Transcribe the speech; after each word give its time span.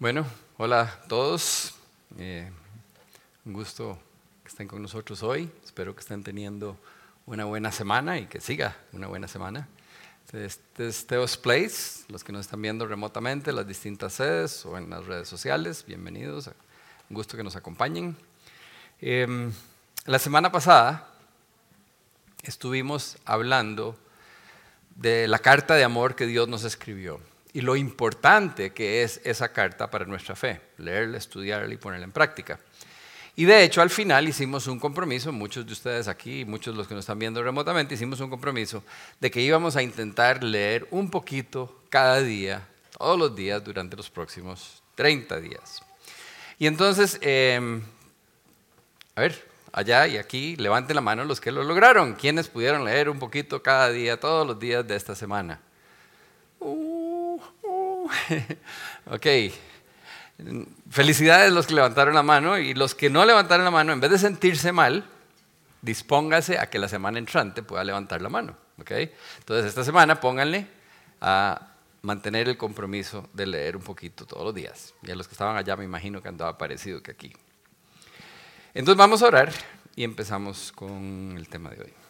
Bueno, 0.00 0.26
hola 0.58 0.80
a 0.82 1.02
todos. 1.06 1.72
Eh, 2.18 2.50
un 3.44 3.52
gusto 3.52 3.96
que 4.42 4.48
estén 4.48 4.66
con 4.66 4.82
nosotros 4.82 5.22
hoy. 5.22 5.48
Espero 5.64 5.94
que 5.94 6.00
estén 6.00 6.24
teniendo 6.24 6.76
una 7.26 7.44
buena 7.44 7.70
semana 7.70 8.18
y 8.18 8.26
que 8.26 8.40
siga 8.40 8.76
una 8.92 9.06
buena 9.06 9.28
semana. 9.28 9.68
Este 10.32 10.88
es 10.88 11.06
Teos 11.06 11.36
Place, 11.36 12.02
los 12.08 12.24
que 12.24 12.32
nos 12.32 12.40
están 12.40 12.60
viendo 12.60 12.86
remotamente, 12.88 13.52
las 13.52 13.68
distintas 13.68 14.14
sedes 14.14 14.66
o 14.66 14.76
en 14.76 14.90
las 14.90 15.06
redes 15.06 15.28
sociales, 15.28 15.84
bienvenidos. 15.86 16.48
Un 17.08 17.14
gusto 17.14 17.36
que 17.36 17.44
nos 17.44 17.54
acompañen. 17.54 18.16
Em, 19.00 19.52
la 20.06 20.18
semana 20.18 20.50
pasada 20.50 21.08
estuvimos 22.42 23.16
hablando 23.24 23.96
de 24.96 25.28
la 25.28 25.38
carta 25.38 25.76
de 25.76 25.84
amor 25.84 26.16
que 26.16 26.26
Dios 26.26 26.48
nos 26.48 26.64
escribió 26.64 27.20
y 27.54 27.60
lo 27.60 27.76
importante 27.76 28.72
que 28.72 29.04
es 29.04 29.20
esa 29.24 29.52
carta 29.52 29.88
para 29.88 30.04
nuestra 30.04 30.34
fe, 30.34 30.60
leerla, 30.76 31.18
estudiarla 31.18 31.72
y 31.72 31.76
ponerla 31.76 32.04
en 32.04 32.12
práctica. 32.12 32.58
Y 33.36 33.44
de 33.44 33.62
hecho, 33.62 33.80
al 33.80 33.90
final 33.90 34.28
hicimos 34.28 34.66
un 34.66 34.80
compromiso, 34.80 35.32
muchos 35.32 35.64
de 35.64 35.72
ustedes 35.72 36.08
aquí, 36.08 36.44
muchos 36.44 36.74
de 36.74 36.78
los 36.78 36.88
que 36.88 36.94
nos 36.94 37.02
están 37.02 37.18
viendo 37.18 37.42
remotamente, 37.42 37.94
hicimos 37.94 38.20
un 38.20 38.28
compromiso 38.28 38.82
de 39.20 39.30
que 39.30 39.40
íbamos 39.40 39.76
a 39.76 39.82
intentar 39.82 40.42
leer 40.42 40.86
un 40.90 41.10
poquito 41.10 41.82
cada 41.90 42.20
día, 42.20 42.66
todos 42.98 43.18
los 43.18 43.34
días, 43.34 43.62
durante 43.62 43.96
los 43.96 44.10
próximos 44.10 44.82
30 44.96 45.40
días. 45.40 45.80
Y 46.58 46.66
entonces, 46.66 47.18
em, 47.22 47.82
a 49.14 49.20
ver, 49.20 49.48
allá 49.72 50.08
y 50.08 50.16
aquí, 50.16 50.56
levanten 50.56 50.96
la 50.96 51.02
mano 51.02 51.24
los 51.24 51.40
que 51.40 51.52
lo 51.52 51.62
lograron. 51.62 52.14
¿Quiénes 52.14 52.48
pudieron 52.48 52.84
leer 52.84 53.08
un 53.08 53.20
poquito 53.20 53.62
cada 53.62 53.90
día, 53.90 54.18
todos 54.18 54.44
los 54.44 54.58
días 54.58 54.86
de 54.86 54.96
esta 54.96 55.14
semana? 55.14 55.60
ok. 59.10 59.26
Felicidades 60.90 61.52
los 61.52 61.66
que 61.66 61.74
levantaron 61.74 62.14
la 62.14 62.22
mano 62.22 62.58
y 62.58 62.74
los 62.74 62.94
que 62.94 63.10
no 63.10 63.24
levantaron 63.24 63.64
la 63.64 63.70
mano, 63.70 63.92
en 63.92 64.00
vez 64.00 64.10
de 64.10 64.18
sentirse 64.18 64.72
mal, 64.72 65.04
dispóngase 65.82 66.58
a 66.58 66.68
que 66.70 66.78
la 66.78 66.88
semana 66.88 67.18
entrante 67.18 67.62
pueda 67.62 67.84
levantar 67.84 68.20
la 68.20 68.28
mano. 68.28 68.56
¿okay? 68.80 69.12
Entonces, 69.38 69.66
esta 69.66 69.84
semana 69.84 70.20
pónganle 70.20 70.66
a 71.20 71.68
mantener 72.02 72.48
el 72.48 72.56
compromiso 72.56 73.28
de 73.32 73.46
leer 73.46 73.76
un 73.76 73.82
poquito 73.82 74.26
todos 74.26 74.44
los 74.44 74.54
días. 74.54 74.94
Y 75.02 75.10
a 75.10 75.16
los 75.16 75.26
que 75.26 75.32
estaban 75.32 75.56
allá 75.56 75.76
me 75.76 75.84
imagino 75.84 76.20
que 76.20 76.28
andaba 76.28 76.58
parecido 76.58 77.02
que 77.02 77.10
aquí. 77.10 77.32
Entonces 78.74 78.98
vamos 78.98 79.22
a 79.22 79.26
orar 79.26 79.52
y 79.96 80.04
empezamos 80.04 80.72
con 80.72 81.34
el 81.36 81.48
tema 81.48 81.70
de 81.70 81.82
hoy. 81.82 82.03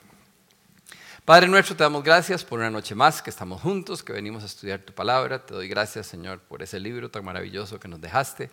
Padre 1.25 1.48
nuestro, 1.48 1.75
te 1.75 1.83
damos 1.83 2.05
gracias 2.05 2.44
por 2.44 2.58
una 2.58 2.69
noche 2.69 2.94
más 2.94 3.22
que 3.22 3.30
estamos 3.30 3.62
juntos, 3.62 4.03
que 4.03 4.12
venimos 4.12 4.42
a 4.42 4.47
estudiar 4.47 4.80
tu 4.80 4.92
palabra. 4.92 5.47
Te 5.47 5.55
doy 5.55 5.69
gracias, 5.69 6.06
Señor, 6.06 6.41
por 6.41 6.62
ese 6.62 6.78
libro 6.78 7.11
tan 7.11 7.25
maravilloso 7.25 7.80
que 7.80 7.89
nos 7.89 7.98
dejaste. 7.98 8.50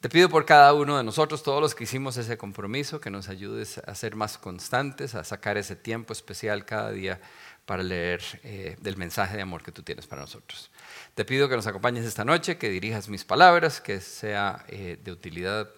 Te 0.00 0.08
pido 0.08 0.30
por 0.30 0.46
cada 0.46 0.72
uno 0.72 0.96
de 0.96 1.04
nosotros, 1.04 1.42
todos 1.42 1.60
los 1.60 1.74
que 1.74 1.84
hicimos 1.84 2.16
ese 2.16 2.38
compromiso, 2.38 2.98
que 2.98 3.10
nos 3.10 3.28
ayudes 3.28 3.76
a 3.76 3.94
ser 3.94 4.16
más 4.16 4.38
constantes, 4.38 5.14
a 5.14 5.22
sacar 5.22 5.58
ese 5.58 5.76
tiempo 5.76 6.14
especial 6.14 6.64
cada 6.64 6.92
día 6.92 7.20
para 7.66 7.82
leer 7.82 8.22
eh, 8.42 8.78
del 8.80 8.96
mensaje 8.96 9.36
de 9.36 9.42
amor 9.42 9.62
que 9.62 9.70
tú 9.70 9.82
tienes 9.82 10.06
para 10.06 10.22
nosotros. 10.22 10.70
Te 11.14 11.26
pido 11.26 11.46
que 11.50 11.56
nos 11.56 11.66
acompañes 11.66 12.06
esta 12.06 12.24
noche, 12.24 12.56
que 12.56 12.70
dirijas 12.70 13.10
mis 13.10 13.26
palabras, 13.26 13.82
que 13.82 14.00
sea 14.00 14.64
eh, 14.68 14.98
de 15.04 15.12
utilidad 15.12 15.68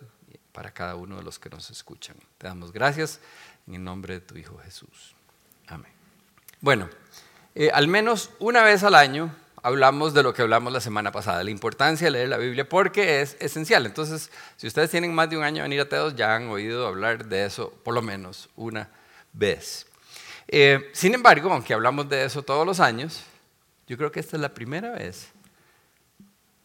para 0.53 0.73
cada 0.73 0.95
uno 0.95 1.17
de 1.17 1.25
los 1.25 1.41
que 1.41 1.51
nos 1.51 1.71
escuchan. 1.71 2.15
Te 2.39 2.47
damos 2.47 2.73
gracias 2.73 3.19
en 3.67 3.75
el 3.75 3.83
nombre 3.83 4.15
de 4.15 4.21
tu 4.21 4.37
Hijo 4.37 4.59
Jesús. 4.59 5.17
Amén. 5.67 6.00
Bueno, 6.63 6.91
eh, 7.55 7.71
al 7.73 7.89
menos 7.89 8.31
una 8.39 8.63
vez 8.63 8.83
al 8.83 8.95
año 8.95 9.35
hablamos 9.63 10.13
de 10.13 10.23
lo 10.23 10.35
que 10.35 10.43
hablamos 10.43 10.73
la 10.73 10.81
semana 10.81 11.11
pasada, 11.11 11.43
la 11.43 11.51
importancia 11.51 12.07
de 12.07 12.11
leer 12.11 12.29
la 12.29 12.37
Biblia 12.37 12.69
porque 12.69 13.23
es 13.23 13.39
esencial. 13.41 13.87
Entonces, 13.87 14.31
si 14.59 14.67
ustedes 14.67 14.91
tienen 14.91 15.15
más 15.15 15.31
de 15.31 15.39
un 15.39 15.43
año 15.43 15.57
de 15.57 15.63
venir 15.63 15.81
a 15.81 15.89
Teos, 15.89 16.15
ya 16.15 16.35
han 16.35 16.49
oído 16.49 16.87
hablar 16.87 17.25
de 17.25 17.47
eso 17.47 17.71
por 17.83 17.95
lo 17.95 18.03
menos 18.03 18.51
una 18.57 18.91
vez. 19.33 19.87
Eh, 20.49 20.91
sin 20.93 21.15
embargo, 21.15 21.51
aunque 21.51 21.73
hablamos 21.73 22.11
de 22.11 22.25
eso 22.25 22.43
todos 22.43 22.67
los 22.67 22.79
años, 22.79 23.23
yo 23.87 23.97
creo 23.97 24.13
que 24.13 24.21
esta 24.21 24.37
es 24.37 24.43
la 24.43 24.53
primera 24.53 24.91
vez 24.91 25.29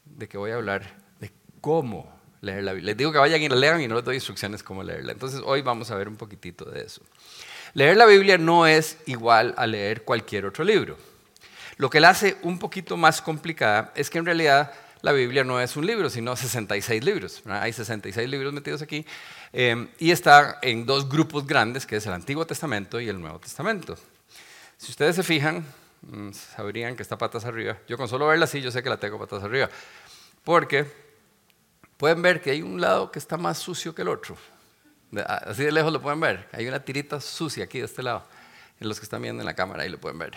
de 0.03 0.27
que 0.27 0.37
voy 0.37 0.51
a 0.51 0.55
hablar 0.55 0.83
de 1.21 1.31
cómo 1.61 2.13
leer 2.41 2.65
la 2.65 2.73
Biblia. 2.73 2.91
Les 2.91 2.97
digo 2.97 3.13
que 3.13 3.17
vayan 3.17 3.41
y 3.41 3.47
la 3.47 3.55
lean 3.55 3.79
y 3.79 3.87
no 3.87 3.95
les 3.95 4.03
doy 4.03 4.15
instrucciones 4.15 4.61
cómo 4.61 4.83
leerla. 4.83 5.13
Entonces, 5.13 5.41
hoy 5.45 5.61
vamos 5.61 5.89
a 5.89 5.95
ver 5.95 6.09
un 6.09 6.17
poquitito 6.17 6.65
de 6.65 6.81
eso. 6.81 7.01
Leer 7.75 7.97
la 7.97 8.05
Biblia 8.05 8.37
no 8.37 8.65
es 8.65 8.97
igual 9.05 9.53
a 9.57 9.67
leer 9.67 10.03
cualquier 10.03 10.45
otro 10.45 10.63
libro. 10.63 10.97
Lo 11.75 11.89
que 11.89 11.99
la 11.99 12.11
hace 12.11 12.37
un 12.41 12.57
poquito 12.57 12.95
más 12.95 13.21
complicada 13.21 13.91
es 13.95 14.09
que 14.09 14.17
en 14.17 14.25
realidad 14.25 14.71
la 15.01 15.11
Biblia 15.11 15.43
no 15.43 15.59
es 15.59 15.75
un 15.75 15.85
libro, 15.85 16.09
sino 16.09 16.37
66 16.37 17.03
libros. 17.03 17.43
Hay 17.45 17.73
66 17.73 18.29
libros 18.29 18.53
metidos 18.53 18.81
aquí 18.81 19.05
em, 19.51 19.89
y 19.99 20.11
está 20.11 20.57
en 20.61 20.85
dos 20.85 21.09
grupos 21.09 21.45
grandes, 21.45 21.85
que 21.85 21.97
es 21.97 22.05
el 22.07 22.13
Antiguo 22.13 22.47
Testamento 22.47 23.01
y 23.01 23.09
el 23.09 23.19
Nuevo 23.19 23.39
Testamento. 23.39 23.97
Si 24.77 24.91
ustedes 24.91 25.17
se 25.17 25.23
fijan, 25.23 25.65
mm, 26.03 26.31
sabrían 26.31 26.95
que 26.95 27.03
está 27.03 27.17
patas 27.17 27.43
arriba. 27.43 27.77
Yo 27.89 27.97
con 27.97 28.07
solo 28.07 28.27
verla 28.27 28.45
así, 28.45 28.61
yo 28.61 28.71
sé 28.71 28.81
que 28.81 28.89
la 28.89 29.01
tengo 29.01 29.19
patas 29.19 29.43
arriba. 29.43 29.69
Porque 30.45 30.85
pueden 31.97 32.21
ver 32.21 32.41
que 32.41 32.51
hay 32.51 32.61
un 32.61 32.79
lado 32.79 33.11
que 33.11 33.19
está 33.19 33.35
más 33.35 33.57
sucio 33.57 33.93
que 33.93 34.03
el 34.03 34.07
otro. 34.07 34.37
Así 35.25 35.63
de 35.63 35.71
lejos 35.71 35.93
lo 35.93 36.01
pueden 36.01 36.19
ver. 36.19 36.47
Hay 36.51 36.67
una 36.67 36.79
tirita 36.79 37.21
sucia 37.21 37.65
aquí 37.65 37.79
de 37.79 37.85
este 37.85 38.03
lado. 38.03 38.25
En 38.79 38.89
los 38.89 38.99
que 38.99 39.05
están 39.05 39.21
viendo 39.21 39.41
en 39.41 39.45
la 39.45 39.53
cámara 39.53 39.83
ahí 39.83 39.89
lo 39.89 39.99
pueden 39.99 40.19
ver. 40.19 40.33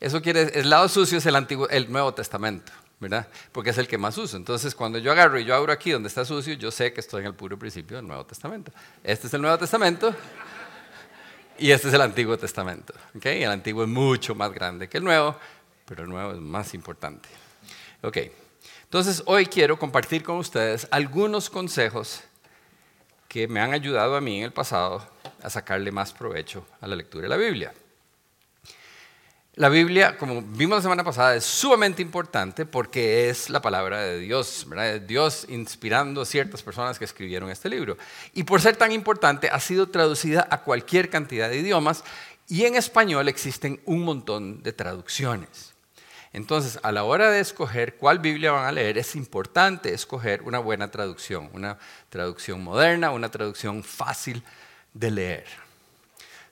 Eso 0.00 0.20
quiere, 0.22 0.58
el 0.58 0.70
lado 0.70 0.88
sucio 0.88 1.18
es 1.18 1.26
el, 1.26 1.36
antiguo, 1.36 1.68
el 1.68 1.90
Nuevo 1.90 2.12
Testamento, 2.14 2.72
¿verdad? 3.00 3.28
Porque 3.52 3.70
es 3.70 3.78
el 3.78 3.86
que 3.86 3.98
más 3.98 4.16
uso. 4.18 4.36
Entonces, 4.36 4.74
cuando 4.74 4.98
yo 4.98 5.12
agarro 5.12 5.38
y 5.38 5.44
yo 5.44 5.54
abro 5.54 5.72
aquí 5.72 5.90
donde 5.90 6.08
está 6.08 6.24
sucio, 6.24 6.54
yo 6.54 6.70
sé 6.70 6.92
que 6.92 7.00
estoy 7.00 7.20
en 7.20 7.28
el 7.28 7.34
puro 7.34 7.58
principio 7.58 7.96
del 7.96 8.06
Nuevo 8.06 8.24
Testamento. 8.24 8.72
Este 9.02 9.26
es 9.26 9.34
el 9.34 9.42
Nuevo 9.42 9.58
Testamento 9.58 10.14
y 11.58 11.70
este 11.70 11.88
es 11.88 11.94
el 11.94 12.00
Antiguo 12.00 12.36
Testamento. 12.36 12.92
¿okay? 13.16 13.42
El 13.42 13.50
Antiguo 13.50 13.84
es 13.84 13.88
mucho 13.88 14.34
más 14.34 14.52
grande 14.52 14.88
que 14.88 14.98
el 14.98 15.04
Nuevo, 15.04 15.36
pero 15.84 16.04
el 16.04 16.08
Nuevo 16.08 16.32
es 16.32 16.40
más 16.40 16.74
importante. 16.74 17.28
Ok. 18.02 18.18
Entonces, 18.82 19.22
hoy 19.26 19.46
quiero 19.46 19.78
compartir 19.78 20.22
con 20.22 20.36
ustedes 20.36 20.86
algunos 20.90 21.50
consejos 21.50 22.22
que 23.34 23.48
me 23.48 23.58
han 23.58 23.72
ayudado 23.72 24.14
a 24.14 24.20
mí 24.20 24.38
en 24.38 24.44
el 24.44 24.52
pasado 24.52 25.04
a 25.42 25.50
sacarle 25.50 25.90
más 25.90 26.12
provecho 26.12 26.64
a 26.80 26.86
la 26.86 26.94
lectura 26.94 27.24
de 27.24 27.28
la 27.28 27.36
Biblia. 27.36 27.74
La 29.56 29.68
Biblia, 29.68 30.16
como 30.16 30.40
vimos 30.40 30.78
la 30.78 30.82
semana 30.82 31.02
pasada, 31.02 31.34
es 31.34 31.44
sumamente 31.44 32.00
importante 32.00 32.64
porque 32.64 33.28
es 33.28 33.50
la 33.50 33.60
palabra 33.60 34.02
de 34.02 34.20
Dios, 34.20 34.64
¿verdad? 34.68 35.00
Dios 35.00 35.46
inspirando 35.48 36.20
a 36.20 36.26
ciertas 36.26 36.62
personas 36.62 36.96
que 36.96 37.06
escribieron 37.06 37.50
este 37.50 37.68
libro. 37.68 37.98
Y 38.34 38.44
por 38.44 38.60
ser 38.60 38.76
tan 38.76 38.92
importante, 38.92 39.50
ha 39.50 39.58
sido 39.58 39.88
traducida 39.88 40.46
a 40.48 40.62
cualquier 40.62 41.10
cantidad 41.10 41.48
de 41.48 41.56
idiomas 41.56 42.04
y 42.46 42.66
en 42.66 42.76
español 42.76 43.26
existen 43.26 43.80
un 43.84 44.04
montón 44.04 44.62
de 44.62 44.72
traducciones. 44.72 45.73
Entonces, 46.34 46.80
a 46.82 46.90
la 46.90 47.04
hora 47.04 47.30
de 47.30 47.38
escoger 47.38 47.94
cuál 47.94 48.18
Biblia 48.18 48.50
van 48.50 48.66
a 48.66 48.72
leer, 48.72 48.98
es 48.98 49.14
importante 49.14 49.94
escoger 49.94 50.42
una 50.42 50.58
buena 50.58 50.90
traducción, 50.90 51.48
una 51.52 51.78
traducción 52.10 52.62
moderna, 52.62 53.12
una 53.12 53.30
traducción 53.30 53.84
fácil 53.84 54.42
de 54.92 55.12
leer. 55.12 55.46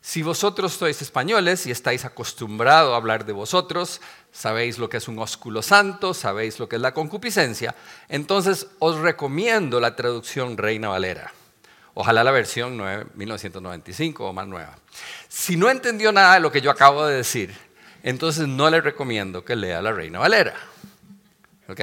Si 0.01 0.23
vosotros 0.23 0.75
sois 0.75 1.03
españoles 1.03 1.67
y 1.67 1.73
estáis 1.73 2.05
acostumbrados 2.05 2.93
a 2.93 2.97
hablar 2.97 3.27
de 3.27 3.33
vosotros, 3.33 4.01
sabéis 4.31 4.79
lo 4.79 4.89
que 4.89 4.99
es 4.99 5.09
un 5.09 5.19
ósculo 5.19 5.63
santo, 5.63 6.15
sabéis 6.15 6.61
lo 6.61 6.69
que 6.69 6.77
es 6.77 6.83
la 6.83 6.95
concupiscencia, 6.95 7.75
entonces 8.09 8.69
os 8.79 8.99
recomiendo 8.99 9.81
la 9.81 9.97
traducción 9.97 10.57
Reina 10.57 10.91
Valera. 10.91 11.33
Ojalá 11.95 12.23
la 12.23 12.31
versión 12.31 12.81
1995 13.15 14.29
o 14.29 14.33
más 14.33 14.47
nueva. 14.47 14.79
Si 15.29 15.57
no 15.57 15.69
entendió 15.69 16.13
nada 16.13 16.35
de 16.35 16.41
lo 16.41 16.53
que 16.53 16.61
yo 16.61 16.71
acabo 16.71 17.05
de 17.05 17.17
decir, 17.17 17.72
entonces 18.03 18.49
no 18.49 18.69
le 18.71 18.81
recomiendo 18.81 19.45
que 19.45 19.57
lea 19.57 19.81
la 19.81 19.93
Reina 19.93 20.19
Valera. 20.19 20.55
¿Ok? 21.69 21.81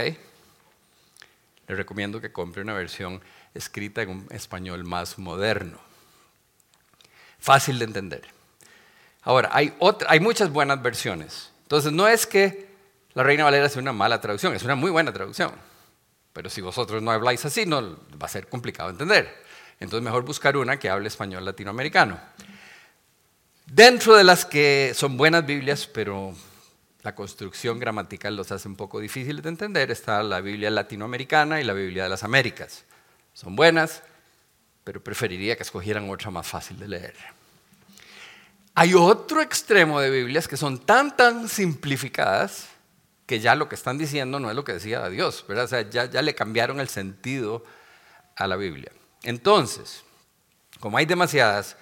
Le 1.68 1.76
recomiendo 1.76 2.20
que 2.20 2.32
compre 2.32 2.62
una 2.62 2.74
versión 2.74 3.22
escrita 3.54 4.02
en 4.02 4.10
un 4.10 4.28
español 4.32 4.84
más 4.84 5.18
moderno. 5.18 5.80
Fácil 7.40 7.80
de 7.80 7.86
entender. 7.86 8.24
Ahora, 9.22 9.50
hay, 9.52 9.74
hay 10.08 10.20
muchas 10.20 10.52
buenas 10.52 10.82
versiones. 10.82 11.52
Entonces, 11.64 11.92
no 11.92 12.08
es 12.08 12.26
que 12.26 12.70
la 13.14 13.24
Reina 13.24 13.44
Valera 13.44 13.70
sea 13.70 13.82
una 13.82 13.94
mala 13.94 14.20
traducción, 14.20 14.54
es 14.54 14.64
una 14.64 14.76
muy 14.76 14.92
buena 14.92 15.14
traducción. 15.14 15.52
Pero 16.34 16.50
si 16.50 16.62
vosotros 16.62 17.02
no 17.02 17.12
habláis 17.12 17.44
así, 17.46 17.66
no 17.66 17.98
va 18.22 18.26
a 18.26 18.30
ser 18.30 18.48
complicado 18.48 18.90
entender. 18.90 19.44
Entonces, 19.80 20.04
mejor 20.04 20.24
buscar 20.24 20.58
una 20.58 20.78
que 20.78 20.90
hable 20.90 21.08
español 21.08 21.46
latinoamericano. 21.46 22.20
Dentro 23.72 24.16
de 24.16 24.24
las 24.24 24.46
que 24.46 24.94
son 24.96 25.16
buenas 25.16 25.46
Biblias, 25.46 25.86
pero 25.86 26.34
la 27.04 27.14
construcción 27.14 27.78
gramatical 27.78 28.36
los 28.36 28.52
hace 28.52 28.68
un 28.68 28.76
poco 28.76 29.00
difíciles 29.00 29.44
de 29.44 29.50
entender, 29.50 29.92
está 29.92 30.24
la 30.24 30.42
Biblia 30.42 30.72
latinoamericana 30.72 31.62
y 31.62 31.64
la 31.64 31.74
Biblia 31.74 32.04
de 32.04 32.10
las 32.10 32.24
Américas. 32.24 32.84
Son 33.34 33.56
buenas, 33.56 34.02
pero 34.84 35.04
preferiría 35.04 35.56
que 35.56 35.62
escogieran 35.62 36.10
otra 36.10 36.32
más 36.32 36.48
fácil 36.48 36.80
de 36.80 36.88
leer. 36.88 37.14
Hay 38.74 38.96
otro 38.96 39.40
extremo 39.40 40.00
de 40.00 40.10
Biblias 40.10 40.48
que 40.48 40.58
son 40.58 40.80
tan, 40.80 41.16
tan 41.16 41.48
simplificadas 41.48 42.70
que 43.28 43.40
ya 43.40 43.54
lo 43.54 43.70
que 43.70 43.76
están 43.76 44.00
diciendo 44.00 44.40
no 44.40 44.50
es 44.50 44.56
lo 44.56 44.64
que 44.64 44.74
decía 44.74 45.08
Dios, 45.10 45.46
¿verdad? 45.48 45.66
O 45.66 45.68
sea, 45.68 45.88
ya, 45.88 46.06
ya 46.06 46.24
le 46.24 46.34
cambiaron 46.34 46.80
el 46.80 46.90
sentido 46.90 47.64
a 48.36 48.48
la 48.48 48.56
Biblia. 48.56 48.92
Entonces, 49.22 50.04
como 50.80 50.98
hay 50.98 51.06
demasiadas, 51.06 51.78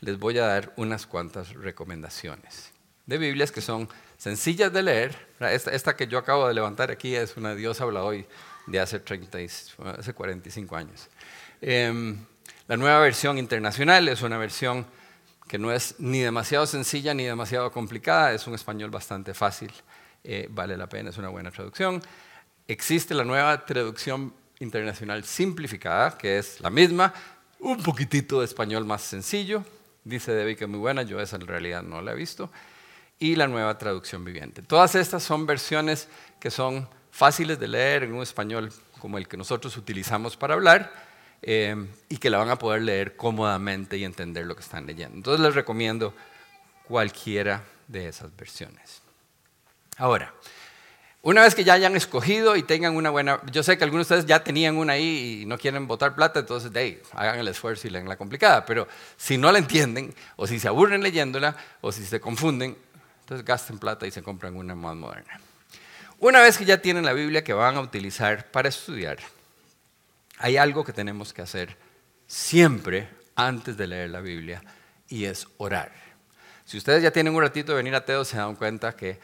les 0.00 0.18
voy 0.18 0.38
a 0.38 0.46
dar 0.46 0.72
unas 0.76 1.06
cuantas 1.06 1.54
recomendaciones 1.54 2.72
de 3.08 3.16
Biblias 3.16 3.50
que 3.50 3.62
son 3.62 3.88
sencillas 4.18 4.72
de 4.72 4.82
leer. 4.82 5.28
Esta, 5.40 5.96
que 5.96 6.06
yo 6.06 6.18
acabo 6.18 6.46
de 6.46 6.54
levantar 6.54 6.90
aquí 6.90 7.14
es 7.14 7.36
una 7.36 7.54
Dios 7.54 7.80
habla 7.80 8.04
hoy 8.04 8.26
de 8.66 8.80
hace, 8.80 9.00
30, 9.00 9.38
hace 9.98 10.12
45 10.12 10.76
años. 10.76 11.08
Em, 11.60 12.18
la 12.66 12.76
nueva 12.76 13.00
versión 13.00 13.38
internacional 13.38 14.08
es 14.08 14.20
una 14.20 14.36
versión 14.36 14.86
que 15.48 15.58
no 15.58 15.72
es 15.72 15.94
ni 15.98 16.20
demasiado 16.20 16.66
sencilla 16.66 17.14
ni 17.14 17.24
demasiado 17.24 17.72
complicada, 17.72 18.34
es 18.34 18.46
un 18.46 18.54
español 18.54 18.90
bastante 18.90 19.32
fácil, 19.32 19.72
eh, 20.22 20.46
vale 20.50 20.76
la 20.76 20.86
pena, 20.86 21.08
es 21.08 21.16
una 21.16 21.30
buena 21.30 21.50
traducción. 21.50 22.02
Existe 22.66 23.14
la 23.14 23.24
nueva 23.24 23.64
traducción 23.64 24.34
internacional 24.58 25.24
simplificada, 25.24 26.18
que 26.18 26.36
es 26.36 26.60
la 26.60 26.68
misma, 26.68 27.14
un 27.60 27.82
poquitito 27.82 28.40
de 28.40 28.44
español 28.44 28.84
más 28.84 29.00
sencillo. 29.00 29.64
Dice 30.08 30.32
Debbie 30.32 30.56
que 30.56 30.64
es 30.64 30.70
muy 30.70 30.80
buena, 30.80 31.02
yo 31.02 31.20
esa 31.20 31.36
en 31.36 31.46
realidad 31.46 31.82
no 31.82 32.00
la 32.00 32.12
he 32.12 32.14
visto. 32.14 32.50
Y 33.18 33.36
la 33.36 33.46
nueva 33.46 33.76
traducción 33.76 34.24
viviente. 34.24 34.62
Todas 34.62 34.94
estas 34.94 35.22
son 35.22 35.44
versiones 35.44 36.08
que 36.40 36.50
son 36.50 36.88
fáciles 37.10 37.58
de 37.58 37.68
leer 37.68 38.04
en 38.04 38.14
un 38.14 38.22
español 38.22 38.72
como 39.00 39.18
el 39.18 39.28
que 39.28 39.36
nosotros 39.36 39.76
utilizamos 39.76 40.36
para 40.36 40.54
hablar 40.54 40.90
eh, 41.42 41.76
y 42.08 42.16
que 42.16 42.30
la 42.30 42.38
van 42.38 42.48
a 42.48 42.56
poder 42.56 42.82
leer 42.82 43.16
cómodamente 43.16 43.98
y 43.98 44.04
entender 44.04 44.46
lo 44.46 44.56
que 44.56 44.62
están 44.62 44.86
leyendo. 44.86 45.16
Entonces 45.16 45.44
les 45.44 45.54
recomiendo 45.54 46.14
cualquiera 46.84 47.64
de 47.86 48.08
esas 48.08 48.34
versiones. 48.34 49.02
Ahora, 49.98 50.32
una 51.22 51.42
vez 51.42 51.54
que 51.54 51.64
ya 51.64 51.74
hayan 51.74 51.96
escogido 51.96 52.56
y 52.56 52.62
tengan 52.62 52.94
una 52.94 53.10
buena, 53.10 53.40
yo 53.50 53.62
sé 53.62 53.76
que 53.76 53.84
algunos 53.84 54.08
de 54.08 54.14
ustedes 54.14 54.28
ya 54.28 54.44
tenían 54.44 54.76
una 54.76 54.94
ahí 54.94 55.40
y 55.42 55.46
no 55.46 55.58
quieren 55.58 55.86
votar 55.88 56.14
plata, 56.14 56.40
entonces 56.40 56.72
de 56.72 57.02
hagan 57.12 57.38
el 57.40 57.48
esfuerzo 57.48 57.88
y 57.88 57.90
leen 57.90 58.08
la 58.08 58.16
complicada, 58.16 58.64
pero 58.64 58.86
si 59.16 59.36
no 59.36 59.50
la 59.50 59.58
entienden 59.58 60.14
o 60.36 60.46
si 60.46 60.60
se 60.60 60.68
aburren 60.68 61.02
leyéndola 61.02 61.56
o 61.80 61.90
si 61.90 62.04
se 62.04 62.20
confunden, 62.20 62.76
entonces 63.20 63.44
gasten 63.44 63.78
plata 63.78 64.06
y 64.06 64.10
se 64.10 64.22
compran 64.22 64.56
una 64.56 64.74
más 64.74 64.94
moderna. 64.94 65.40
Una 66.20 66.40
vez 66.40 66.56
que 66.56 66.64
ya 66.64 66.80
tienen 66.80 67.04
la 67.04 67.12
Biblia 67.12 67.44
que 67.44 67.52
van 67.52 67.76
a 67.76 67.80
utilizar 67.80 68.50
para 68.50 68.68
estudiar, 68.68 69.18
hay 70.38 70.56
algo 70.56 70.84
que 70.84 70.92
tenemos 70.92 71.32
que 71.32 71.42
hacer 71.42 71.76
siempre 72.26 73.08
antes 73.34 73.76
de 73.76 73.86
leer 73.86 74.10
la 74.10 74.20
Biblia 74.20 74.62
y 75.08 75.24
es 75.24 75.46
orar. 75.56 75.92
Si 76.64 76.76
ustedes 76.76 77.02
ya 77.02 77.10
tienen 77.10 77.34
un 77.34 77.42
ratito 77.42 77.72
de 77.72 77.76
venir 77.76 77.94
a 77.94 78.04
Teo, 78.04 78.24
se 78.24 78.36
dan 78.36 78.54
cuenta 78.54 78.94
que 78.94 79.18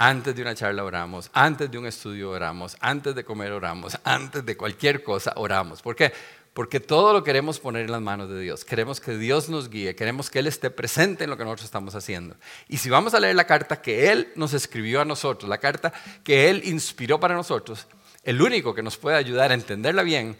antes 0.00 0.34
de 0.34 0.40
una 0.40 0.54
charla 0.54 0.82
oramos, 0.82 1.30
antes 1.34 1.70
de 1.70 1.76
un 1.76 1.86
estudio 1.86 2.30
oramos, 2.30 2.74
antes 2.80 3.14
de 3.14 3.22
comer 3.22 3.52
oramos, 3.52 3.98
antes 4.02 4.46
de 4.46 4.56
cualquier 4.56 5.04
cosa 5.04 5.34
oramos. 5.36 5.82
¿Por 5.82 5.94
qué? 5.94 6.10
Porque 6.54 6.80
todo 6.80 7.12
lo 7.12 7.22
queremos 7.22 7.60
poner 7.60 7.84
en 7.84 7.92
las 7.92 8.00
manos 8.00 8.30
de 8.30 8.40
Dios. 8.40 8.64
Queremos 8.64 8.98
que 8.98 9.18
Dios 9.18 9.50
nos 9.50 9.68
guíe, 9.68 9.94
queremos 9.94 10.30
que 10.30 10.38
Él 10.38 10.46
esté 10.46 10.70
presente 10.70 11.24
en 11.24 11.30
lo 11.30 11.36
que 11.36 11.44
nosotros 11.44 11.66
estamos 11.66 11.94
haciendo. 11.94 12.34
Y 12.66 12.78
si 12.78 12.88
vamos 12.88 13.12
a 13.12 13.20
leer 13.20 13.36
la 13.36 13.46
carta 13.46 13.82
que 13.82 14.10
Él 14.10 14.32
nos 14.36 14.54
escribió 14.54 15.02
a 15.02 15.04
nosotros, 15.04 15.50
la 15.50 15.58
carta 15.58 15.92
que 16.24 16.48
Él 16.48 16.62
inspiró 16.64 17.20
para 17.20 17.34
nosotros, 17.34 17.86
el 18.24 18.40
único 18.40 18.74
que 18.74 18.82
nos 18.82 18.96
puede 18.96 19.18
ayudar 19.18 19.50
a 19.50 19.54
entenderla 19.54 20.02
bien 20.02 20.34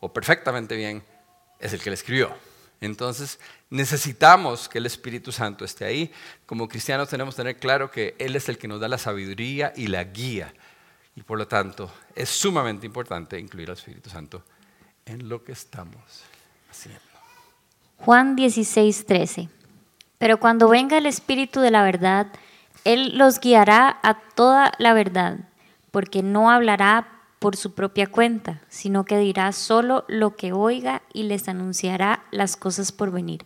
o 0.00 0.12
perfectamente 0.12 0.76
bien 0.76 1.02
es 1.58 1.72
el 1.72 1.80
que 1.80 1.88
la 1.88 1.94
escribió. 1.94 2.47
Entonces 2.80 3.40
necesitamos 3.70 4.68
que 4.68 4.78
el 4.78 4.86
Espíritu 4.86 5.32
Santo 5.32 5.64
esté 5.64 5.84
ahí. 5.84 6.12
Como 6.46 6.68
cristianos 6.68 7.08
tenemos 7.08 7.34
que 7.34 7.42
tener 7.42 7.58
claro 7.58 7.90
que 7.90 8.14
Él 8.18 8.36
es 8.36 8.48
el 8.48 8.58
que 8.58 8.68
nos 8.68 8.80
da 8.80 8.88
la 8.88 8.98
sabiduría 8.98 9.72
y 9.76 9.88
la 9.88 10.04
guía. 10.04 10.54
Y 11.16 11.22
por 11.22 11.38
lo 11.38 11.48
tanto 11.48 11.92
es 12.14 12.28
sumamente 12.28 12.86
importante 12.86 13.38
incluir 13.38 13.68
al 13.70 13.76
Espíritu 13.76 14.10
Santo 14.10 14.44
en 15.04 15.28
lo 15.28 15.42
que 15.42 15.52
estamos 15.52 16.22
haciendo. 16.70 17.00
Juan 17.98 18.36
16, 18.36 19.06
13. 19.06 19.48
Pero 20.18 20.38
cuando 20.38 20.68
venga 20.68 20.98
el 20.98 21.06
Espíritu 21.06 21.60
de 21.60 21.72
la 21.72 21.82
verdad, 21.82 22.28
Él 22.84 23.18
los 23.18 23.40
guiará 23.40 23.98
a 24.02 24.14
toda 24.14 24.72
la 24.78 24.92
verdad, 24.92 25.38
porque 25.90 26.22
no 26.22 26.50
hablará 26.50 27.17
por 27.38 27.56
su 27.56 27.74
propia 27.74 28.06
cuenta, 28.06 28.60
sino 28.68 29.04
que 29.04 29.18
dirá 29.18 29.52
solo 29.52 30.04
lo 30.08 30.36
que 30.36 30.52
oiga 30.52 31.02
y 31.12 31.24
les 31.24 31.48
anunciará 31.48 32.24
las 32.30 32.56
cosas 32.56 32.92
por 32.92 33.10
venir. 33.10 33.44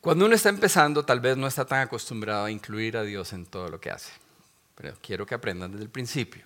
Cuando 0.00 0.26
uno 0.26 0.36
está 0.36 0.50
empezando, 0.50 1.04
tal 1.04 1.20
vez 1.20 1.36
no 1.36 1.48
está 1.48 1.64
tan 1.64 1.80
acostumbrado 1.80 2.44
a 2.44 2.50
incluir 2.50 2.96
a 2.96 3.02
Dios 3.02 3.32
en 3.32 3.44
todo 3.44 3.68
lo 3.68 3.80
que 3.80 3.90
hace, 3.90 4.12
pero 4.76 4.94
quiero 5.02 5.26
que 5.26 5.34
aprendan 5.34 5.72
desde 5.72 5.84
el 5.84 5.90
principio. 5.90 6.44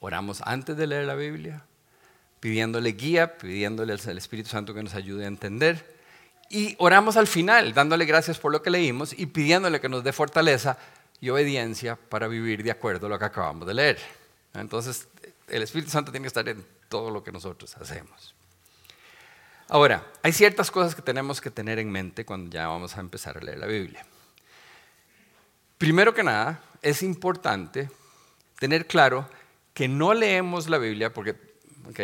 Oramos 0.00 0.40
antes 0.42 0.76
de 0.76 0.86
leer 0.86 1.04
la 1.04 1.14
Biblia, 1.14 1.64
pidiéndole 2.40 2.92
guía, 2.92 3.36
pidiéndole 3.36 3.92
al 3.92 4.16
Espíritu 4.16 4.48
Santo 4.48 4.72
que 4.72 4.82
nos 4.82 4.94
ayude 4.94 5.24
a 5.24 5.28
entender, 5.28 5.98
y 6.48 6.74
oramos 6.78 7.18
al 7.18 7.26
final, 7.26 7.74
dándole 7.74 8.06
gracias 8.06 8.38
por 8.38 8.50
lo 8.50 8.62
que 8.62 8.70
leímos 8.70 9.12
y 9.12 9.26
pidiéndole 9.26 9.80
que 9.80 9.90
nos 9.90 10.02
dé 10.02 10.14
fortaleza 10.14 10.78
y 11.20 11.30
obediencia 11.30 11.96
para 11.96 12.28
vivir 12.28 12.62
de 12.62 12.70
acuerdo 12.70 13.06
a 13.06 13.10
lo 13.10 13.18
que 13.18 13.24
acabamos 13.24 13.66
de 13.66 13.74
leer. 13.74 13.98
Entonces, 14.54 15.08
el 15.48 15.62
Espíritu 15.62 15.90
Santo 15.90 16.10
tiene 16.10 16.24
que 16.24 16.28
estar 16.28 16.48
en 16.48 16.64
todo 16.88 17.10
lo 17.10 17.22
que 17.22 17.32
nosotros 17.32 17.76
hacemos. 17.76 18.34
Ahora, 19.68 20.06
hay 20.22 20.32
ciertas 20.32 20.70
cosas 20.70 20.94
que 20.94 21.02
tenemos 21.02 21.40
que 21.40 21.50
tener 21.50 21.78
en 21.78 21.90
mente 21.90 22.24
cuando 22.24 22.50
ya 22.50 22.68
vamos 22.68 22.96
a 22.96 23.00
empezar 23.00 23.36
a 23.36 23.40
leer 23.40 23.58
la 23.58 23.66
Biblia. 23.66 24.06
Primero 25.76 26.14
que 26.14 26.22
nada, 26.22 26.60
es 26.80 27.02
importante 27.02 27.90
tener 28.58 28.86
claro 28.86 29.28
que 29.74 29.86
no 29.86 30.14
leemos 30.14 30.68
la 30.68 30.78
Biblia, 30.78 31.12
porque 31.12 31.36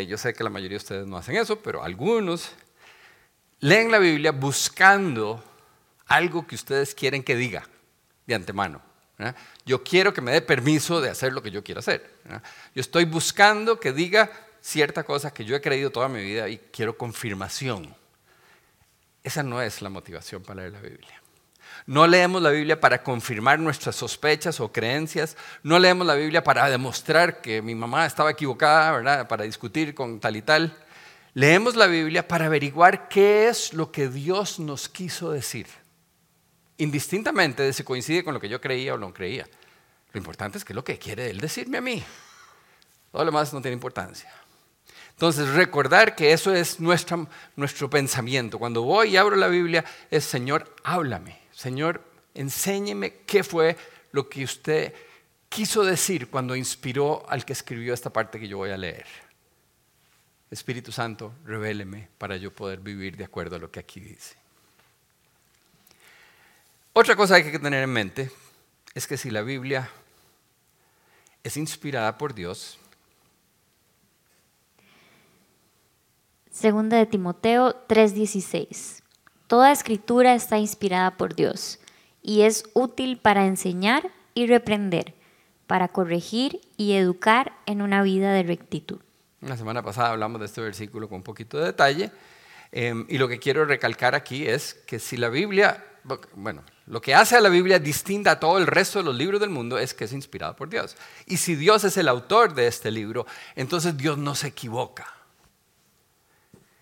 yo 0.06 0.18
sé 0.18 0.34
que 0.34 0.44
la 0.44 0.50
mayoría 0.50 0.76
de 0.76 0.82
ustedes 0.82 1.06
no 1.06 1.16
hacen 1.16 1.36
eso, 1.36 1.60
pero 1.60 1.82
algunos 1.82 2.50
leen 3.60 3.90
la 3.90 3.98
Biblia 3.98 4.32
buscando 4.32 5.42
algo 6.06 6.46
que 6.46 6.54
ustedes 6.54 6.94
quieren 6.94 7.22
que 7.22 7.34
diga 7.34 7.66
de 8.26 8.34
antemano. 8.34 8.82
Yo 9.64 9.82
quiero 9.84 10.12
que 10.12 10.20
me 10.20 10.32
dé 10.32 10.42
permiso 10.42 11.00
de 11.00 11.10
hacer 11.10 11.32
lo 11.32 11.42
que 11.42 11.50
yo 11.50 11.62
quiero 11.62 11.80
hacer. 11.80 12.10
Yo 12.74 12.80
estoy 12.80 13.04
buscando 13.04 13.78
que 13.78 13.92
diga 13.92 14.30
cierta 14.60 15.04
cosa 15.04 15.32
que 15.32 15.44
yo 15.44 15.54
he 15.54 15.60
creído 15.60 15.90
toda 15.90 16.08
mi 16.08 16.22
vida 16.22 16.48
y 16.48 16.58
quiero 16.72 16.96
confirmación. 16.96 17.94
Esa 19.22 19.42
no 19.42 19.62
es 19.62 19.82
la 19.82 19.88
motivación 19.88 20.42
para 20.42 20.62
leer 20.62 20.72
la 20.72 20.80
Biblia. 20.80 21.22
No 21.86 22.06
leemos 22.06 22.42
la 22.42 22.50
Biblia 22.50 22.80
para 22.80 23.02
confirmar 23.02 23.58
nuestras 23.58 23.96
sospechas 23.96 24.58
o 24.60 24.72
creencias. 24.72 25.36
No 25.62 25.78
leemos 25.78 26.06
la 26.06 26.14
Biblia 26.14 26.42
para 26.42 26.68
demostrar 26.68 27.40
que 27.40 27.62
mi 27.62 27.74
mamá 27.74 28.06
estaba 28.06 28.30
equivocada, 28.30 28.92
¿verdad? 28.92 29.28
Para 29.28 29.44
discutir 29.44 29.94
con 29.94 30.18
tal 30.18 30.36
y 30.36 30.42
tal. 30.42 30.76
Leemos 31.34 31.76
la 31.76 31.86
Biblia 31.86 32.26
para 32.26 32.46
averiguar 32.46 33.08
qué 33.08 33.48
es 33.48 33.72
lo 33.74 33.92
que 33.92 34.08
Dios 34.08 34.58
nos 34.58 34.88
quiso 34.88 35.30
decir 35.30 35.66
indistintamente 36.78 37.62
de 37.62 37.72
si 37.72 37.84
coincide 37.84 38.24
con 38.24 38.34
lo 38.34 38.40
que 38.40 38.48
yo 38.48 38.60
creía 38.60 38.94
o 38.94 38.98
no 38.98 39.12
creía. 39.12 39.46
Lo 40.12 40.18
importante 40.18 40.58
es 40.58 40.64
que 40.64 40.72
es 40.72 40.76
lo 40.76 40.84
que 40.84 40.98
quiere 40.98 41.30
Él 41.30 41.38
decirme 41.38 41.78
a 41.78 41.80
mí. 41.80 42.02
Todo 43.10 43.24
lo 43.24 43.30
demás 43.30 43.52
no 43.52 43.60
tiene 43.60 43.74
importancia. 43.74 44.30
Entonces, 45.10 45.48
recordar 45.50 46.16
que 46.16 46.32
eso 46.32 46.52
es 46.52 46.80
nuestro, 46.80 47.28
nuestro 47.54 47.88
pensamiento. 47.88 48.58
Cuando 48.58 48.82
voy 48.82 49.10
y 49.10 49.16
abro 49.16 49.36
la 49.36 49.46
Biblia, 49.46 49.84
es 50.10 50.24
Señor, 50.24 50.74
háblame. 50.82 51.38
Señor, 51.52 52.02
enséñeme 52.34 53.18
qué 53.24 53.44
fue 53.44 53.76
lo 54.10 54.28
que 54.28 54.42
usted 54.42 54.92
quiso 55.48 55.84
decir 55.84 56.28
cuando 56.28 56.56
inspiró 56.56 57.24
al 57.28 57.44
que 57.44 57.52
escribió 57.52 57.94
esta 57.94 58.10
parte 58.10 58.40
que 58.40 58.48
yo 58.48 58.56
voy 58.56 58.70
a 58.70 58.76
leer. 58.76 59.06
Espíritu 60.50 60.90
Santo, 60.90 61.32
revéleme 61.44 62.08
para 62.18 62.36
yo 62.36 62.52
poder 62.52 62.80
vivir 62.80 63.16
de 63.16 63.24
acuerdo 63.24 63.56
a 63.56 63.58
lo 63.60 63.70
que 63.70 63.80
aquí 63.80 64.00
dice. 64.00 64.43
Otra 66.96 67.16
cosa 67.16 67.34
que 67.40 67.46
hay 67.46 67.52
que 67.52 67.58
tener 67.58 67.82
en 67.82 67.90
mente 67.90 68.30
es 68.94 69.08
que 69.08 69.16
si 69.16 69.28
la 69.28 69.42
Biblia 69.42 69.90
es 71.42 71.56
inspirada 71.56 72.16
por 72.16 72.34
Dios, 72.34 72.78
Segunda 76.52 76.96
de 76.96 77.06
Timoteo 77.06 77.74
3:16. 77.88 79.02
Toda 79.48 79.72
escritura 79.72 80.36
está 80.36 80.56
inspirada 80.56 81.16
por 81.16 81.34
Dios 81.34 81.80
y 82.22 82.42
es 82.42 82.62
útil 82.74 83.18
para 83.18 83.44
enseñar 83.44 84.08
y 84.34 84.46
reprender, 84.46 85.14
para 85.66 85.88
corregir 85.88 86.60
y 86.76 86.92
educar 86.92 87.54
en 87.66 87.82
una 87.82 88.04
vida 88.04 88.32
de 88.32 88.44
rectitud. 88.44 89.00
La 89.40 89.56
semana 89.56 89.82
pasada 89.82 90.10
hablamos 90.10 90.38
de 90.38 90.46
este 90.46 90.60
versículo 90.60 91.08
con 91.08 91.16
un 91.16 91.22
poquito 91.24 91.58
de 91.58 91.64
detalle 91.66 92.12
em, 92.70 93.04
y 93.08 93.18
lo 93.18 93.26
que 93.26 93.40
quiero 93.40 93.64
recalcar 93.64 94.14
aquí 94.14 94.46
es 94.46 94.74
que 94.86 95.00
si 95.00 95.16
la 95.16 95.30
Biblia, 95.30 95.84
bueno, 96.34 96.62
lo 96.86 97.00
que 97.00 97.14
hace 97.14 97.36
a 97.36 97.40
la 97.40 97.48
Biblia 97.48 97.78
distinta 97.78 98.32
a 98.32 98.40
todo 98.40 98.58
el 98.58 98.66
resto 98.66 98.98
de 98.98 99.04
los 99.04 99.14
libros 99.14 99.40
del 99.40 99.50
mundo 99.50 99.78
es 99.78 99.94
que 99.94 100.04
es 100.04 100.12
inspirada 100.12 100.54
por 100.54 100.68
Dios. 100.68 100.96
Y 101.26 101.38
si 101.38 101.54
Dios 101.54 101.84
es 101.84 101.96
el 101.96 102.08
autor 102.08 102.54
de 102.54 102.66
este 102.66 102.90
libro, 102.90 103.26
entonces 103.54 103.96
Dios 103.96 104.18
no 104.18 104.34
se 104.34 104.48
equivoca. 104.48 105.06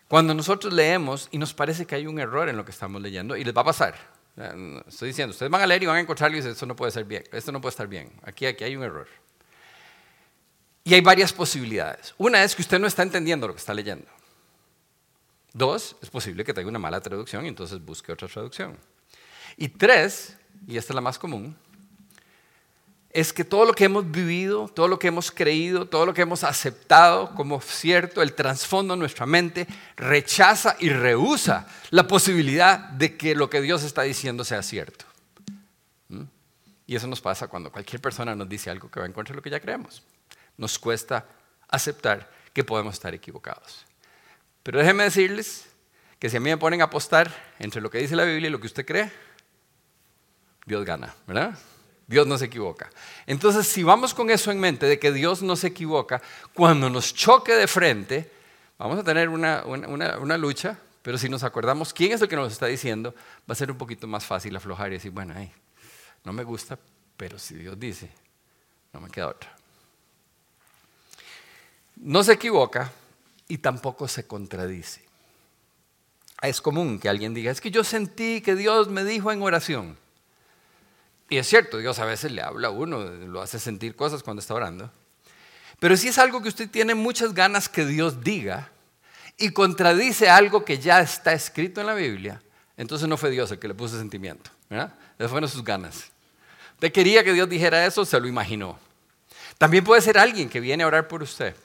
Cuando 0.09 0.35
nosotros 0.35 0.73
leemos 0.73 1.29
y 1.31 1.39
nos 1.39 1.55
parece 1.55 1.87
que 1.87 1.95
hay 1.95 2.07
un 2.07 2.19
error 2.19 2.49
en 2.49 2.57
lo 2.57 2.65
que 2.65 2.71
estamos 2.71 3.01
leyendo, 3.01 3.37
y 3.37 3.45
les 3.45 3.57
va 3.57 3.63
a 3.63 3.67
pasar, 3.67 3.95
Estoy 4.87 5.09
diciendo, 5.09 5.33
ustedes 5.33 5.53
van 5.53 5.61
a 5.61 5.67
leer 5.67 5.83
y 5.83 5.87
van 5.87 5.97
a 5.97 6.01
encontrarlo 6.01 6.37
y 6.37 6.41
dicen, 6.41 6.53
esto 6.53 6.65
no 6.65 6.75
puede 6.75 6.91
ser 6.91 7.05
bien, 7.05 7.23
esto 7.33 7.53
no 7.53 7.61
puede 7.61 7.71
estar 7.71 7.87
bien, 7.87 8.11
aquí, 8.23 8.47
aquí 8.47 8.65
hay 8.65 8.77
un 8.77 8.83
error. 8.83 9.07
Y 10.85 10.95
hay 10.95 11.01
varias 11.01 11.33
posibilidades. 11.33 12.15
Una 12.19 12.43
es 12.43 12.57
que 12.57 12.63
usted 12.63 12.79
no 12.79 12.87
está 12.87 13.03
entendiendo 13.03 13.47
lo 13.47 13.53
que 13.53 13.61
está 13.61 13.75
leyendo. 13.75 14.09
Dos, 15.53 15.97
es 16.01 16.09
posible 16.09 16.45
que 16.45 16.55
tenga 16.55 16.69
una 16.69 16.79
mala 16.79 17.01
traducción 17.01 17.45
y 17.45 17.49
entonces 17.49 17.79
busque 17.85 18.11
otra 18.11 18.27
traducción. 18.27 18.77
Y 19.57 19.69
tres, 19.69 20.37
y 20.67 20.77
esta 20.77 20.93
es 20.93 20.95
la 20.95 21.01
más 21.01 21.19
común, 21.19 21.57
es 23.13 23.33
que 23.33 23.45
todo 23.45 23.67
lo 23.67 23.75
que 23.75 23.85
hemos 23.85 24.11
vivido, 24.11 24.69
todo 24.69 24.89
lo 24.89 24.99
que 24.99 25.09
hemos 25.09 25.31
creído, 25.31 25.87
todo 25.87 26.07
lo 26.07 26.15
que 26.15 26.23
hemos 26.23 26.45
aceptado 26.45 27.35
como 27.35 27.61
cierto, 27.61 28.23
el 28.23 28.33
trasfondo 28.33 28.95
de 28.95 29.01
nuestra 29.01 29.27
mente 29.27 29.67
rechaza 29.97 30.77
y 30.79 30.89
rehúsa 30.89 31.67
la 31.91 32.07
posibilidad 32.07 32.79
de 32.79 33.17
que 33.17 33.35
lo 33.35 33.51
que 33.51 33.61
Dios 33.61 33.83
está 33.83 34.03
diciendo 34.03 34.45
sea 34.45 34.63
cierto. 34.63 35.05
¿Mm? 36.09 36.23
Y 36.87 36.97
eso 36.97 37.07
nos 37.07 37.21
pasa 37.21 37.49
cuando 37.49 37.71
cualquier 37.71 38.01
persona 38.01 38.35
nos 38.35 38.49
dice 38.49 38.71
algo 38.71 38.91
que 38.91 39.01
va 39.01 39.07
en 39.07 39.13
contra 39.13 39.33
de 39.33 39.37
lo 39.37 39.43
que 39.43 39.51
ya 39.51 39.61
creemos. 39.61 40.03
Nos 40.57 40.79
cuesta 40.79 41.27
aceptar 41.69 42.31
que 42.55 42.65
podemos 42.65 42.95
estar 42.95 43.15
equivocados. 43.15 43.85
Pero 44.63 44.79
déjenme 44.79 45.05
decirles 45.05 45.67
que 46.19 46.31
si 46.31 46.37
a 46.39 46.41
mí 46.41 46.49
me 46.49 46.57
ponen 46.57 46.81
a 46.81 46.85
apostar 46.85 47.31
entre 47.59 47.83
lo 47.83 47.91
que 47.91 47.99
dice 47.99 48.17
la 48.17 48.25
Biblia 48.25 48.49
y 48.49 48.51
lo 48.51 48.61
que 48.61 48.69
usted 48.69 48.87
cree, 48.87 49.11
Dios 50.65 50.85
gana, 50.85 51.15
¿verdad? 51.27 51.59
Dios 52.07 52.27
no 52.27 52.37
se 52.37 52.47
equivoca. 52.47 52.91
Entonces, 53.27 53.67
si 53.67 53.83
vamos 53.83 54.13
con 54.13 54.31
eso 54.31 54.51
en 54.51 54.61
mente, 54.61 54.87
de 54.87 54.99
que 54.99 55.13
Dios 55.13 55.43
no 55.43 55.57
se 55.57 55.69
equivoca, 55.69 56.21
cuando 56.55 56.91
nos 56.91 57.15
choque 57.15 57.55
de 57.55 57.67
frente, 57.67 58.31
vamos 58.79 58.99
a 58.99 59.05
tener 59.05 59.29
una, 59.29 60.37
lucha, 60.37 60.79
pero 61.03 61.17
si 61.17 61.29
nos 61.29 61.43
acordamos 61.43 61.93
quién 61.93 62.13
es 62.13 62.21
el 62.21 62.29
que 62.29 62.37
nos 62.37 62.53
está 62.53 62.67
diciendo, 62.67 63.15
va 63.49 63.53
a 63.53 63.55
ser 63.55 63.71
un 63.71 63.79
poquito 63.79 64.07
más 64.07 64.25
fácil 64.25 64.55
aflojar 64.55 64.91
y 64.91 64.95
decir, 64.95 65.11
bueno, 65.11 65.35
no 66.25 66.33
me 66.33 66.45
gusta, 66.45 66.79
pero 67.17 67.39
si 67.39 67.55
Dios 67.55 67.79
dice, 67.79 68.11
no 68.93 69.01
me 69.01 69.09
queda 69.09 69.29
otra. 69.29 69.57
No 71.97 72.23
se 72.23 72.33
equivoca 72.33 72.91
y 73.49 73.59
tampoco 73.59 74.09
se 74.09 74.27
contradice. 74.27 75.03
Es 76.43 76.61
común 76.61 76.99
que 76.99 77.09
alguien 77.09 77.33
diga, 77.33 77.51
es 77.51 77.61
que 77.61 77.71
yo 77.71 77.85
sentí 77.85 78.41
que 78.41 78.57
Dios 78.57 78.89
me 78.89 79.05
dijo 79.05 79.31
en 79.31 79.43
oración. 79.43 80.02
Y 81.33 81.39
es 81.39 81.49
cierto, 81.49 81.79
Dios 81.79 81.99
a 81.99 82.05
veces 82.05 82.31
le 82.31 82.43
habla 82.43 82.69
a 82.69 82.71
uno, 82.71 83.05
lo 83.05 83.41
hace 83.41 83.59
sentir 83.59 83.97
cosas 83.97 84.23
cuando 84.23 84.41
está 84.41 84.53
orando. 84.53 84.91
Pero 85.81 85.97
si 85.97 86.09
es 86.09 86.19
algo 86.19 86.43
que 86.43 86.51
usted 86.51 86.69
tiene 86.69 86.95
muchas 86.95 87.33
ganas 87.33 87.71
que 87.71 87.87
Dios 87.87 88.23
diga 88.23 88.71
y 89.39 89.49
contradice 89.49 90.29
algo 90.29 90.63
que 90.63 90.79
ya 90.79 91.01
está 91.01 91.33
escrito 91.33 91.81
en 91.81 91.87
la 91.87 91.95
Biblia, 91.95 92.43
entonces 92.77 93.09
no 93.09 93.17
fue 93.17 93.31
Dios 93.31 93.51
el 93.51 93.59
que 93.59 93.67
le 93.67 93.73
puso 93.73 93.97
sentimiento. 93.97 94.51
¿verdad? 94.69 94.93
Esas 95.19 95.31
fueron 95.31 95.49
sus 95.49 95.65
ganas. 95.65 96.11
Usted 96.75 96.93
quería 96.93 97.25
que 97.25 97.33
Dios 97.33 97.49
dijera 97.49 97.87
eso, 97.87 98.05
se 98.05 98.21
lo 98.21 98.29
imaginó. 98.29 98.79
También 99.57 99.85
puede 99.85 100.03
ser 100.03 100.19
alguien 100.19 100.51
que 100.51 100.61
viene 100.61 100.85
a 100.85 100.87
orar 100.87 101.09
por 101.09 101.23
usted. 101.23 101.57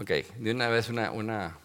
Ok, 0.00 0.10
de 0.38 0.50
una 0.50 0.66
vez 0.66 0.88
una, 0.88 1.56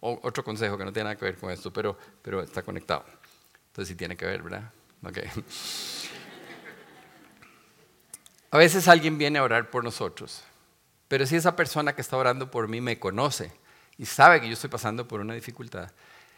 otro 0.00 0.42
consejo 0.42 0.78
que 0.78 0.86
no 0.86 0.92
tiene 0.94 1.10
nada 1.10 1.16
que 1.16 1.26
ver 1.26 1.36
con 1.36 1.50
esto, 1.50 1.70
pero, 1.70 1.98
pero 2.22 2.40
está 2.40 2.62
conectado. 2.62 3.04
Entonces 3.66 3.88
sí 3.88 3.94
tiene 3.94 4.16
que 4.16 4.24
ver, 4.24 4.42
¿verdad? 4.42 4.72
Okay. 5.04 5.30
A 8.50 8.58
veces 8.58 8.88
alguien 8.88 9.18
viene 9.18 9.38
a 9.38 9.42
orar 9.42 9.70
por 9.70 9.84
nosotros, 9.84 10.42
pero 11.06 11.26
si 11.26 11.36
esa 11.36 11.54
persona 11.54 11.94
que 11.94 12.00
está 12.00 12.16
orando 12.16 12.50
por 12.50 12.66
mí 12.68 12.80
me 12.80 12.98
conoce 12.98 13.52
y 13.96 14.06
sabe 14.06 14.40
que 14.40 14.46
yo 14.46 14.54
estoy 14.54 14.70
pasando 14.70 15.06
por 15.06 15.20
una 15.20 15.34
dificultad, 15.34 15.90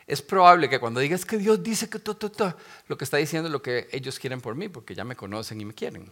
es 0.06 0.22
probable 0.22 0.68
que 0.68 0.80
cuando 0.80 0.98
digas 0.98 1.24
que 1.24 1.38
Dios 1.38 1.62
dice 1.62 1.88
que 1.88 2.00
todo, 2.00 2.56
lo 2.88 2.98
que 2.98 3.04
está 3.04 3.16
diciendo 3.16 3.48
es 3.48 3.52
lo 3.52 3.62
que 3.62 3.88
ellos 3.92 4.18
quieren 4.18 4.40
por 4.40 4.56
mí, 4.56 4.68
porque 4.68 4.92
ya 4.94 5.04
me 5.04 5.14
conocen 5.14 5.60
y 5.60 5.64
me 5.64 5.72
quieren. 5.72 6.10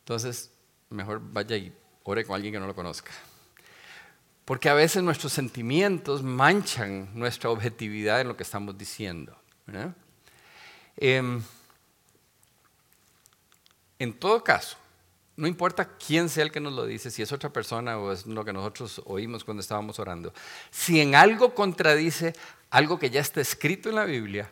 Entonces, 0.00 0.50
mejor 0.90 1.20
vaya 1.22 1.56
y 1.56 1.72
ore 2.02 2.24
con 2.24 2.34
alguien 2.34 2.54
que 2.54 2.58
no 2.58 2.66
lo 2.66 2.74
conozca. 2.74 3.12
Porque 4.44 4.68
a 4.68 4.74
veces 4.74 5.04
nuestros 5.04 5.32
sentimientos 5.32 6.22
manchan 6.22 7.10
nuestra 7.14 7.50
objetividad 7.50 8.20
en 8.20 8.28
lo 8.28 8.36
que 8.36 8.42
estamos 8.42 8.76
diciendo. 8.76 9.36
Em, 10.96 11.42
en 13.98 14.12
todo 14.14 14.42
caso, 14.42 14.76
no 15.36 15.46
importa 15.46 15.96
quién 15.98 16.28
sea 16.28 16.44
el 16.44 16.50
que 16.50 16.60
nos 16.60 16.72
lo 16.72 16.86
dice, 16.86 17.10
si 17.10 17.22
es 17.22 17.30
otra 17.32 17.50
persona 17.50 17.98
o 17.98 18.12
es 18.12 18.26
lo 18.26 18.44
que 18.44 18.52
nosotros 18.52 19.02
oímos 19.04 19.44
cuando 19.44 19.60
estábamos 19.60 19.98
orando, 19.98 20.32
si 20.70 21.00
en 21.00 21.14
algo 21.14 21.54
contradice 21.54 22.34
algo 22.70 22.98
que 22.98 23.10
ya 23.10 23.20
está 23.20 23.40
escrito 23.40 23.88
en 23.90 23.96
la 23.96 24.04
Biblia, 24.04 24.50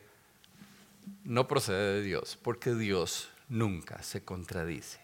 no 1.24 1.48
procede 1.48 1.94
de 1.94 2.02
Dios, 2.02 2.38
porque 2.40 2.74
Dios 2.74 3.28
nunca 3.48 4.02
se 4.02 4.22
contradice. 4.22 5.00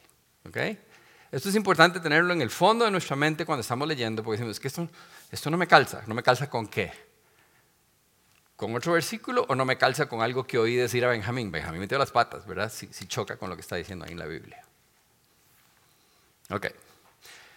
Esto 1.32 1.48
es 1.48 1.54
importante 1.54 2.00
tenerlo 2.00 2.32
en 2.32 2.42
el 2.42 2.50
fondo 2.50 2.84
de 2.84 2.90
nuestra 2.90 3.16
mente 3.16 3.46
cuando 3.46 3.62
estamos 3.62 3.88
leyendo, 3.88 4.22
porque 4.22 4.38
decimos, 4.38 4.56
es 4.56 4.60
que 4.60 4.68
esto, 4.68 4.88
esto 5.30 5.50
no 5.50 5.56
me 5.56 5.66
calza, 5.66 6.02
no 6.06 6.14
me 6.14 6.22
calza 6.22 6.48
con 6.48 6.66
qué 6.66 7.09
con 8.60 8.76
otro 8.76 8.92
versículo 8.92 9.46
o 9.48 9.54
no 9.54 9.64
me 9.64 9.78
calza 9.78 10.06
con 10.06 10.20
algo 10.20 10.46
que 10.46 10.58
oí 10.58 10.76
decir 10.76 11.02
a 11.06 11.08
Benjamín. 11.08 11.50
Benjamín 11.50 11.80
metió 11.80 11.96
las 11.96 12.10
patas, 12.10 12.46
¿verdad? 12.46 12.70
Si, 12.70 12.88
choca 13.06 13.38
con 13.38 13.48
lo 13.48 13.56
que 13.56 13.62
está 13.62 13.76
diciendo 13.76 14.04
ahí 14.04 14.12
en 14.12 14.18
la 14.18 14.26
Biblia. 14.26 14.62
Ok. 16.50 16.66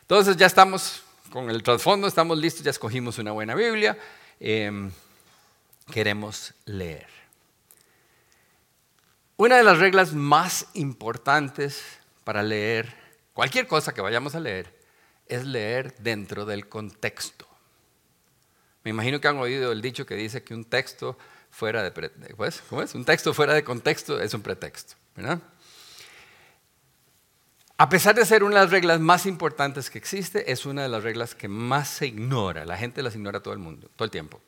Entonces 0.03 0.37
ya 0.37 0.45
estamos 0.45 1.03
con 1.29 1.49
el 1.49 1.61
trasfondo, 1.61 2.07
estamos 2.07 2.37
listos, 2.37 2.63
ya 2.63 2.71
escogimos 2.71 3.17
una 3.17 3.33
buena 3.33 3.53
Biblia. 3.53 3.97
Em, 4.39 4.93
queremos 5.91 6.53
leer. 6.63 7.09
Una 9.35 9.57
de 9.57 9.63
las 9.63 9.79
reglas 9.79 10.13
más 10.13 10.67
importantes 10.73 11.83
para 12.23 12.43
leer 12.43 12.95
cualquier 13.33 13.67
cosa 13.67 13.93
que 13.93 13.99
vayamos 13.99 14.35
a 14.35 14.39
leer 14.39 14.73
es 15.27 15.43
leer 15.43 15.97
dentro 15.97 16.45
del 16.45 16.69
contexto. 16.69 17.45
Me 18.83 18.91
imagino 18.91 19.21
que 19.21 19.27
han 19.27 19.37
oído 19.37 19.71
el 19.71 19.81
dicho 19.81 20.05
que 20.05 20.15
dice 20.15 20.43
que 20.43 20.53
un 20.53 20.65
texto 20.65 21.17
fuera 21.49 21.83
de, 21.83 22.11
¿cómo 22.69 22.81
es? 22.81 22.95
Un 22.95 23.05
texto 23.05 23.33
fuera 23.33 23.53
de 23.53 23.63
contexto 23.63 24.19
es 24.19 24.33
un 24.33 24.41
pretexto. 24.41 24.95
A 27.77 27.89
pesar 27.89 28.15
de 28.15 28.25
ser 28.25 28.43
una 28.43 28.55
de 28.55 28.61
las 28.61 28.71
reglas 28.71 28.99
más 28.99 29.25
importantes 29.25 29.89
que 29.89 29.97
existe, 29.97 30.51
es 30.51 30.65
una 30.65 30.83
de 30.83 30.89
las 30.89 31.03
reglas 31.03 31.35
que 31.35 31.47
más 31.47 31.87
se 31.87 32.07
ignora. 32.07 32.65
La 32.65 32.77
gente 32.77 33.01
las 33.03 33.15
ignora 33.15 33.41
todo 33.41 33.53
el 33.53 33.59
mundo, 33.59 33.89
todo 33.95 34.05
el 34.05 34.11
tiempo. 34.11 34.41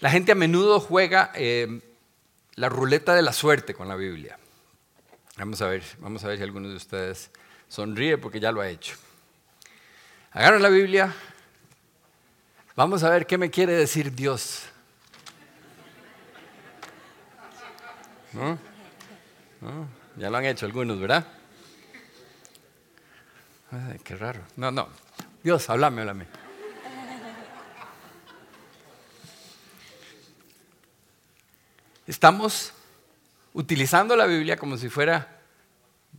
La 0.00 0.10
gente 0.10 0.32
a 0.32 0.34
menudo 0.34 0.80
juega 0.80 1.30
eh, 1.34 1.80
la 2.56 2.68
ruleta 2.68 3.14
de 3.14 3.22
la 3.22 3.32
suerte 3.32 3.74
con 3.74 3.88
la 3.88 3.96
Biblia. 3.96 4.38
Vamos 5.36 5.62
a 5.62 5.68
ver, 5.68 5.82
vamos 5.98 6.24
a 6.24 6.28
ver 6.28 6.36
si 6.36 6.42
alguno 6.42 6.68
de 6.68 6.76
ustedes 6.76 7.30
sonríe 7.68 8.18
porque 8.18 8.40
ya 8.40 8.52
lo 8.52 8.60
ha 8.60 8.68
hecho. 8.68 8.96
Agarran 10.30 10.62
la 10.62 10.68
Biblia, 10.68 11.14
Vamos 12.76 13.04
a 13.04 13.10
ver 13.10 13.24
qué 13.24 13.38
me 13.38 13.50
quiere 13.50 13.72
decir 13.72 14.12
Dios. 14.12 14.64
Ya 20.16 20.28
lo 20.28 20.36
han 20.36 20.44
hecho 20.44 20.66
algunos, 20.66 20.98
¿verdad? 20.98 21.24
qué 24.02 24.16
raro. 24.16 24.40
No, 24.56 24.72
no. 24.72 24.88
Dios, 25.42 25.70
háblame, 25.70 26.00
háblame. 26.00 26.26
Estamos 32.08 32.72
utilizando 33.52 34.16
la 34.16 34.26
Biblia 34.26 34.56
como 34.56 34.76
si 34.76 34.88
fuera, 34.88 35.40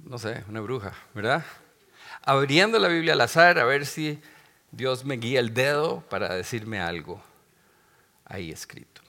no 0.05 0.17
sé, 0.17 0.43
una 0.49 0.61
bruja, 0.61 0.93
¿verdad? 1.13 1.43
Abriendo 2.23 2.79
la 2.79 2.87
Biblia 2.87 3.13
al 3.13 3.21
azar 3.21 3.59
a 3.59 3.65
ver 3.65 3.85
si 3.85 4.21
Dios 4.75 5.05
me 5.05 5.15
guía 5.15 5.39
el 5.39 5.53
dedo 5.53 6.01
para 6.09 6.35
decirme 6.35 6.81
algo 6.81 7.23
ahí 8.25 8.51
escrito. 8.51 9.01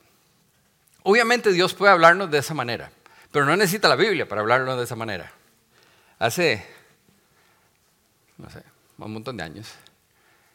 Obviamente 1.03 1.53
Dios 1.53 1.75
puede 1.75 1.91
hablarnos 1.91 2.31
de 2.31 2.39
esa 2.39 2.55
manera, 2.55 2.93
pero 3.33 3.45
no 3.45 3.57
necesita 3.57 3.89
la 3.89 3.97
Biblia 3.97 4.29
para 4.29 4.43
hablarnos 4.43 4.79
de 4.79 4.85
esa 4.85 4.95
manera. 4.95 5.33
Hace, 6.21 6.65
no 8.39 8.49
sé, 8.49 8.63
un 8.99 9.13
montón 9.13 9.37
de 9.37 9.43
años, 9.43 9.73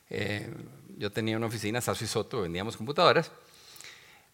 eh, 0.09 0.49
yo 0.97 1.11
tenía 1.11 1.35
una 1.35 1.47
oficina, 1.47 1.81
Sasso 1.81 2.05
y 2.05 2.07
Soto, 2.07 2.43
vendíamos 2.43 2.77
computadoras, 2.77 3.31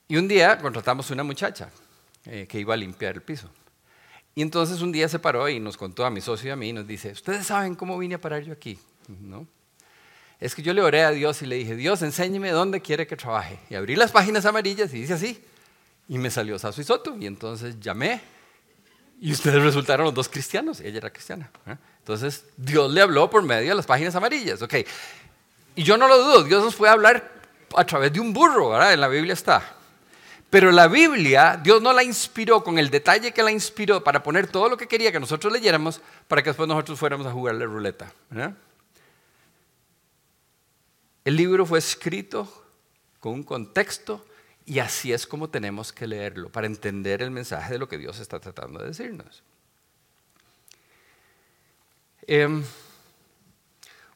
y 0.08 0.18
un 0.18 0.28
día 0.28 0.60
contratamos 0.60 1.10
una 1.10 1.24
muchacha 1.24 1.72
eh, 2.26 2.46
que 2.48 2.60
iba 2.60 2.76
a 2.76 2.78
limpiar 2.78 3.16
el 3.16 3.24
piso. 3.24 3.50
Y 4.36 4.44
entonces 4.44 4.82
un 4.82 4.92
día 4.92 5.10
se 5.10 5.18
paró 5.18 5.50
y 5.50 5.60
nos 5.60 5.76
contó 5.76 6.06
a 6.06 6.12
mi 6.12 6.22
socio 6.22 6.50
y 6.50 6.52
a 6.52 6.56
mí, 6.56 6.70
y 6.70 6.74
nos 6.74 6.86
dice, 6.86 7.14
¿ustedes 7.14 7.48
saben 7.48 7.74
cómo 7.74 7.98
vine 7.98 8.14
a 8.16 8.22
parar 8.22 8.44
yo 8.44 8.54
aquí? 8.54 8.80
¿No? 9.08 9.48
Es 10.40 10.54
que 10.54 10.62
yo 10.62 10.74
le 10.74 10.82
oré 10.82 11.04
a 11.04 11.12
Dios 11.12 11.42
y 11.42 11.48
le 11.48 11.56
dije, 11.56 11.76
Dios, 11.76 12.02
enséñeme 12.04 12.52
dónde 12.52 12.82
quiere 12.82 13.08
que 13.08 13.16
trabaje. 13.16 13.60
Y 13.70 13.76
abrí 13.76 13.96
las 13.96 14.12
páginas 14.12 14.46
amarillas 14.46 14.94
y 14.94 15.02
dice 15.02 15.14
así. 15.14 15.44
Y 16.08 16.18
me 16.20 16.30
salió 16.30 16.60
Sasso 16.60 16.80
y 16.80 16.84
Soto. 16.84 17.18
Y 17.20 17.26
entonces 17.26 17.80
llamé. 17.80 18.22
Y 19.20 19.32
ustedes 19.32 19.62
resultaron 19.64 20.06
los 20.06 20.14
dos 20.14 20.30
cristianos. 20.30 20.80
Ella 20.80 20.98
era 20.98 21.10
cristiana. 21.10 21.50
¿eh? 21.66 21.76
Entonces 22.00 22.46
Dios 22.56 22.92
le 22.94 23.02
habló 23.02 23.30
por 23.30 23.42
medio 23.42 23.70
de 23.70 23.76
las 23.76 23.88
páginas 23.88 24.14
amarillas. 24.16 24.62
Ok. 24.62 24.76
Y 25.76 25.84
yo 25.84 25.98
no 25.98 26.08
lo 26.08 26.18
dudo. 26.20 26.44
Dios 26.44 26.64
nos 26.64 26.76
puede 26.76 26.92
hablar 26.92 27.32
a 27.76 27.84
través 27.84 28.14
de 28.14 28.20
un 28.20 28.32
burro. 28.32 28.70
¿verdad? 28.70 28.94
En 28.94 29.02
la 29.02 29.08
Biblia 29.08 29.34
está. 29.34 29.74
Pero 30.52 30.72
la 30.72 30.88
Biblia, 30.88 31.60
Dios 31.62 31.82
no 31.82 31.92
la 31.94 32.04
inspiró 32.04 32.64
con 32.64 32.78
el 32.78 32.92
detalle 32.92 33.34
que 33.34 33.42
la 33.44 33.52
inspiró 33.52 34.04
para 34.04 34.22
poner 34.22 34.48
todo 34.48 34.70
lo 34.70 34.78
que 34.78 34.88
quería 34.88 35.12
que 35.12 35.20
nosotros 35.20 35.52
leyéramos 35.52 36.00
para 36.28 36.42
que 36.44 36.52
después 36.52 36.70
nosotros 36.70 36.98
fuéramos 36.98 37.26
a 37.28 37.32
jugar 37.32 37.56
la 37.56 37.66
ruleta. 37.66 38.14
El 41.28 41.36
libro 41.36 41.66
fue 41.66 41.80
escrito 41.80 42.48
con 43.20 43.34
un 43.34 43.44
contexto 43.44 44.26
y 44.66 44.80
así 44.80 45.12
es 45.12 45.28
como 45.28 45.50
tenemos 45.50 45.92
que 45.92 46.08
leerlo 46.08 46.50
para 46.50 46.68
entender 46.68 47.22
el 47.22 47.32
mensaje 47.32 47.74
de 47.74 47.80
lo 47.80 47.90
que 47.90 47.98
Dios 47.98 48.18
está 48.22 48.40
tratando 48.40 48.80
de 48.80 48.88
decirnos. 48.88 49.44
Em, 52.26 52.64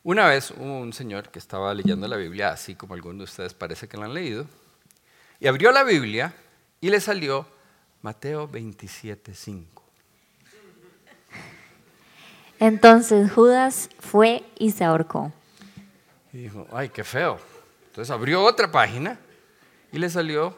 una 0.03 0.25
vez 0.30 0.51
un 0.51 0.94
señor 0.94 1.27
que 1.27 1.39
estaba 1.39 1.74
leyendo 1.74 2.08
la 2.08 2.15
Biblia, 2.15 2.51
así 2.51 2.75
como 2.75 2.94
algunos 2.94 3.18
de 3.18 3.24
ustedes 3.25 3.53
parece 3.56 3.89
que 3.89 3.98
la 3.98 4.06
han 4.06 4.13
leído, 4.13 4.46
y 5.41 5.48
abrió 5.48 5.74
la 5.74 5.84
Biblia 5.84 6.34
y 6.80 6.91
le 6.91 7.01
salió 7.01 7.46
Mateo 8.03 8.50
27.5. 8.50 9.65
Entonces 12.62 13.30
Judas 13.34 13.89
fue 14.00 14.46
y 14.58 14.72
se 14.72 14.86
ahorcó. 14.86 15.34
Y 16.33 16.43
dijo, 16.43 16.67
ay, 16.71 16.89
qué 16.89 17.03
feo. 17.03 17.39
Entonces 17.88 18.11
abrió 18.11 18.43
otra 18.43 18.71
página 18.71 19.19
y 19.91 19.97
le 19.97 20.07
salió 20.09 20.55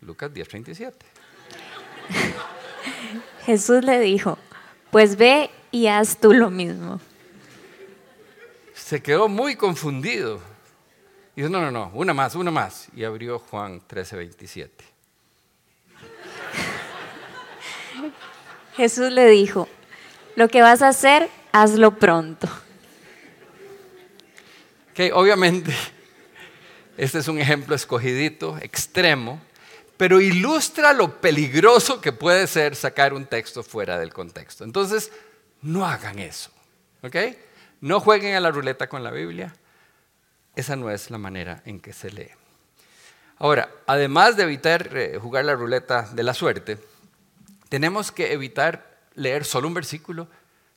Lucas 0.00 0.32
10.37. 0.32 0.92
Jesús 3.46 3.84
le 3.84 4.00
dijo, 4.00 4.38
pues 4.90 5.16
ve 5.16 5.50
y 5.70 5.86
haz 5.86 6.18
tú 6.18 6.32
lo 6.32 6.50
mismo. 6.50 7.00
Se 8.74 9.02
quedó 9.02 9.28
muy 9.28 9.56
confundido. 9.56 10.40
Y 11.36 11.42
dijo, 11.42 11.52
no, 11.52 11.60
no, 11.60 11.70
no, 11.70 11.90
una 11.94 12.12
más, 12.12 12.34
una 12.34 12.50
más. 12.50 12.88
Y 12.94 13.04
abrió 13.04 13.38
Juan 13.38 13.80
13.27. 13.88 14.70
Jesús 18.76 19.12
le 19.12 19.28
dijo, 19.28 19.68
lo 20.34 20.48
que 20.48 20.62
vas 20.62 20.82
a 20.82 20.88
hacer, 20.88 21.30
hazlo 21.52 21.96
pronto. 21.98 22.48
Obviamente 25.12 25.74
este 26.96 27.18
es 27.18 27.28
un 27.28 27.38
ejemplo 27.38 27.74
escogidito, 27.74 28.56
extremo, 28.58 29.40
pero 29.96 30.20
ilustra 30.20 30.92
lo 30.92 31.20
peligroso 31.20 32.00
que 32.00 32.12
puede 32.12 32.46
ser 32.46 32.76
sacar 32.76 33.12
un 33.14 33.26
texto 33.26 33.62
fuera 33.62 33.98
del 33.98 34.12
contexto. 34.12 34.64
Entonces, 34.64 35.10
no 35.62 35.86
hagan 35.86 36.18
eso. 36.18 36.50
No 37.80 38.00
jueguen 38.00 38.34
a 38.34 38.40
la 38.40 38.50
ruleta 38.50 38.88
con 38.88 39.02
la 39.02 39.10
Biblia. 39.10 39.54
Esa 40.54 40.76
no 40.76 40.90
es 40.90 41.10
la 41.10 41.18
manera 41.18 41.62
en 41.64 41.80
que 41.80 41.92
se 41.92 42.10
lee. 42.10 42.30
Ahora, 43.38 43.68
además 43.86 44.36
de 44.36 44.44
evitar 44.44 44.96
eh, 44.96 45.18
jugar 45.20 45.44
la 45.44 45.54
ruleta 45.54 46.02
de 46.12 46.22
la 46.22 46.32
suerte, 46.32 46.78
tenemos 47.68 48.12
que 48.12 48.32
evitar 48.32 49.00
leer 49.14 49.44
solo 49.44 49.66
un 49.66 49.74
versículo 49.74 50.28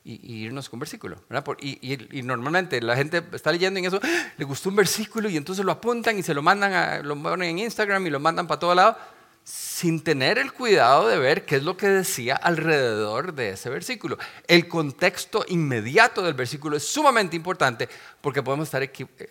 y, 0.04 0.44
irnos 0.44 0.68
con 0.68 0.78
versículo. 0.78 1.22
Y, 1.60 2.22
normalmente 2.22 2.80
la 2.80 2.96
gente 2.96 3.22
está 3.32 3.52
leyendo 3.52 3.78
en 3.78 3.86
eso, 3.86 4.00
¡ah! 4.02 4.32
le 4.36 4.44
gustó 4.44 4.68
un 4.68 4.76
versículo 4.76 5.28
y 5.28 5.36
entonces 5.36 5.64
lo 5.64 5.72
apuntan 5.72 6.18
y 6.18 6.22
se 6.22 6.34
lo 6.34 6.42
mandan, 6.42 6.72
a, 6.72 6.98
lo 7.00 7.20
ponen 7.22 7.50
en 7.50 7.58
Instagram 7.60 8.06
y 8.06 8.10
lo 8.10 8.20
mandan 8.20 8.46
para 8.46 8.58
todo 8.58 8.74
lado 8.74 8.96
sin 9.48 10.04
tener 10.04 10.36
el 10.36 10.52
cuidado 10.52 11.08
de 11.08 11.18
ver 11.18 11.46
qué 11.46 11.56
es 11.56 11.62
lo 11.62 11.74
que 11.74 11.88
decía 11.88 12.36
alrededor 12.36 13.32
de 13.32 13.50
ese 13.50 13.70
versículo. 13.70 14.18
El 14.46 14.68
contexto 14.68 15.42
inmediato 15.48 16.22
del 16.22 16.34
versículo 16.34 16.76
es 16.76 16.86
sumamente 16.86 17.34
importante 17.34 17.88
porque 18.20 18.42
podemos 18.42 18.68
estar 18.68 18.82
eh, 18.82 18.90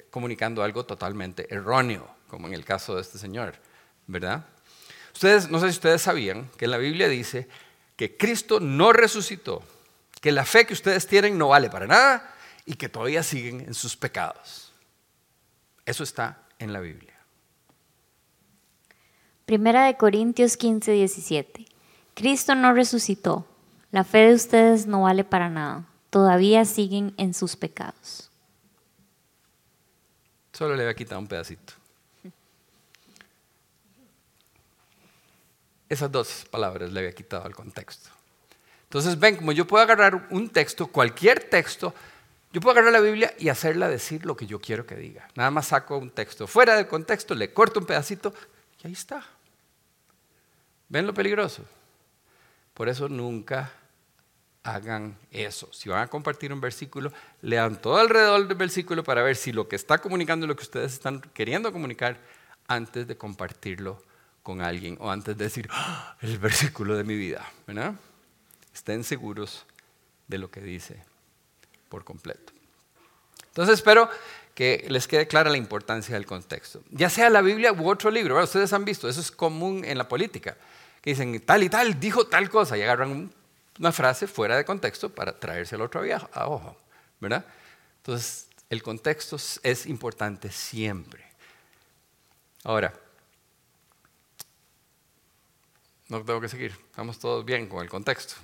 comunicando 0.10 0.64
algo 0.64 0.88
totalmente 0.88 1.54
erróneo, 1.54 2.08
como 2.28 2.48
en 2.48 2.56
el 2.56 2.66
caso 2.66 2.96
de 2.96 3.02
este 3.02 3.20
señor, 3.20 3.54
¿verdad? 4.08 4.44
Ustedes, 5.14 5.52
no 5.52 5.60
sé 5.60 5.68
si 5.68 5.74
ustedes 5.74 6.02
sabían 6.02 6.50
que 6.58 6.66
la 6.66 6.78
Biblia 6.78 7.08
dice 7.08 7.48
que 7.96 8.18
Cristo 8.18 8.60
no 8.60 8.94
resucitó, 8.94 9.62
que 10.22 10.32
la 10.32 10.46
fe 10.46 10.66
que 10.66 10.74
ustedes 10.74 11.08
tienen 11.08 11.38
no 11.38 11.50
vale 11.50 11.70
para 11.70 11.88
nada 11.88 12.34
y 12.66 12.76
que 12.76 12.90
todavía 12.90 13.24
siguen 13.24 13.62
en 13.62 13.74
sus 13.74 13.96
pecados. 13.96 14.74
Eso 15.86 16.04
está 16.04 16.44
en 16.60 16.74
la 16.74 16.80
Biblia. 16.80 17.14
Primera 19.46 19.86
de 19.86 19.96
Corintios 19.96 20.58
15, 20.58 20.92
17. 20.92 21.66
Cristo 22.14 22.56
no 22.56 22.74
resucitó. 22.74 23.48
La 23.92 24.04
fe 24.04 24.28
de 24.28 24.34
ustedes 24.34 24.88
no 24.88 25.04
vale 25.04 25.24
para 25.24 25.50
nada. 25.50 25.86
Todavía 26.10 26.66
siguen 26.66 27.14
en 27.18 27.34
sus 27.34 27.56
pecados. 27.56 28.30
Solo 30.52 30.76
le 30.76 30.84
voy 30.84 30.92
a 30.92 30.96
quitar 30.96 31.18
un 31.18 31.28
pedacito. 31.28 31.74
Esas 35.88 36.12
dos 36.12 36.46
palabras 36.52 36.92
le 36.92 37.00
había 37.00 37.14
quitado 37.14 37.46
al 37.46 37.56
contexto. 37.56 38.17
Entonces, 38.88 39.20
ven, 39.20 39.36
como 39.36 39.52
yo 39.52 39.68
puedo 39.68 39.84
agarrar 39.84 40.28
un 40.30 40.50
texto, 40.50 40.88
cualquier 40.88 41.44
texto, 41.44 41.94
yo 42.54 42.62
puedo 42.62 42.72
agarrar 42.72 42.94
la 42.94 43.02
Biblia 43.02 43.34
y 43.38 43.50
hacerla 43.50 43.90
decir 43.90 44.26
lo 44.26 44.38
que 44.38 44.48
yo 44.48 44.60
quiero 44.60 44.86
que 44.86 44.96
diga. 44.96 45.28
Nada 45.36 45.52
más 45.52 45.68
saco 45.68 45.98
un 45.98 46.10
texto 46.10 46.48
fuera 46.48 46.76
del 46.76 46.88
contexto, 46.88 47.36
le 47.36 47.52
corto 47.52 47.80
un 47.80 47.86
pedacito 47.86 48.34
y 48.82 48.88
ahí 48.88 48.94
está. 48.94 49.24
¿Ven 50.88 51.06
lo 51.06 51.14
peligroso? 51.14 51.66
Por 52.74 52.88
eso 52.88 53.10
nunca 53.10 53.74
hagan 54.64 55.18
eso. 55.32 55.68
Si 55.74 55.90
van 55.90 56.04
a 56.04 56.08
compartir 56.08 56.54
un 56.54 56.62
versículo, 56.62 57.12
lean 57.42 57.82
todo 57.82 57.98
alrededor 57.98 58.48
del 58.48 58.58
versículo 58.58 59.04
para 59.04 59.22
ver 59.22 59.36
si 59.36 59.52
lo 59.52 59.68
que 59.68 59.76
está 59.76 59.98
comunicando 59.98 60.46
es 60.46 60.48
lo 60.48 60.56
que 60.56 60.64
ustedes 60.64 60.94
están 60.94 61.22
queriendo 61.34 61.74
comunicar 61.74 62.18
antes 62.68 63.08
de 63.08 63.18
compartirlo 63.18 64.02
con 64.44 64.62
alguien 64.62 64.98
o 65.02 65.12
antes 65.12 65.38
de 65.38 65.44
decir 65.44 65.68
¡Ah! 65.72 66.16
el 66.22 66.38
versículo 66.38 66.96
de 66.96 67.04
mi 67.04 67.16
vida. 67.16 67.46
Estén 68.78 69.04
seguros 69.04 69.66
de 70.28 70.38
lo 70.38 70.52
que 70.52 70.62
dice 70.62 71.04
por 71.90 72.04
completo. 72.04 72.54
Entonces 73.48 73.74
espero 73.74 74.08
que 74.54 74.86
les 74.88 75.08
quede 75.08 75.28
clara 75.28 75.50
la 75.50 75.58
importancia 75.58 76.14
del 76.14 76.28
contexto. 76.28 76.84
Ya 76.92 77.10
sea 77.10 77.32
la 77.32 77.42
Biblia 77.42 77.74
u 77.74 77.90
otro 77.90 78.12
libro, 78.12 78.42
ustedes 78.42 78.72
han 78.74 78.86
visto, 78.86 79.10
eso 79.10 79.20
es 79.20 79.32
común 79.32 79.84
en 79.84 79.98
la 79.98 80.08
política 80.08 80.56
que 81.02 81.10
dicen 81.10 81.40
tal 81.42 81.64
y 81.64 81.70
tal 81.70 82.00
dijo 82.00 82.28
tal 82.28 82.52
cosa 82.52 82.78
y 82.78 82.84
agarran 82.84 83.34
una 83.80 83.92
frase 83.92 84.28
fuera 84.28 84.56
de 84.56 84.64
contexto 84.64 85.10
para 85.10 85.40
traerse 85.40 85.74
al 85.74 85.82
otro 85.82 86.04
a 86.32 86.48
ojo, 86.48 86.78
¿verdad? 87.20 87.46
Entonces, 87.98 88.48
el 88.70 88.84
contexto 88.84 89.38
es 89.64 89.88
importante 89.88 90.52
siempre. 90.52 91.26
Ahora, 92.64 92.94
no 96.10 96.24
tengo 96.24 96.40
que 96.40 96.50
seguir, 96.50 96.74
estamos 96.74 97.18
todos 97.18 97.44
bien 97.44 97.68
con 97.68 97.82
el 97.82 97.90
contexto. 97.90 98.36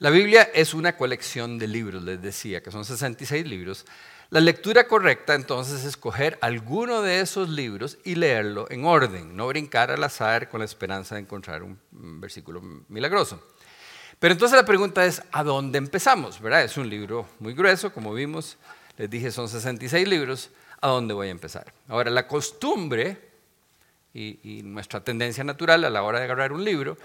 La 0.00 0.08
Biblia 0.08 0.50
es 0.54 0.72
una 0.72 0.96
colección 0.96 1.58
de 1.58 1.68
libros, 1.68 2.02
les 2.02 2.22
decía, 2.22 2.62
que 2.62 2.70
son 2.70 2.86
66 2.86 3.46
libros, 3.46 3.84
la 4.30 4.40
lectura 4.40 4.88
correcta 4.88 5.34
entonces 5.34 5.80
es 5.80 5.84
escoger 5.84 6.38
alguno 6.40 7.02
de 7.02 7.20
esos 7.20 7.50
libros 7.50 7.98
y 8.02 8.14
leerlo 8.14 8.66
en 8.70 8.86
orden, 8.86 9.36
no 9.36 9.46
brincar 9.48 9.90
al 9.90 10.02
azar 10.02 10.48
con 10.48 10.60
la 10.60 10.64
esperanza 10.64 11.16
de 11.16 11.20
encontrar 11.20 11.62
un 11.62 11.78
versículo 12.18 12.62
milagroso. 12.88 13.46
Pero 14.18 14.32
entonces 14.32 14.56
la 14.56 14.64
pregunta 14.64 15.04
es, 15.04 15.22
¿a 15.32 15.44
dónde 15.44 15.76
empezamos? 15.76 16.40
¿Verdad? 16.40 16.64
Es 16.64 16.78
un 16.78 16.88
libro 16.88 17.28
muy 17.38 17.52
grueso, 17.52 17.92
como 17.92 18.14
vimos, 18.14 18.56
les 18.96 19.10
dije 19.10 19.30
son 19.30 19.50
66 19.50 20.08
libros, 20.08 20.48
¿a 20.80 20.88
dónde 20.88 21.12
voy 21.12 21.28
a 21.28 21.30
empezar? 21.30 21.74
Ahora, 21.88 22.10
la 22.10 22.26
costumbre 22.26 23.20
y, 24.14 24.62
nuestra 24.64 25.04
tendencia 25.04 25.44
natural 25.44 25.84
a 25.84 25.90
la 25.90 26.02
hora 26.02 26.20
de 26.20 26.24
agarrar 26.24 26.54
un 26.54 26.64
libro 26.64 26.96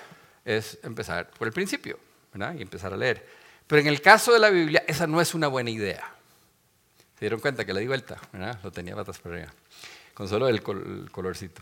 es 0.46 0.80
empezar 0.82 1.30
por 1.32 1.46
el 1.46 1.54
principio 1.54 2.00
¿verdad? 2.36 2.56
y 2.58 2.62
empezar 2.62 2.94
a 2.94 2.98
leer. 2.98 3.26
Pero 3.68 3.82
en 3.82 3.88
el 3.88 4.02
caso 4.02 4.34
de 4.34 4.40
la 4.40 4.50
Biblia, 4.50 4.84
esa 4.88 5.08
no 5.08 5.22
es 5.22 5.34
una 5.34 5.48
buena 5.48 5.70
idea. 5.70 6.14
Se 7.16 7.22
dieron 7.22 7.40
cuenta 7.40 7.66
que 7.66 7.74
le 7.74 7.80
di 7.80 7.88
vuelta, 7.88 8.18
lo 8.62 8.72
tenía 8.72 8.96
patas 8.96 9.18
por 9.20 9.32
arriba, 9.32 9.54
con 10.14 10.28
solo 10.28 10.48
el, 10.48 10.62
colorcito. 10.62 11.62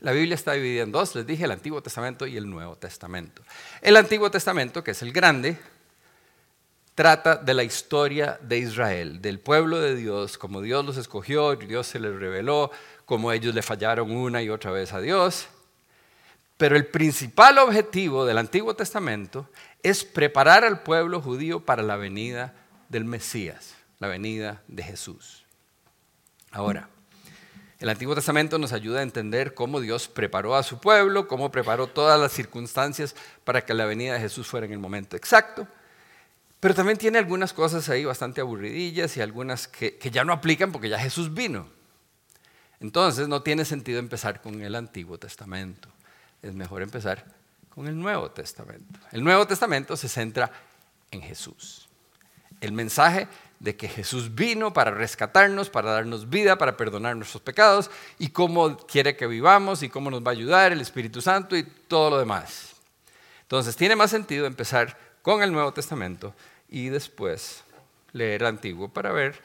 La 0.00 0.12
Biblia 0.12 0.34
está 0.34 0.52
dividida 0.52 0.82
en 0.82 0.92
dos, 0.92 1.14
les 1.14 1.26
dije, 1.26 1.44
el 1.44 1.50
Antiguo 1.50 1.82
Testamento 1.82 2.26
y 2.26 2.38
el 2.38 2.48
Nuevo 2.48 2.74
Testamento. 2.76 3.42
El 3.82 3.96
Antiguo 3.96 4.30
Testamento, 4.30 4.82
que 4.82 4.92
es 4.92 5.02
el 5.02 5.12
grande, 5.12 5.58
trata 6.94 7.36
de 7.36 7.52
la 7.52 7.64
historia 7.64 8.38
de 8.40 8.58
Israel, 8.58 9.20
del 9.20 9.40
pueblo 9.40 9.78
de 9.78 9.94
Dios, 9.94 10.38
como 10.38 10.62
Dios 10.62 10.86
los 10.86 10.96
escogió, 10.96 11.54
Dios 11.56 11.86
se 11.86 12.00
les 12.00 12.18
reveló, 12.18 12.70
como 13.04 13.30
ellos 13.30 13.54
le 13.54 13.60
fallaron 13.60 14.10
una 14.10 14.42
y 14.42 14.48
otra 14.48 14.70
vez 14.70 14.94
a 14.94 15.00
Dios. 15.00 15.48
Pero 16.60 16.76
el 16.76 16.86
principal 16.86 17.58
objetivo 17.58 18.24
del 18.24 18.38
Antiguo 18.38 18.76
Testamento 18.76 19.48
es 19.82 20.04
preparar 20.04 20.64
al 20.64 20.84
pueblo 20.84 21.20
judío 21.20 21.64
para 21.64 21.82
la 21.82 21.96
venida 21.96 22.54
del 22.88 23.04
Mesías 23.04 23.80
la 24.00 24.08
venida 24.08 24.62
de 24.66 24.82
Jesús. 24.82 25.44
Ahora, 26.50 26.88
el 27.78 27.88
Antiguo 27.88 28.14
Testamento 28.14 28.58
nos 28.58 28.72
ayuda 28.72 29.00
a 29.00 29.04
entender 29.04 29.54
cómo 29.54 29.80
Dios 29.80 30.08
preparó 30.08 30.56
a 30.56 30.62
su 30.62 30.80
pueblo, 30.80 31.28
cómo 31.28 31.52
preparó 31.52 31.86
todas 31.86 32.18
las 32.18 32.32
circunstancias 32.32 33.14
para 33.44 33.64
que 33.64 33.74
la 33.74 33.84
venida 33.84 34.14
de 34.14 34.20
Jesús 34.20 34.48
fuera 34.48 34.66
en 34.66 34.72
el 34.72 34.78
momento 34.78 35.16
exacto. 35.16 35.68
Pero 36.58 36.74
también 36.74 36.98
tiene 36.98 37.18
algunas 37.18 37.52
cosas 37.52 37.88
ahí 37.88 38.04
bastante 38.04 38.40
aburridillas 38.40 39.16
y 39.16 39.20
algunas 39.20 39.68
que, 39.68 39.98
ya 40.10 40.24
no 40.24 40.32
aplican 40.32 40.72
porque 40.72 40.88
ya 40.88 40.98
Jesús 40.98 41.32
vino. 41.32 41.68
Entonces 42.80 43.28
no 43.28 43.42
tiene 43.42 43.64
sentido 43.64 43.98
empezar 43.98 44.40
con 44.40 44.62
el 44.62 44.74
Antiguo 44.74 45.18
Testamento. 45.18 45.90
Es 46.42 46.54
mejor 46.54 46.82
empezar 46.82 47.24
con 47.68 47.86
el 47.86 47.98
Nuevo 47.98 48.30
Testamento. 48.30 48.98
El 49.12 49.22
Nuevo 49.22 49.46
Testamento 49.46 49.96
se 49.96 50.08
centra 50.08 50.50
en 51.10 51.22
Jesús. 51.22 51.88
El 52.60 52.72
mensaje 52.72 53.28
de 53.58 53.76
que 53.76 53.88
Jesús 53.88 54.34
vino 54.34 54.72
para 54.72 54.90
rescatarnos, 54.90 55.68
para 55.68 55.92
darnos 55.92 56.28
vida, 56.28 56.56
para 56.56 56.76
perdonar 56.76 57.14
nuestros 57.14 57.42
pecados 57.42 57.90
y 58.18 58.30
cómo 58.30 58.76
quiere 58.78 59.16
que 59.16 59.26
vivamos 59.26 59.82
y 59.82 59.90
cómo 59.90 60.10
nos 60.10 60.22
va 60.22 60.28
a 60.28 60.32
ayudar 60.32 60.72
el 60.72 60.80
Espíritu 60.80 61.20
Santo 61.20 61.56
y 61.56 61.62
todo 61.62 62.10
lo 62.10 62.18
demás. 62.18 62.72
Entonces 63.42 63.76
tiene 63.76 63.96
más 63.96 64.10
sentido 64.10 64.46
empezar 64.46 64.96
con 65.22 65.42
el 65.42 65.52
Nuevo 65.52 65.72
Testamento 65.72 66.34
y 66.68 66.88
después 66.88 67.62
leer 68.12 68.42
el 68.42 68.48
Antiguo 68.48 68.88
para 68.88 69.12
ver 69.12 69.38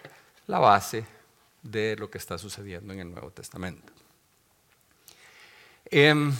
la 0.48 0.60
base 0.60 1.06
de 1.62 1.96
lo 1.98 2.10
que 2.10 2.18
está 2.18 2.38
sucediendo 2.38 2.94
en 2.94 3.00
el 3.00 3.12
Nuevo 3.12 3.32
Testamento. 3.32 3.92
Em, 5.86 6.34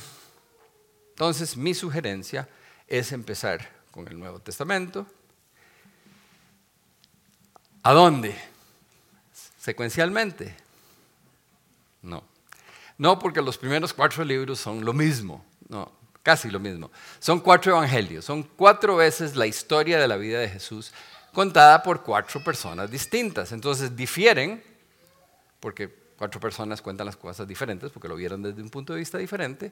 entonces, 1.16 1.56
mi 1.56 1.74
sugerencia 1.74 2.46
es 2.90 3.14
empezar 3.14 3.70
con 3.90 4.06
el 4.10 4.20
Nuevo 4.20 4.40
Testamento. 4.40 5.08
¿A 7.84 7.94
dónde? 7.94 8.36
¿Secuencialmente? 9.58 10.54
No. 12.02 12.22
No 12.98 13.18
porque 13.18 13.42
los 13.42 13.58
primeros 13.58 13.94
cuatro 13.94 14.26
libros 14.26 14.60
son 14.60 14.84
lo 14.84 14.92
mismo, 14.92 15.46
no, 15.70 15.90
casi 16.22 16.52
lo 16.52 16.60
mismo. 16.60 16.92
Son 17.20 17.40
cuatro 17.40 17.78
evangelios, 17.78 18.26
son 18.26 18.44
cuatro 18.44 18.98
veces 18.98 19.38
la 19.38 19.48
historia 19.48 19.98
de 19.98 20.10
la 20.10 20.18
vida 20.18 20.40
de 20.40 20.50
Jesús 20.50 20.92
contada 21.32 21.82
por 21.82 22.04
cuatro 22.04 22.44
personas 22.44 22.92
distintas. 22.92 23.54
Entonces 23.54 23.96
difieren 23.96 24.62
porque 25.62 25.90
cuatro 26.18 26.42
personas 26.42 26.82
cuentan 26.82 27.06
las 27.06 27.16
cosas 27.16 27.48
diferentes, 27.48 27.90
porque 27.90 28.10
lo 28.10 28.18
vieron 28.18 28.44
desde 28.44 28.62
un 28.62 28.70
punto 28.70 28.92
de 28.92 29.00
vista 29.00 29.18
diferente, 29.18 29.72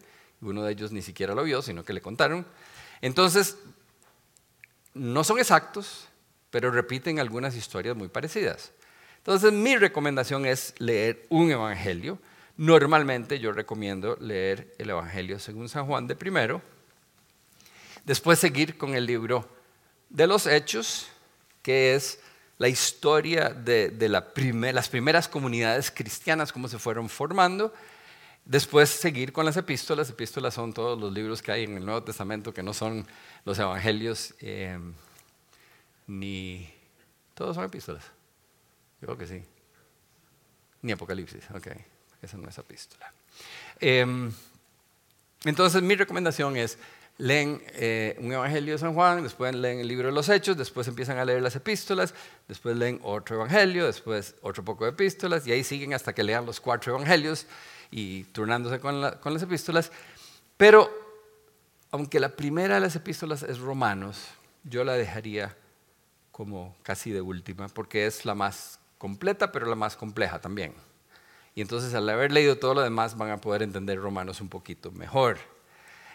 uno 0.50 0.64
de 0.64 0.74
ellos 0.74 0.92
ni 0.92 1.02
siquiera 1.02 1.36
lo 1.36 1.44
vio, 1.44 1.62
sino 1.62 1.84
que 1.84 1.94
le 1.94 2.02
contaron. 2.02 2.46
Entonces, 3.02 3.58
no 4.94 5.24
son 5.24 5.40
exactos, 5.40 6.08
pero 6.50 6.72
repiten 6.72 7.20
algunas 7.20 7.56
historias 7.56 7.96
muy 7.96 8.08
parecidas. 8.08 8.72
Entonces, 9.18 9.52
mi 9.52 9.76
recomendación 9.78 10.46
es 10.46 10.74
leer 10.80 11.26
un 11.30 11.52
evangelio. 11.52 12.20
Normalmente 12.58 13.40
yo 13.40 13.52
recomiendo 13.52 14.18
leer 14.20 14.74
el 14.78 14.90
evangelio 14.90 15.40
según 15.40 15.70
San 15.70 15.86
Juan 15.88 16.08
de 16.08 16.16
primero, 16.16 16.62
después 18.06 18.38
seguir 18.38 18.78
con 18.78 18.94
el 18.96 19.06
libro 19.06 19.50
de 20.10 20.28
los 20.28 20.46
Hechos, 20.46 21.08
que 21.62 21.96
es 21.96 22.20
la 22.58 22.68
historia 22.68 23.50
de, 23.50 23.92
las 24.10 24.88
primeras 24.90 25.28
comunidades 25.28 25.90
cristianas, 25.90 26.54
cómo 26.54 26.68
se 26.68 26.78
fueron 26.78 27.10
formando. 27.10 27.74
Después 28.46 28.90
seguir 28.90 29.32
con 29.32 29.46
las 29.46 29.56
epístolas. 29.56 30.10
Epístolas 30.10 30.54
son 30.54 30.74
todos 30.74 31.00
los 31.00 31.14
libros 31.14 31.42
que 31.42 31.52
hay 31.52 31.64
en 31.64 31.78
el 31.78 31.86
Nuevo 31.86 32.04
Testamento 32.04 32.54
que 32.54 32.64
no 32.64 32.74
son 32.74 33.08
los 33.46 33.58
evangelios 33.58 34.34
eh, 34.40 34.78
ni... 36.08 36.70
Todos 37.34 37.56
son 37.56 37.66
epístolas. 37.66 38.04
Yo 39.02 39.08
creo 39.08 39.18
que 39.18 39.28
sí. 39.28 39.44
Ni 40.82 40.92
Apocalipsis. 40.92 41.50
Ok, 41.52 41.68
esa 42.22 42.38
no 42.38 42.50
es 42.50 42.58
epístola. 42.58 43.12
Em, 43.80 44.32
entonces 45.46 45.82
mi 45.82 45.96
recomendación 45.96 46.58
es 46.58 46.78
leen 47.18 47.62
eh, 47.74 48.16
un 48.20 48.32
Evangelio 48.32 48.74
de 48.74 48.80
San 48.80 48.94
Juan, 48.94 49.24
después 49.24 49.54
leen 49.56 49.80
el 49.80 49.88
libro 49.88 50.08
de 50.08 50.14
los 50.14 50.30
Hechos, 50.30 50.58
después 50.58 50.88
empiezan 50.88 51.18
a 51.18 51.26
leer 51.26 51.42
las 51.42 51.56
epístolas, 51.56 52.14
después 52.48 52.76
leen 52.76 53.00
otro 53.04 53.36
Evangelio, 53.36 53.86
después 53.86 54.36
otro 54.42 54.64
poco 54.64 54.86
de 54.86 54.92
epístolas, 54.92 55.46
y 55.46 55.52
ahí 55.52 55.64
siguen 55.64 55.94
hasta 55.94 56.14
que 56.14 56.24
lean 56.24 56.46
los 56.46 56.60
cuatro 56.60 56.96
Evangelios 56.96 57.46
y 57.96 58.24
turnándose 58.24 58.80
con, 58.80 59.12
con 59.22 59.34
las 59.34 59.44
epístolas. 59.44 59.92
Pero, 60.58 60.90
aunque 61.92 62.20
la 62.20 62.30
primera 62.30 62.76
de 62.76 62.82
las 62.82 62.96
epístolas 62.96 63.44
es 63.44 63.60
Romanos, 63.60 64.18
yo 64.64 64.84
la 64.84 64.94
dejaría 64.94 65.56
como 66.32 66.76
casi 66.82 67.12
de 67.12 67.22
última, 67.22 67.68
porque 67.68 68.08
es 68.08 68.26
la 68.26 68.34
más 68.34 68.80
completa, 68.98 69.52
pero 69.52 69.68
la 69.68 69.76
más 69.76 69.96
compleja 69.96 70.42
también. 70.42 70.74
Y 71.54 71.62
entonces 71.62 71.94
al 71.94 72.10
haber 72.10 72.32
leído 72.32 72.58
todo 72.58 72.74
lo 72.74 72.82
demás 72.82 73.16
van 73.16 73.30
a 73.30 73.38
poder 73.38 73.62
entender 73.62 74.00
Romanos 74.00 74.42
un 74.42 74.50
poquito 74.50 74.92
mejor. 74.92 75.38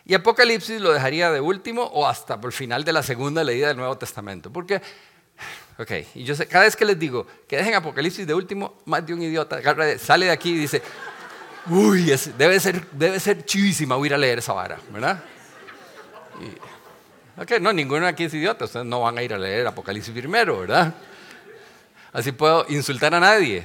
Y 0.05 0.14
Apocalipsis 0.14 0.81
lo 0.81 0.93
dejaría 0.93 1.31
de 1.31 1.41
último 1.41 1.85
o 1.85 2.09
hasta 2.09 2.41
por 2.41 2.49
el 2.49 2.55
final 2.55 2.83
de 2.83 2.93
la 2.93 3.05
segunda 3.05 3.45
leída 3.45 3.69
del 3.69 3.77
Nuevo 3.77 3.97
Testamento. 3.97 4.53
Porque, 4.53 4.83
ok, 5.79 5.93
y 6.17 6.25
yo 6.25 6.35
sé, 6.35 6.49
cada 6.49 6.64
vez 6.64 6.75
que 6.75 6.85
les 6.85 6.99
digo 6.99 7.25
que 7.47 7.57
dejen 7.57 7.75
Apocalipsis 7.75 8.27
de 8.27 8.35
último, 8.35 8.79
más 8.85 9.07
de 9.07 9.14
un 9.14 9.23
idiota 9.23 9.61
sale 9.99 10.27
de 10.27 10.33
aquí 10.33 10.51
y 10.51 10.59
dice, 10.59 10.83
uy, 11.70 12.12
debe, 12.37 12.61
ser, 12.61 12.87
debe 12.92 13.20
ser 13.20 13.44
chivísima 13.44 13.96
ir 14.04 14.14
a 14.14 14.18
leer 14.18 14.38
esa 14.38 14.52
vara, 14.52 14.78
¿verdad? 14.90 15.22
ok, 17.37 17.52
no, 17.61 17.72
ninguno 17.72 18.07
aquí 18.07 18.24
es 18.24 18.35
idiota, 18.35 18.64
ustedes 18.64 18.87
no 18.87 19.00
van 19.00 19.18
a 19.18 19.22
ir 19.22 19.33
a 19.35 19.38
leer 19.38 19.66
Apocalipsis 19.66 20.12
primero, 20.12 20.61
¿verdad? 20.61 20.94
Así 22.12 22.33
puedo 22.33 22.66
insultar 22.68 23.14
a 23.14 23.20
nadie. 23.20 23.64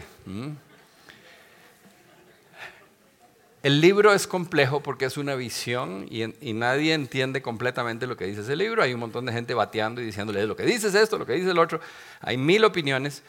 El 3.63 3.79
libro 3.79 4.13
es 4.13 4.27
complejo 4.27 4.81
porque 4.83 5.05
es 5.05 5.15
una 5.15 5.35
visión 5.35 6.05
y, 6.09 6.53
nadie 6.53 6.93
entiende 6.93 7.41
completamente 7.41 8.07
lo 8.07 8.17
que 8.17 8.25
dice 8.25 8.41
ese 8.41 8.57
libro. 8.57 8.83
Hay 8.83 8.93
un 8.93 8.99
montón 8.99 9.25
de 9.25 9.31
gente 9.31 9.53
bateando 9.53 10.01
y 10.01 10.05
diciéndole 10.05 10.45
lo 10.45 10.57
que 10.57 10.63
dice 10.63 10.89
es 10.89 10.95
esto, 10.95 11.17
lo 11.17 11.25
que 11.25 11.33
dice 11.33 11.51
el 11.51 11.59
otro. 11.59 11.79
Hay 12.19 12.35
mil 12.35 12.65
opiniones. 12.65 13.23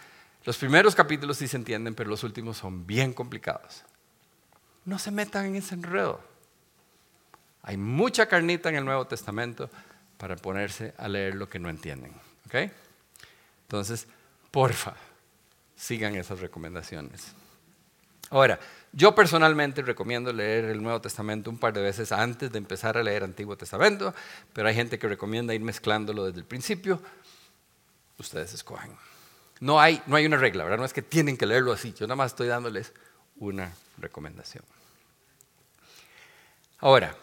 Los 0.44 0.58
primeros 0.58 0.96
capítulos 0.96 1.38
sí 1.38 1.46
se 1.46 1.56
entienden, 1.56 1.94
pero 1.94 2.10
los 2.10 2.24
últimos 2.24 2.56
son 2.56 2.84
bien 2.84 3.12
complicados. 3.12 3.84
No 4.85 4.99
se 4.99 5.11
metan 5.11 5.47
en 5.47 5.57
ese 5.57 5.75
enredo. 5.75 6.20
Hay 7.62 7.77
mucha 7.77 8.27
carnita 8.27 8.68
en 8.68 8.77
el 8.77 8.85
Nuevo 8.85 9.07
Testamento 9.07 9.70
para 10.18 10.37
ponerse 10.37 10.94
a 10.99 11.09
leer 11.09 11.35
lo 11.35 11.49
que 11.49 11.59
no 11.59 11.68
entienden. 11.68 12.12
¿ok? 12.47 12.70
Entonces, 13.62 14.07
porfa, 14.51 14.94
sigan 15.77 16.14
esas 16.16 16.40
recomendaciones. 16.40 17.33
Ahora, 18.31 18.59
yo 18.92 19.14
personalmente 19.14 19.83
recomiendo 19.83 20.33
leer 20.33 20.66
el 20.66 20.83
Nuevo 20.83 21.01
Testamento 21.01 21.51
un 21.51 21.59
par 21.59 21.73
de 21.73 21.83
veces 21.83 22.12
antes 22.12 22.53
de 22.53 22.59
empezar 22.59 22.97
a 22.97 23.03
leer 23.03 23.25
Antiguo 23.25 23.57
Testamento, 23.57 24.14
pero 24.53 24.68
hay 24.68 24.75
gente 24.75 24.99
que 24.99 25.09
recomienda 25.09 25.55
ir 25.55 25.61
mezclándolo 25.61 26.27
desde 26.27 26.40
el 26.40 26.44
principio. 26.44 27.01
Ustedes 28.18 28.55
escogen. 28.55 28.92
No 29.61 29.81
hay, 29.81 30.03
no 30.07 30.16
hay 30.16 30.27
una 30.27 30.37
regla, 30.37 30.64
¿verdad? 30.64 30.79
No 30.79 30.85
es 30.85 30.92
que 30.92 31.03
tienen 31.03 31.37
que 31.37 31.47
leerlo 31.47 31.73
así. 31.73 31.92
Yo 31.92 32.07
nada 32.07 32.16
más 32.16 32.33
estoy 32.33 32.49
dándoles 32.49 32.92
una 33.37 33.73
recomendación. 33.99 34.64
Ahora, 36.79 37.16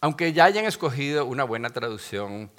aunque 0.00 0.32
ya 0.32 0.44
hayan 0.44 0.64
escogido 0.64 1.26
una 1.26 1.44
buena 1.44 1.70
traducción, 1.70 2.50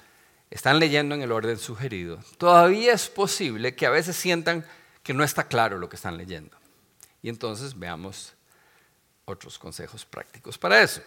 están 0.50 0.78
leyendo 0.78 1.14
en 1.14 1.22
el 1.22 1.32
orden 1.32 1.58
sugerido, 1.58 2.18
todavía 2.38 2.92
es 2.92 3.08
posible 3.08 3.74
que 3.74 3.86
a 3.86 3.90
veces 3.90 4.16
sientan 4.16 4.64
que 5.02 5.14
no 5.14 5.24
está 5.24 5.48
claro 5.48 5.78
lo 5.78 5.88
que 5.88 5.96
están 5.96 6.16
leyendo. 6.16 6.56
Y 7.22 7.28
entonces 7.28 7.78
veamos 7.78 8.34
otros 9.24 9.58
consejos 9.58 10.04
prácticos 10.04 10.56
para 10.58 10.80
eso. 10.80 11.02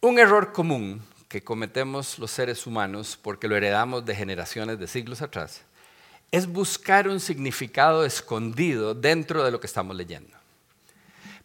Un 0.00 0.18
error 0.18 0.52
común 0.52 1.02
que 1.28 1.42
cometemos 1.42 2.18
los 2.18 2.30
seres 2.30 2.66
humanos 2.66 3.18
porque 3.20 3.48
lo 3.48 3.56
heredamos 3.56 4.04
de 4.04 4.14
generaciones 4.14 4.78
de 4.78 4.86
siglos 4.86 5.22
atrás 5.22 5.62
es 6.34 6.48
buscar 6.48 7.06
un 7.06 7.20
significado 7.20 8.04
escondido 8.04 8.92
dentro 8.92 9.44
de 9.44 9.52
lo 9.52 9.60
que 9.60 9.68
estamos 9.68 9.94
leyendo. 9.94 10.36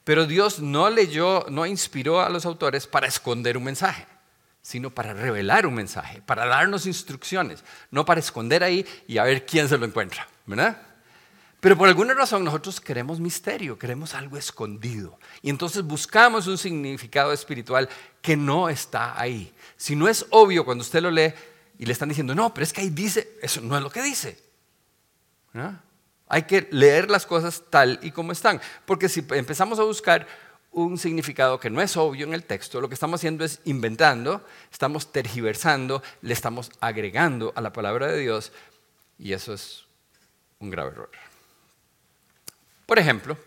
Pero 0.04 0.26
Dios 0.26 0.62
no 0.62 0.90
leyó, 0.90 1.46
no 1.48 1.68
inspiró 1.68 2.22
a 2.22 2.30
los 2.30 2.44
autores 2.44 2.88
para 2.88 3.06
esconder 3.06 3.56
un 3.56 3.66
mensaje, 3.66 4.08
sino 4.64 4.90
para 4.90 5.14
revelar 5.14 5.68
un 5.68 5.76
mensaje, 5.76 6.24
para 6.24 6.48
darnos 6.48 6.88
instrucciones, 6.88 7.64
no 7.92 8.04
para 8.04 8.20
esconder 8.20 8.64
ahí 8.64 8.84
y 9.08 9.20
a 9.20 9.26
ver 9.26 9.46
quién 9.46 9.70
se 9.70 9.78
lo 9.78 9.86
encuentra, 9.86 10.28
¿verdad? 10.48 10.82
Pero 11.60 11.78
por 11.78 11.88
alguna 11.88 12.16
razón 12.16 12.44
nosotros 12.44 12.82
queremos 12.82 13.20
misterio, 13.20 13.78
queremos 13.78 14.16
algo 14.16 14.38
escondido. 14.38 15.20
Y 15.44 15.52
entonces 15.52 15.84
buscamos 15.84 16.48
un 16.48 16.58
significado 16.58 17.32
espiritual 17.32 17.88
que 18.24 18.36
no 18.36 18.70
está 18.70 19.22
ahí. 19.22 19.54
Si 19.78 19.96
no 19.96 20.08
es 20.08 20.26
obvio 20.32 20.66
cuando 20.66 20.82
usted 20.82 21.04
lo 21.04 21.12
lee 21.12 21.32
y 21.78 21.86
le 21.86 21.94
están 21.94 22.10
diciendo, 22.10 22.34
no, 22.34 22.52
pero 22.56 22.64
es 22.64 22.74
que 22.74 22.82
ahí 22.82 22.90
dice, 22.90 23.38
eso 23.44 23.62
no 23.62 23.78
es 23.78 23.84
lo 23.84 23.92
que 23.92 24.02
dice. 24.02 24.49
Hay 26.28 26.44
que 26.44 26.68
leer 26.72 27.10
las 27.10 27.26
cosas 27.26 27.64
tal 27.70 28.00
y 28.02 28.12
como 28.12 28.32
están. 28.32 28.62
Porque 28.86 29.10
si 29.10 29.26
empezamos 29.32 29.80
a 29.80 29.84
buscar 29.84 30.28
un 30.72 30.98
significado 30.98 31.60
que 31.60 31.70
no 31.70 31.82
es 31.82 31.98
obvio 31.98 32.26
en 32.26 32.34
el 32.34 32.44
texto, 32.44 32.80
lo 32.80 32.88
que 32.88 32.94
estamos 32.94 33.20
haciendo 33.20 33.44
es 33.44 33.60
inventando, 33.66 34.46
estamos 34.72 35.12
tergiversando, 35.12 36.04
le 36.22 36.34
estamos 36.34 36.72
agregando 36.80 37.52
a 37.56 37.62
la 37.62 37.74
palabra 37.74 38.08
de 38.08 38.20
Dios 38.20 38.52
y 39.18 39.34
eso 39.34 39.54
es 39.54 39.86
un 40.60 40.70
grave 40.70 40.92
error. 40.92 41.10
Por 42.86 43.00
ejemplo, 43.00 43.38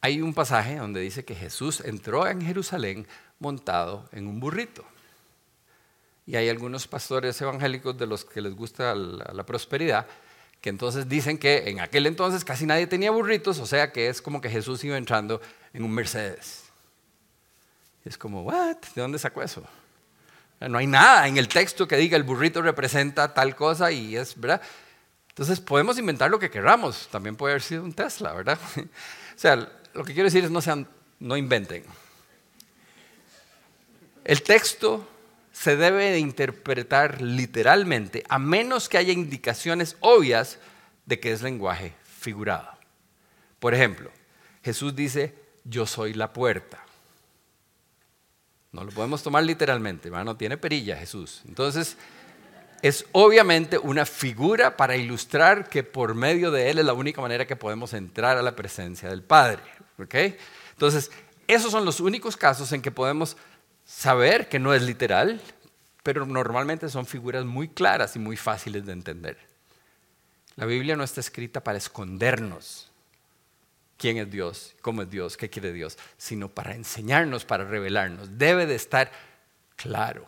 hay 0.00 0.22
un 0.22 0.32
pasaje 0.32 0.76
donde 0.76 1.00
dice 1.00 1.24
que 1.24 1.34
Jesús 1.34 1.80
entró 1.80 2.26
en 2.26 2.40
Jerusalén 2.40 3.06
montado 3.38 4.08
en 4.12 4.26
un 4.26 4.40
burrito. 4.40 4.84
Y 6.26 6.36
hay 6.36 6.48
algunos 6.48 6.86
pastores 6.86 7.40
evangélicos 7.40 7.96
de 7.96 8.06
los 8.06 8.24
que 8.24 8.40
les 8.40 8.54
gusta 8.54 8.94
la, 8.94 9.46
prosperidad 9.46 10.06
que 10.60 10.70
entonces 10.70 11.08
dicen 11.08 11.38
que 11.38 11.68
en 11.68 11.80
aquel 11.80 12.06
entonces 12.06 12.44
casi 12.44 12.66
nadie 12.66 12.86
tenía 12.86 13.10
burritos, 13.10 13.58
o 13.58 13.66
sea 13.66 13.92
que 13.92 14.08
es 14.08 14.20
como 14.20 14.40
que 14.40 14.50
Jesús 14.50 14.82
iba 14.84 14.96
entrando 14.96 15.40
en 15.72 15.84
un 15.84 15.92
Mercedes. 15.92 16.64
Es 18.04 18.16
como. 18.16 18.50
¿De 18.50 19.02
dónde 19.02 19.18
sacó 19.18 19.42
eso? 19.42 19.62
No 20.60 20.78
hay 20.78 20.86
nada 20.86 21.28
en 21.28 21.36
el 21.36 21.46
texto 21.46 21.86
que 21.86 21.96
diga 21.96 22.16
el 22.16 22.24
burrito 22.24 22.62
representa 22.62 23.32
tal 23.32 23.54
cosa 23.54 23.92
y 23.92 24.16
es, 24.16 24.38
¿verdad? 24.38 24.60
Entonces 25.28 25.60
podemos 25.60 25.98
inventar 25.98 26.30
lo 26.30 26.38
que 26.38 26.50
queramos. 26.50 27.08
También 27.12 27.36
puede 27.36 27.52
haber 27.52 27.62
sido 27.62 27.84
un 27.84 27.92
Tesla, 27.92 28.32
¿verdad? 28.32 28.58
o 28.76 29.38
sea, 29.38 29.54
lo 29.94 30.04
que 30.04 30.12
quiero 30.12 30.24
decir 30.24 30.42
es 30.42 30.50
no 30.50 30.60
sean, 30.60 30.88
no 31.20 31.36
inventen. 31.36 31.84
El 34.24 34.42
texto 34.42 35.06
se 35.58 35.76
debe 35.76 36.12
de 36.12 36.20
interpretar 36.20 37.20
literalmente, 37.20 38.22
a 38.28 38.38
menos 38.38 38.88
que 38.88 38.96
haya 38.96 39.12
indicaciones 39.12 39.96
obvias 39.98 40.60
de 41.04 41.18
que 41.18 41.32
es 41.32 41.42
lenguaje 41.42 41.94
figurado. 42.04 42.68
Por 43.58 43.74
ejemplo, 43.74 44.12
Jesús 44.62 44.94
dice, 44.94 45.34
yo 45.64 45.84
soy 45.84 46.14
la 46.14 46.32
puerta. 46.32 46.78
No 48.70 48.84
lo 48.84 48.92
podemos 48.92 49.20
tomar 49.24 49.42
literalmente, 49.42 50.10
no 50.10 50.36
tiene 50.36 50.58
perilla 50.58 50.96
Jesús. 50.96 51.42
Entonces, 51.48 51.96
es 52.80 53.06
obviamente 53.10 53.78
una 53.78 54.06
figura 54.06 54.76
para 54.76 54.96
ilustrar 54.96 55.68
que 55.68 55.82
por 55.82 56.14
medio 56.14 56.52
de 56.52 56.70
Él 56.70 56.78
es 56.78 56.84
la 56.84 56.92
única 56.92 57.20
manera 57.20 57.48
que 57.48 57.56
podemos 57.56 57.94
entrar 57.94 58.36
a 58.36 58.42
la 58.42 58.54
presencia 58.54 59.08
del 59.08 59.24
Padre. 59.24 59.62
Entonces, 60.70 61.10
esos 61.48 61.72
son 61.72 61.84
los 61.84 61.98
únicos 61.98 62.36
casos 62.36 62.70
en 62.70 62.80
que 62.80 62.92
podemos 62.92 63.36
saber 63.88 64.50
que 64.50 64.58
no 64.58 64.74
es 64.74 64.82
literal, 64.82 65.40
pero 66.02 66.26
normalmente 66.26 66.90
son 66.90 67.06
figuras 67.06 67.46
muy 67.46 67.68
claras 67.68 68.14
y 68.16 68.18
muy 68.18 68.36
fáciles 68.36 68.84
de 68.84 68.92
entender. 68.92 69.38
La 70.56 70.66
Biblia 70.66 70.94
no 70.94 71.04
está 71.04 71.20
escrita 71.20 71.64
para 71.64 71.78
escondernos 71.78 72.90
quién 73.96 74.18
es 74.18 74.30
Dios, 74.30 74.76
cómo 74.82 75.02
es 75.02 75.10
Dios, 75.10 75.36
qué 75.36 75.48
quiere 75.48 75.72
Dios, 75.72 75.96
sino 76.18 76.48
para 76.48 76.74
enseñarnos, 76.74 77.46
para 77.46 77.64
revelarnos. 77.64 78.36
Debe 78.36 78.66
de 78.66 78.74
estar 78.74 79.10
claro. 79.74 80.26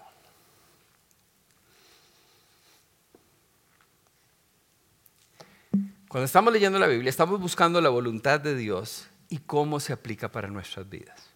Cuando 6.09 6.25
estamos 6.25 6.53
leyendo 6.53 6.79
la 6.79 6.87
Biblia, 6.87 7.11
estamos 7.11 7.39
buscando 7.39 7.81
la 7.81 7.91
voluntad 7.91 8.41
de 8.41 8.57
Dios 8.57 9.07
y 9.29 9.39
cómo 9.39 9.79
se 9.79 9.93
aplica 9.93 10.33
para 10.33 10.49
nuestras 10.49 10.89
vidas. 10.89 11.30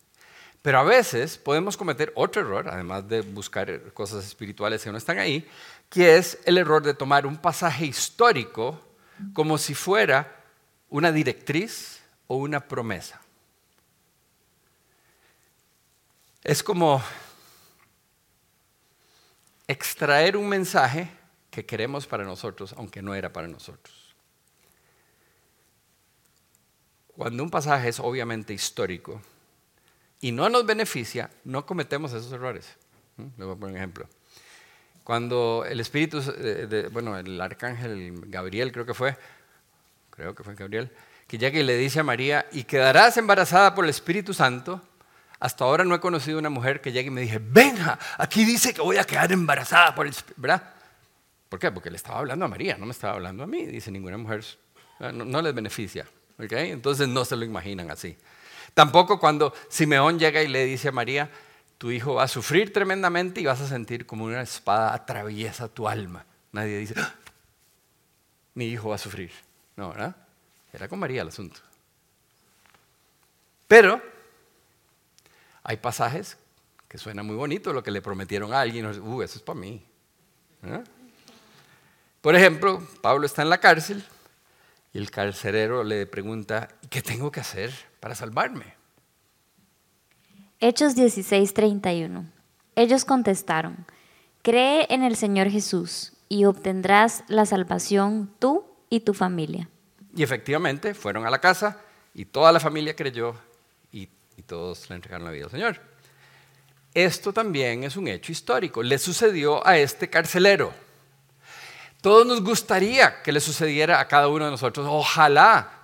Pero 0.65 0.79
a 0.79 0.83
veces 0.83 1.37
podemos 1.37 1.77
cometer 1.77 2.11
otro 2.17 2.41
error, 2.41 2.71
además 2.71 3.07
de 3.07 3.21
buscar 3.21 3.93
cosas 3.93 4.25
espirituales 4.25 4.83
que 4.83 4.91
no 4.91 4.97
están 4.97 5.19
ahí, 5.19 5.47
que 5.91 6.17
es 6.17 6.39
el 6.47 6.57
error 6.57 6.83
de 6.83 6.95
tomar 6.95 7.27
un 7.27 7.37
pasaje 7.37 7.85
histórico 7.85 8.81
como 9.35 9.59
si 9.59 9.75
fuera 9.75 10.43
una 10.89 11.13
directriz 11.13 12.01
o 12.29 12.37
una 12.37 12.67
promesa. 12.67 13.21
Es 16.43 16.63
como 16.63 17.03
extraer 19.69 20.35
un 20.39 20.49
mensaje 20.49 21.11
que 21.51 21.67
queremos 21.67 22.07
para 22.07 22.25
nosotros, 22.25 22.75
aunque 22.79 23.03
no 23.03 23.15
era 23.15 23.31
para 23.31 23.49
nosotros. 23.49 24.15
Cuando 27.09 27.43
un 27.43 27.51
pasaje 27.51 27.91
es 27.91 28.01
obviamente 28.01 28.55
histórico, 28.55 29.21
y 30.25 30.33
no 30.33 30.49
nos 30.49 30.65
beneficia, 30.65 31.29
no 31.45 31.67
cometemos 31.67 32.15
esos 32.15 32.33
errores. 32.33 32.67
¿Mm? 33.19 33.27
Le 33.37 33.45
voy 33.45 33.55
a 33.55 33.59
poner 33.59 33.73
un 33.73 33.77
ejemplo. 33.77 34.09
Cuando 35.03 35.67
el 35.69 35.81
espíritu, 35.81 36.23
bueno, 36.93 37.19
el 37.19 37.39
arcángel 37.39 38.23
Gabriel 38.29 38.73
creo 38.73 38.87
que 38.87 38.95
fue, 38.95 39.19
creo 40.09 40.35
que 40.35 40.43
fue 40.43 40.55
Gabriel, 40.55 40.91
que 41.27 41.37
llega 41.37 41.61
y 41.61 41.63
le 41.63 41.77
dice 41.77 42.01
a 42.01 42.05
María, 42.05 42.47
y 42.53 42.65
quedarás 42.65 43.19
embarazada 43.19 43.75
por 43.75 43.85
el 43.85 43.91
Espíritu 43.91 44.33
Santo, 44.33 44.81
hasta 45.41 45.65
ahora 45.65 45.85
no 45.85 45.95
he 45.95 46.01
conocido 46.01 46.39
una 46.39 46.49
mujer 46.49 46.81
que 46.81 46.91
llegue 46.91 47.09
y 47.09 47.11
me 47.11 47.21
dije, 47.21 47.39
venga, 47.39 47.99
aquí 48.17 48.47
dice 48.47 48.73
que 48.73 48.81
voy 48.81 48.97
a 48.97 49.05
quedar 49.05 49.31
embarazada 49.31 49.95
por 49.95 50.07
el 50.07 50.13
Espíritu, 50.13 50.41
¿verdad? 50.41 50.73
¿Por 51.51 51.59
qué? 51.59 51.71
Porque 51.71 51.91
le 51.91 51.97
estaba 51.97 52.21
hablando 52.21 52.47
a 52.47 52.49
María, 52.49 52.79
no 52.79 52.87
me 52.87 52.93
estaba 52.93 53.13
hablando 53.13 53.43
a 53.43 53.47
mí, 53.47 53.67
dice 53.67 53.91
ninguna 53.91 54.17
mujer, 54.17 54.43
no, 55.01 55.27
no 55.27 55.43
les 55.43 55.55
beneficia, 55.55 56.07
¿ok? 56.39 56.53
Entonces 56.53 57.09
no 57.09 57.27
se 57.27 57.37
lo 57.37 57.45
imaginan 57.45 57.91
así. 57.91 58.17
Tampoco 58.73 59.21
cuando 59.21 59.53
Simeón 59.69 60.19
llega 60.19 60.43
y 60.43 60.49
le 60.49 60.65
dice 60.65 60.89
a 60.89 60.93
María, 60.93 61.31
tu 61.79 61.91
hijo 61.91 62.15
va 62.15 62.25
a 62.25 62.29
sufrir 62.29 62.73
tremendamente 62.73 63.41
y 63.41 63.45
vas 63.45 63.61
a 63.61 63.69
sentir 63.69 64.07
como 64.07 64.25
una 64.25 64.41
espada 64.41 64.95
atraviesa 64.95 65.69
tu 65.69 65.87
alma. 65.87 66.25
Nadie 66.53 66.79
dice, 66.79 66.95
¡Ah! 66.97 67.15
mi 68.55 68.67
hijo 68.67 68.89
va 68.89 68.95
a 68.95 68.99
sufrir. 68.99 69.33
No, 69.77 69.91
¿verdad? 69.91 70.17
Era 70.73 70.89
con 70.89 70.99
María 70.99 71.23
el 71.23 71.29
asunto. 71.29 71.61
Pero 73.69 74.01
hay 75.63 75.77
pasajes 75.77 76.37
que 76.89 76.99
suena 76.99 77.23
muy 77.23 77.35
bonito 77.35 77.73
lo 77.73 77.83
que 77.83 77.91
le 77.91 78.01
prometieron 78.01 78.53
a 78.55 78.61
alguien. 78.61 78.87
Uh, 78.87 79.23
eso 79.23 79.39
es 79.39 79.43
para 79.43 79.59
mí. 79.59 79.85
Por 82.21 82.37
ejemplo, 82.37 82.87
Pablo 83.03 83.27
está 83.27 83.43
en 83.43 83.51
la 83.51 83.59
cárcel 83.59 84.05
y 84.93 84.99
el 84.99 85.11
carcelero 85.11 85.83
le 85.85 86.07
pregunta, 86.07 86.69
¿qué 86.89 87.03
tengo 87.03 87.33
que 87.33 87.41
hacer 87.41 87.75
para 88.05 88.15
salvarme? 88.15 88.67
Hechos 90.61 90.95
16:31. 90.95 92.27
Ellos 92.77 93.07
contestaron, 93.07 93.87
cree 94.43 94.87
en 94.91 95.03
el 95.03 95.17
Señor 95.17 95.49
Jesús 95.49 96.13
y 96.29 96.45
obtendrás 96.45 97.25
la 97.29 97.47
salvación 97.47 98.31
tú 98.39 98.67
y 98.91 99.01
tu 99.01 99.15
familia. 99.15 99.71
Y 100.15 100.23
efectivamente 100.23 100.93
fueron 100.93 101.25
a 101.25 101.31
la 101.31 101.41
casa 101.41 101.81
y 102.13 102.27
toda 102.27 102.53
la 102.53 102.61
familia 102.61 102.95
creyó 102.95 103.37
y, 103.91 104.11
y 104.37 104.43
todos 104.43 104.91
le 104.91 104.97
entregaron 104.97 105.25
la 105.25 105.31
vida 105.31 105.47
al 105.47 105.51
Señor. 105.51 105.81
Esto 106.93 107.33
también 107.33 107.85
es 107.85 107.97
un 107.97 108.07
hecho 108.09 108.33
histórico. 108.33 108.83
Le 108.83 108.99
sucedió 108.99 109.67
a 109.67 109.79
este 109.79 110.11
carcelero. 110.11 110.75
Todos 112.03 112.27
nos 112.27 112.45
gustaría 112.45 113.23
que 113.23 113.33
le 113.33 113.41
sucediera 113.41 113.99
a 113.99 114.09
cada 114.09 114.29
uno 114.29 114.45
de 114.45 114.51
nosotros. 114.51 114.87
Ojalá, 114.91 115.84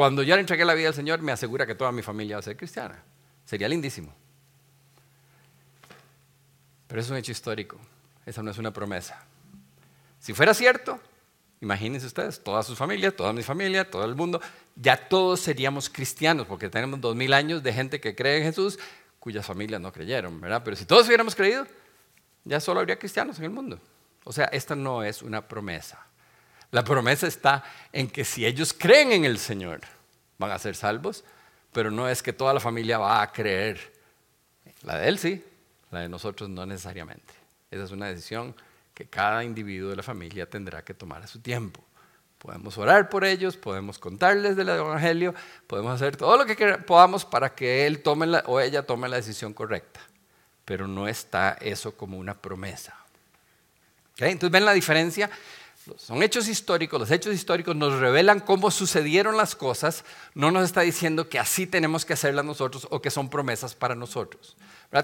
cuando 0.00 0.22
yo 0.22 0.34
le 0.34 0.40
entregué 0.40 0.64
la 0.64 0.72
vida 0.72 0.88
al 0.88 0.94
Señor, 0.94 1.20
me 1.20 1.30
asegura 1.30 1.66
que 1.66 1.74
toda 1.74 1.92
mi 1.92 2.00
familia 2.00 2.36
va 2.36 2.40
a 2.40 2.42
ser 2.42 2.56
cristiana. 2.56 3.02
Sería 3.44 3.68
lindísimo. 3.68 4.10
Pero 6.86 7.02
es 7.02 7.10
un 7.10 7.18
hecho 7.18 7.32
histórico. 7.32 7.78
Esa 8.24 8.42
no 8.42 8.50
es 8.50 8.56
una 8.56 8.72
promesa. 8.72 9.22
Si 10.18 10.32
fuera 10.32 10.54
cierto, 10.54 10.98
imagínense 11.60 12.06
ustedes, 12.06 12.42
toda 12.42 12.62
su 12.62 12.74
familia, 12.74 13.14
toda 13.14 13.34
mi 13.34 13.42
familia, 13.42 13.90
todo 13.90 14.06
el 14.06 14.14
mundo, 14.14 14.40
ya 14.74 14.96
todos 14.96 15.40
seríamos 15.40 15.90
cristianos, 15.90 16.46
porque 16.46 16.70
tenemos 16.70 16.98
dos 16.98 17.14
mil 17.14 17.34
años 17.34 17.62
de 17.62 17.70
gente 17.70 18.00
que 18.00 18.14
cree 18.14 18.38
en 18.38 18.44
Jesús, 18.44 18.78
cuyas 19.18 19.44
familias 19.44 19.82
no 19.82 19.92
creyeron, 19.92 20.40
¿verdad? 20.40 20.62
Pero 20.64 20.76
si 20.76 20.86
todos 20.86 21.06
hubiéramos 21.08 21.34
creído, 21.34 21.66
ya 22.44 22.58
solo 22.58 22.80
habría 22.80 22.98
cristianos 22.98 23.38
en 23.38 23.44
el 23.44 23.50
mundo. 23.50 23.78
O 24.24 24.32
sea, 24.32 24.46
esta 24.46 24.74
no 24.74 25.02
es 25.02 25.20
una 25.20 25.46
promesa. 25.46 26.06
La 26.70 26.84
promesa 26.84 27.26
está 27.26 27.64
en 27.92 28.08
que 28.08 28.24
si 28.24 28.46
ellos 28.46 28.72
creen 28.72 29.12
en 29.12 29.24
el 29.24 29.38
Señor, 29.38 29.80
van 30.38 30.52
a 30.52 30.58
ser 30.58 30.76
salvos, 30.76 31.24
pero 31.72 31.90
no 31.90 32.08
es 32.08 32.22
que 32.22 32.32
toda 32.32 32.54
la 32.54 32.60
familia 32.60 32.98
va 32.98 33.22
a 33.22 33.32
creer. 33.32 33.92
La 34.82 34.96
de 34.98 35.08
él 35.08 35.18
sí, 35.18 35.44
la 35.90 36.00
de 36.00 36.08
nosotros 36.08 36.48
no 36.48 36.64
necesariamente. 36.66 37.34
Esa 37.70 37.84
es 37.84 37.90
una 37.90 38.06
decisión 38.06 38.54
que 38.94 39.06
cada 39.06 39.44
individuo 39.44 39.90
de 39.90 39.96
la 39.96 40.02
familia 40.02 40.48
tendrá 40.48 40.82
que 40.82 40.94
tomar 40.94 41.22
a 41.22 41.26
su 41.26 41.40
tiempo. 41.40 41.82
Podemos 42.38 42.78
orar 42.78 43.10
por 43.10 43.24
ellos, 43.24 43.56
podemos 43.56 43.98
contarles 43.98 44.56
del 44.56 44.70
Evangelio, 44.70 45.34
podemos 45.66 45.94
hacer 45.94 46.16
todo 46.16 46.38
lo 46.38 46.46
que 46.46 46.56
podamos 46.86 47.24
para 47.24 47.54
que 47.54 47.86
él 47.86 48.02
tome 48.02 48.26
o 48.46 48.60
ella 48.60 48.86
tome 48.86 49.08
la 49.08 49.16
decisión 49.16 49.52
correcta, 49.52 50.00
pero 50.64 50.88
no 50.88 51.06
está 51.06 51.58
eso 51.60 51.94
como 51.96 52.16
una 52.16 52.34
promesa. 52.34 52.96
Entonces 54.16 54.50
ven 54.50 54.64
la 54.64 54.72
diferencia. 54.72 55.30
Son 55.98 56.22
hechos 56.22 56.48
históricos, 56.48 57.00
los 57.00 57.10
hechos 57.10 57.34
históricos 57.34 57.76
nos 57.76 57.98
revelan 57.98 58.40
cómo 58.40 58.70
sucedieron 58.70 59.36
las 59.36 59.56
cosas, 59.56 60.04
no 60.34 60.50
nos 60.50 60.64
está 60.64 60.82
diciendo 60.82 61.28
que 61.28 61.38
así 61.38 61.66
tenemos 61.66 62.04
que 62.04 62.12
hacerlas 62.12 62.44
nosotros 62.44 62.86
o 62.90 63.00
que 63.00 63.10
son 63.10 63.28
promesas 63.30 63.74
para 63.74 63.94
nosotros. 63.94 64.56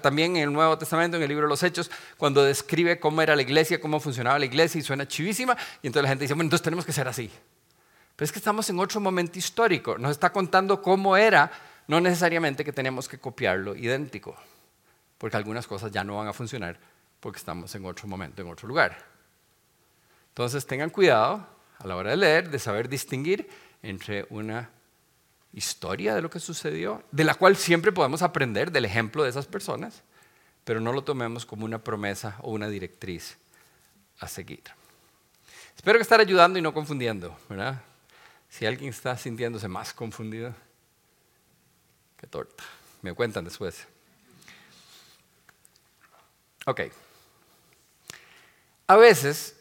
También 0.02 0.36
en 0.36 0.44
el 0.44 0.52
Nuevo 0.52 0.76
Testamento, 0.78 1.16
en 1.16 1.22
el 1.22 1.28
libro 1.28 1.46
de 1.46 1.50
los 1.50 1.62
Hechos, 1.62 1.90
cuando 2.16 2.44
describe 2.44 2.98
cómo 2.98 3.22
era 3.22 3.36
la 3.36 3.42
iglesia, 3.42 3.80
cómo 3.80 4.00
funcionaba 4.00 4.38
la 4.38 4.46
iglesia 4.46 4.78
y 4.78 4.82
suena 4.82 5.06
chivísima, 5.06 5.56
y 5.82 5.86
entonces 5.86 6.02
la 6.02 6.08
gente 6.08 6.24
dice, 6.24 6.34
bueno, 6.34 6.46
entonces 6.46 6.64
tenemos 6.64 6.84
que 6.84 6.92
ser 6.92 7.08
así. 7.08 7.30
Pero 8.16 8.24
es 8.24 8.32
que 8.32 8.38
estamos 8.38 8.68
en 8.70 8.78
otro 8.78 9.00
momento 9.00 9.38
histórico, 9.38 9.98
nos 9.98 10.12
está 10.12 10.32
contando 10.32 10.82
cómo 10.82 11.16
era, 11.16 11.50
no 11.86 12.00
necesariamente 12.00 12.64
que 12.64 12.72
tenemos 12.72 13.08
que 13.08 13.18
copiarlo 13.18 13.76
idéntico, 13.76 14.36
porque 15.18 15.36
algunas 15.36 15.66
cosas 15.66 15.92
ya 15.92 16.02
no 16.02 16.16
van 16.16 16.28
a 16.28 16.32
funcionar 16.32 16.78
porque 17.20 17.38
estamos 17.38 17.74
en 17.74 17.84
otro 17.84 18.06
momento, 18.06 18.42
en 18.42 18.48
otro 18.48 18.68
lugar. 18.68 19.15
Entonces 20.36 20.66
tengan 20.66 20.90
cuidado 20.90 21.48
a 21.78 21.86
la 21.86 21.96
hora 21.96 22.10
de 22.10 22.18
leer, 22.18 22.50
de 22.50 22.58
saber 22.58 22.90
distinguir 22.90 23.48
entre 23.80 24.26
una 24.28 24.68
historia 25.54 26.14
de 26.14 26.20
lo 26.20 26.28
que 26.28 26.40
sucedió, 26.40 27.02
de 27.10 27.24
la 27.24 27.34
cual 27.36 27.56
siempre 27.56 27.90
podemos 27.90 28.20
aprender 28.20 28.70
del 28.70 28.84
ejemplo 28.84 29.22
de 29.22 29.30
esas 29.30 29.46
personas, 29.46 30.02
pero 30.62 30.78
no 30.78 30.92
lo 30.92 31.02
tomemos 31.02 31.46
como 31.46 31.64
una 31.64 31.82
promesa 31.82 32.36
o 32.42 32.50
una 32.50 32.68
directriz 32.68 33.38
a 34.18 34.28
seguir. 34.28 34.62
Espero 35.74 35.98
que 35.98 36.02
estar 36.02 36.20
ayudando 36.20 36.58
y 36.58 36.62
no 36.62 36.74
confundiendo, 36.74 37.34
¿verdad? 37.48 37.80
Si 38.50 38.66
alguien 38.66 38.90
está 38.90 39.16
sintiéndose 39.16 39.68
más 39.68 39.94
confundido, 39.94 40.54
qué 42.18 42.26
torta. 42.26 42.62
Me 43.00 43.14
cuentan 43.14 43.46
después. 43.46 43.86
Ok. 46.66 46.82
A 48.86 48.96
veces, 48.96 49.55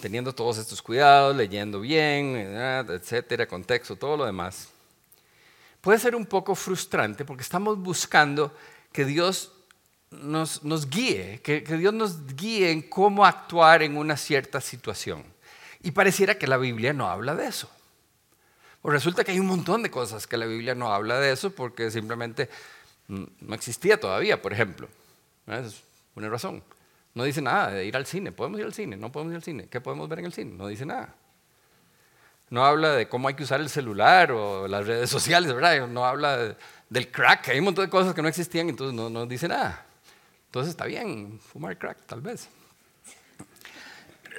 teniendo 0.00 0.34
todos 0.34 0.58
estos 0.58 0.82
cuidados, 0.82 1.34
leyendo 1.34 1.80
bien, 1.80 2.36
etcétera, 2.36 3.46
contexto, 3.46 3.96
todo 3.96 4.16
lo 4.16 4.26
demás, 4.26 4.68
puede 5.80 5.98
ser 5.98 6.14
un 6.14 6.26
poco 6.26 6.54
frustrante 6.54 7.24
porque 7.24 7.42
estamos 7.42 7.78
buscando 7.78 8.54
que 8.92 9.04
Dios 9.04 9.52
nos, 10.10 10.60
guíe, 10.88 11.40
que, 11.42 11.62
que 11.62 11.76
Dios 11.76 11.92
nos 11.92 12.26
guíe 12.36 12.70
en 12.70 12.82
cómo 12.82 13.24
actuar 13.24 13.82
en 13.82 13.96
una 13.96 14.16
cierta 14.16 14.60
situación. 14.60 15.24
Y 15.82 15.90
pareciera 15.90 16.38
que 16.38 16.46
la 16.46 16.56
Biblia 16.56 16.92
no 16.92 17.08
habla 17.08 17.34
de 17.34 17.46
eso. 17.46 17.70
O 18.82 18.90
resulta 18.90 19.24
que 19.24 19.32
hay 19.32 19.40
un 19.40 19.46
montón 19.46 19.82
de 19.82 19.90
cosas 19.90 20.26
que 20.26 20.36
la 20.36 20.46
Biblia 20.46 20.74
no 20.74 20.92
habla 20.92 21.18
de 21.18 21.32
eso 21.32 21.50
porque 21.50 21.90
simplemente 21.90 22.48
no 23.08 23.54
existía 23.54 23.98
todavía, 23.98 24.40
por 24.40 24.52
ejemplo. 24.52 24.88
Es 25.46 25.82
una 26.14 26.28
razón. 26.28 26.62
No 27.16 27.24
dice 27.24 27.40
nada 27.40 27.70
de 27.70 27.86
ir 27.86 27.96
al 27.96 28.04
cine. 28.04 28.30
¿Podemos 28.30 28.60
ir 28.60 28.66
al 28.66 28.74
cine? 28.74 28.94
No 28.94 29.10
podemos 29.10 29.32
ir 29.32 29.36
al 29.36 29.42
cine. 29.42 29.68
¿Qué 29.70 29.80
podemos 29.80 30.06
ver 30.06 30.18
en 30.18 30.26
el 30.26 30.34
cine? 30.34 30.52
No 30.54 30.66
dice 30.66 30.84
nada. 30.84 31.14
No 32.50 32.66
habla 32.66 32.92
de 32.92 33.08
cómo 33.08 33.26
hay 33.26 33.34
que 33.34 33.42
usar 33.42 33.58
el 33.58 33.70
celular 33.70 34.32
o 34.32 34.68
las 34.68 34.86
redes 34.86 35.08
sociales, 35.08 35.50
¿verdad? 35.54 35.88
No 35.88 36.04
habla 36.04 36.54
del 36.90 37.10
crack. 37.10 37.48
Hay 37.48 37.58
un 37.58 37.64
montón 37.64 37.86
de 37.86 37.90
cosas 37.90 38.14
que 38.14 38.20
no 38.20 38.28
existían, 38.28 38.68
entonces 38.68 38.94
no, 38.94 39.08
no 39.08 39.24
dice 39.24 39.48
nada. 39.48 39.86
Entonces 40.44 40.72
está 40.72 40.84
bien 40.84 41.40
fumar 41.40 41.78
crack, 41.78 42.04
tal 42.04 42.20
vez. 42.20 42.50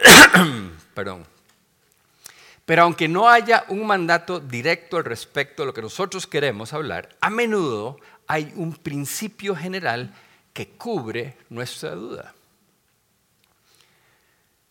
Perdón. 0.93 1.25
Pero 2.63 2.83
aunque 2.83 3.07
no 3.07 3.27
haya 3.27 3.65
un 3.69 3.87
mandato 3.87 4.39
directo 4.39 4.97
al 4.97 5.05
respecto 5.05 5.63
de 5.63 5.65
lo 5.65 5.73
que 5.73 5.81
nosotros 5.81 6.27
queremos 6.27 6.73
hablar, 6.73 7.09
a 7.21 7.31
menudo 7.31 7.97
hay 8.27 8.53
un 8.55 8.75
principio 8.75 9.55
general 9.55 10.13
que 10.53 10.69
cubre 10.69 11.37
nuestra 11.49 11.95
duda. 11.95 12.35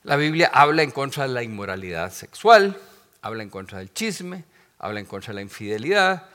La 0.07 0.15
Biblia 0.15 0.49
habla 0.55 0.85
en 0.85 0.93
contra 0.93 1.27
de 1.27 1.35
la 1.35 1.43
inmoralidad 1.43 2.13
sexual, 2.13 2.79
habla 3.23 3.43
en 3.43 3.51
contra 3.51 3.79
del 3.79 3.93
chisme, 3.93 4.45
habla 4.79 5.01
en 5.01 5.07
contra 5.07 5.33
de 5.33 5.35
la 5.35 5.43
infidelidad, 5.43 6.29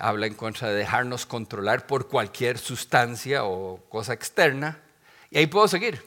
habla 0.00 0.26
en 0.26 0.34
contra 0.34 0.70
de 0.70 0.74
dejarnos 0.74 1.24
controlar 1.24 1.86
por 1.86 2.08
cualquier 2.08 2.58
sustancia 2.58 3.44
o 3.44 3.80
cosa 3.88 4.12
externa. 4.12 4.80
Y 5.30 5.38
ahí 5.38 5.46
puedo 5.46 5.68
seguir. 5.68 6.02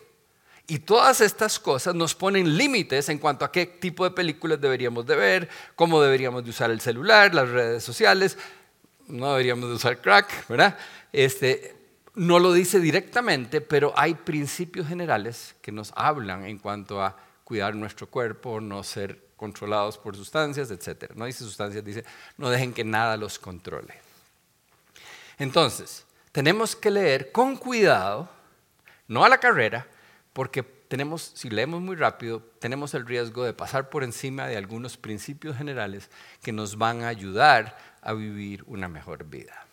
Y 0.67 0.79
todas 0.79 1.21
estas 1.21 1.57
cosas 1.57 1.95
nos 1.95 2.15
ponen 2.15 2.57
límites 2.57 3.07
en 3.07 3.17
cuanto 3.17 3.45
a 3.45 3.51
qué 3.53 3.65
tipo 3.65 4.03
de 4.03 4.12
películas 4.12 4.59
deberíamos 4.59 5.05
de 5.05 5.15
ver, 5.15 5.49
cómo 5.75 6.01
deberíamos 6.01 6.43
de 6.43 6.49
usar 6.49 6.69
el 6.69 6.81
celular, 6.81 7.33
las 7.33 7.47
redes 7.47 7.81
sociales, 7.81 8.38
no 9.07 9.29
deberíamos 9.29 9.69
de 9.69 9.75
usar 9.75 10.01
crack, 10.01 10.49
¿verdad? 10.49 10.77
Este, 11.13 11.78
no 12.19 12.38
lo 12.38 12.51
dice 12.51 12.82
directamente, 12.82 13.62
pero 13.62 13.93
hay 13.95 14.13
principios 14.13 14.89
generales 14.89 15.55
que 15.62 15.71
nos 15.71 15.93
hablan 15.95 16.43
en 16.43 16.58
cuanto 16.58 17.01
a 17.01 17.15
cuidar 17.45 17.73
nuestro 17.75 18.08
cuerpo, 18.08 18.60
no 18.60 18.84
ser 18.84 19.23
controlados 19.38 19.97
por 19.97 20.17
sustancias, 20.17 20.69
etc. 20.69 21.13
No 21.15 21.23
dice 21.23 21.45
sustancias, 21.45 21.82
dice 21.82 22.03
no 22.36 22.49
dejen 22.49 22.73
que 22.73 22.84
nada 22.84 23.15
los 23.15 23.39
controle. 23.39 23.93
Entonces, 25.38 26.05
tenemos 26.34 26.75
que 26.75 26.91
leer 26.91 27.32
con 27.32 27.55
cuidado, 27.55 28.29
no 29.08 29.23
a 29.23 29.29
la 29.29 29.38
carrera, 29.38 29.88
porque 30.34 30.62
tenemos, 30.62 31.32
si 31.36 31.49
leemos 31.49 31.79
muy 31.79 31.95
rápido, 31.95 32.41
tenemos 32.60 32.93
el 32.95 33.08
riesgo 33.08 33.45
de 33.45 33.53
pasar 33.53 33.89
por 33.89 34.03
encima 34.03 34.45
de 34.47 34.58
algunos 34.58 34.97
principios 34.97 35.55
generales 35.55 36.10
que 36.41 36.51
nos 36.51 36.77
van 36.77 37.01
a 37.03 37.08
ayudar 37.08 37.77
a 38.01 38.12
vivir 38.12 38.65
una 38.67 38.89
mejor 38.89 39.23
vida. 39.23 39.68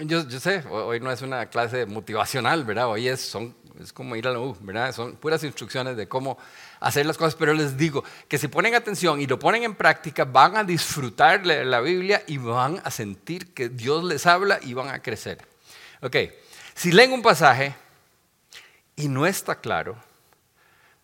Yo, 0.00 0.22
sé, 0.40 0.64
hoy 0.70 0.98
no 0.98 1.12
es 1.12 1.20
una 1.20 1.46
clase 1.46 1.84
motivacional, 1.84 2.64
¿verdad? 2.64 2.88
Hoy 2.88 3.08
es, 3.08 3.20
son, 3.20 3.54
es 3.78 3.92
como 3.92 4.16
ir 4.16 4.26
a 4.26 4.30
la 4.30 4.40
U, 4.40 4.56
¿verdad? 4.60 4.94
Son 4.94 5.16
puras 5.16 5.44
instrucciones 5.44 5.96
de 5.96 6.08
cómo 6.08 6.38
hacer 6.80 7.04
las 7.04 7.18
cosas, 7.18 7.34
pero 7.34 7.52
les 7.52 7.76
digo 7.76 8.02
que 8.26 8.38
si 8.38 8.48
ponen 8.48 8.74
atención 8.74 9.20
y 9.20 9.26
lo 9.26 9.38
ponen 9.38 9.62
en 9.62 9.74
práctica, 9.74 10.24
van 10.24 10.56
a 10.56 10.64
disfrutar 10.64 11.44
la 11.44 11.80
Biblia 11.80 12.22
y 12.26 12.38
van 12.38 12.80
a 12.82 12.90
sentir 12.90 13.52
que 13.52 13.68
Dios 13.68 14.02
les 14.04 14.26
habla 14.26 14.58
y 14.62 14.72
van 14.72 14.88
a 14.88 15.02
crecer. 15.02 15.46
Ok, 16.00 16.16
si 16.74 16.92
leen 16.92 17.12
un 17.12 17.20
pasaje 17.20 17.74
y 18.96 19.08
no 19.08 19.26
está 19.26 19.56
claro, 19.56 19.96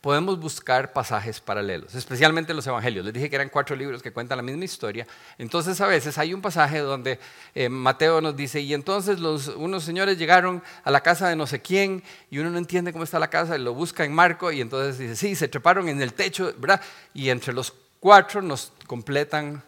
podemos 0.06 0.38
buscar 0.38 0.92
pasajes 0.92 1.40
paralelos, 1.40 1.92
especialmente 1.96 2.54
los 2.54 2.64
evangelios. 2.64 3.04
Les 3.04 3.12
dije 3.12 3.28
que 3.28 3.34
eran 3.34 3.48
cuatro 3.48 3.74
libros 3.74 4.04
que 4.04 4.12
cuentan 4.12 4.36
la 4.36 4.42
misma 4.44 4.64
historia. 4.64 5.04
Entonces 5.36 5.80
a 5.80 5.88
veces 5.88 6.16
hay 6.16 6.32
un 6.32 6.40
pasaje 6.40 6.78
donde 6.78 7.18
eh, 7.56 7.68
Mateo 7.68 8.20
nos 8.20 8.36
dice, 8.36 8.60
y 8.60 8.72
entonces 8.72 9.18
los, 9.18 9.48
unos 9.48 9.82
señores 9.82 10.16
llegaron 10.16 10.62
a 10.84 10.92
la 10.92 11.00
casa 11.00 11.28
de 11.28 11.34
no 11.34 11.48
sé 11.48 11.60
quién, 11.60 12.04
y 12.30 12.38
uno 12.38 12.50
no 12.50 12.58
entiende 12.58 12.92
cómo 12.92 13.02
está 13.02 13.18
la 13.18 13.30
casa, 13.30 13.56
y 13.56 13.60
lo 13.60 13.74
busca 13.74 14.04
en 14.04 14.12
Marco, 14.12 14.52
y 14.52 14.60
entonces 14.60 14.96
dice, 14.96 15.16
sí, 15.16 15.34
se 15.34 15.48
treparon 15.48 15.88
en 15.88 16.00
el 16.00 16.12
techo, 16.12 16.54
¿verdad? 16.56 16.80
Y 17.12 17.28
entre 17.30 17.52
los 17.52 17.74
cuatro 17.98 18.40
nos 18.42 18.72
completan 18.86 19.60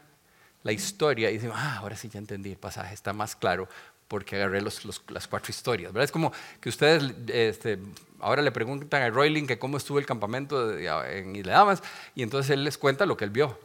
la 0.63 0.71
historia 0.71 1.33
y 1.33 1.35
decimos, 1.35 1.57
ah, 1.59 1.79
ahora 1.79 1.97
sí 1.97 2.09
ya 2.09 2.21
entendí, 2.21 2.51
el 2.53 2.59
pasaje 2.59 2.95
está 2.95 3.13
más 3.13 3.35
claro 3.35 3.69
porque 4.07 4.37
agarré 4.37 4.61
los, 4.61 4.85
las 5.09 5.29
cuatro 5.29 5.51
historias. 5.51 5.93
¿verdad? 5.93 6.05
Es 6.05 6.13
como 6.13 6.33
que 6.61 6.69
ustedes 6.69 7.13
este, 7.27 7.79
ahora 8.21 8.43
le 8.43 8.53
preguntan 8.53 9.03
a 9.03 9.11
Royling 9.11 9.47
que 9.47 9.59
cómo 9.59 9.77
estuvo 9.77 9.99
el 9.99 10.07
campamento 10.07 10.77
en 10.77 11.37
Isla 11.37 11.53
Damas 11.53 11.83
y 12.15 12.23
entonces 12.23 12.51
él 12.51 12.65
les 12.65 12.79
cuenta 12.79 13.07
lo 13.07 13.17
que 13.17 13.25
él 13.25 13.31
vio. 13.31 13.59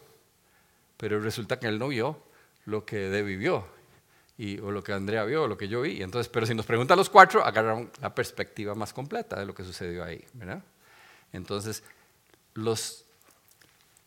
Pero 0.97 1.19
resulta 1.19 1.59
que 1.59 1.67
él 1.67 1.79
no 1.79 1.89
vio 1.89 2.21
lo 2.65 2.85
que 2.85 2.97
Debbie 3.09 3.37
vio 3.37 3.65
y, 4.37 4.59
o 4.59 4.71
lo 4.71 4.83
que 4.83 4.93
Andrea 4.93 5.23
vio 5.25 5.43
o 5.43 5.47
lo 5.47 5.57
que 5.57 5.67
yo 5.67 5.81
vi. 5.81 6.01
Entonces, 6.01 6.29
pero 6.29 6.45
si 6.45 6.53
nos 6.53 6.65
preguntan 6.65 6.97
los 6.97 7.09
cuatro, 7.09 7.43
agarran 7.43 7.89
la 8.01 8.13
perspectiva 8.13 8.75
más 8.75 8.93
completa 8.93 9.39
de 9.39 9.45
lo 9.45 9.53
que 9.53 9.63
sucedió 9.63 10.03
ahí. 10.03 10.23
¿verdad? 10.33 10.63
Entonces, 11.31 11.83
los 12.53 13.05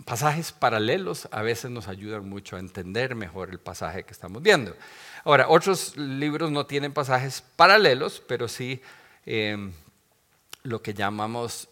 pasajes 0.05 0.53
paralelos 0.53 1.29
a 1.31 1.43
veces 1.43 1.71
nos 1.71 1.89
ayudan 1.89 2.29
mucho 2.29 2.57
a 2.57 2.59
entender 2.59 3.15
mejor 3.15 3.51
el 3.51 3.59
pasaje 3.59 4.05
que 4.05 4.13
estamos 4.13 4.43
viendo. 4.43 4.77
Ahora, 5.25 5.49
otros 5.49 5.97
libros 5.97 6.51
no 6.51 6.67
tienen 6.67 6.93
pasajes 6.93 7.43
paralelos, 7.57 8.23
pero 8.27 8.47
sí 8.47 8.81
em, 9.25 9.73
lo 10.67 10.83
que 10.83 10.95
llamamos 10.95 11.69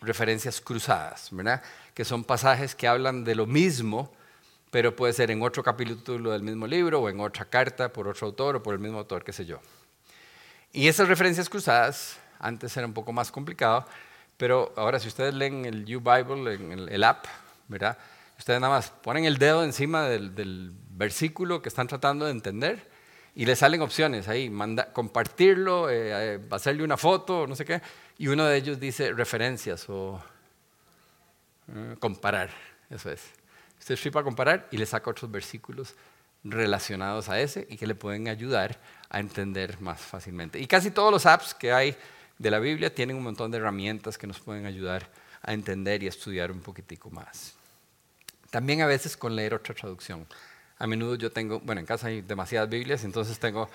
referencias 0.00 0.60
cruzadas, 0.60 1.28
¿verdad? 1.30 1.62
Que 1.94 2.04
son 2.04 2.24
pasajes 2.24 2.74
que 2.74 2.88
hablan 2.88 3.24
de 3.24 3.34
lo 3.34 3.46
mismo, 3.46 4.12
pero 4.70 4.96
puede 4.96 5.12
ser 5.12 5.30
en 5.30 5.42
otro 5.42 5.62
capítulo 5.62 6.32
del 6.32 6.42
mismo 6.42 6.66
libro 6.66 7.00
o 7.00 7.08
en 7.08 7.20
otra 7.20 7.44
carta 7.44 7.92
por 7.92 8.08
otro 8.08 8.26
autor 8.26 8.56
o 8.56 8.62
por 8.62 8.74
el 8.74 8.80
mismo 8.80 8.98
autor, 8.98 9.24
qué 9.24 9.32
sé 9.32 9.46
yo. 9.46 9.60
Y 10.72 10.88
esas 10.88 11.08
referencias 11.08 11.48
cruzadas, 11.48 12.18
antes 12.38 12.76
era 12.76 12.86
un 12.86 12.94
poco 12.94 13.12
más 13.12 13.30
complicado, 13.30 13.86
pero 14.36 14.72
ahora 14.76 14.98
si 14.98 15.08
ustedes 15.08 15.32
leen 15.32 15.64
el 15.64 15.84
U-Bible, 15.96 16.54
en 16.54 16.88
el, 16.88 17.04
app, 17.04 17.26
¿verdad? 17.68 17.96
Ustedes 18.36 18.60
nada 18.60 18.74
más 18.74 18.90
ponen 18.90 19.24
el 19.24 19.38
dedo 19.38 19.62
encima 19.62 20.08
del 20.08 20.72
versículo 20.90 21.62
que 21.62 21.68
están 21.68 21.86
tratando 21.86 22.24
de 22.24 22.32
entender 22.32 22.94
y 23.36 23.46
les 23.46 23.58
salen 23.58 23.82
opciones 23.82 24.28
ahí, 24.28 24.52
compartirlo, 24.92 25.90
eh, 25.90 26.34
eh, 26.36 26.40
hacerle 26.50 26.84
una 26.84 26.96
foto, 26.96 27.46
no 27.46 27.56
sé 27.56 27.64
qué, 27.64 27.82
y 28.18 28.28
uno 28.28 28.44
de 28.44 28.56
ellos 28.56 28.78
dice 28.78 29.12
referencias 29.12 29.88
o 29.88 30.22
eh, 31.68 31.96
comparar, 31.98 32.50
eso 32.90 33.10
es. 33.10 33.22
Usted 33.78 33.94
escribe 33.94 34.14
para 34.14 34.24
comparar 34.24 34.68
y 34.70 34.76
le 34.76 34.86
saca 34.86 35.10
otros 35.10 35.30
versículos 35.30 35.94
relacionados 36.44 37.28
a 37.28 37.40
ese 37.40 37.66
y 37.68 37.76
que 37.76 37.86
le 37.86 37.94
pueden 37.94 38.28
ayudar 38.28 38.78
a 39.08 39.18
entender 39.18 39.80
más 39.80 40.00
fácilmente. 40.00 40.58
Y 40.58 40.66
casi 40.66 40.90
todos 40.90 41.10
los 41.10 41.26
apps 41.26 41.54
que 41.54 41.72
hay 41.72 41.96
de 42.38 42.50
la 42.50 42.58
Biblia 42.58 42.94
tienen 42.94 43.16
un 43.16 43.22
montón 43.22 43.50
de 43.50 43.58
herramientas 43.58 44.18
que 44.18 44.26
nos 44.26 44.40
pueden 44.40 44.66
ayudar 44.66 45.08
a 45.42 45.52
entender 45.52 46.02
y 46.02 46.06
a 46.06 46.10
estudiar 46.10 46.50
un 46.50 46.60
poquitico 46.60 47.10
más. 47.10 47.54
También 48.50 48.82
a 48.82 48.86
veces 48.86 49.16
con 49.16 49.34
leer 49.34 49.54
otra 49.54 49.74
traducción. 49.74 50.26
A 50.78 50.86
menudo 50.86 51.14
yo 51.16 51.32
tengo, 51.32 51.60
bueno, 51.60 51.80
en 51.80 51.86
casa 51.86 52.08
hay 52.08 52.20
demasiadas 52.20 52.68
Biblias, 52.68 53.04
entonces 53.04 53.38
tengo 53.38 53.68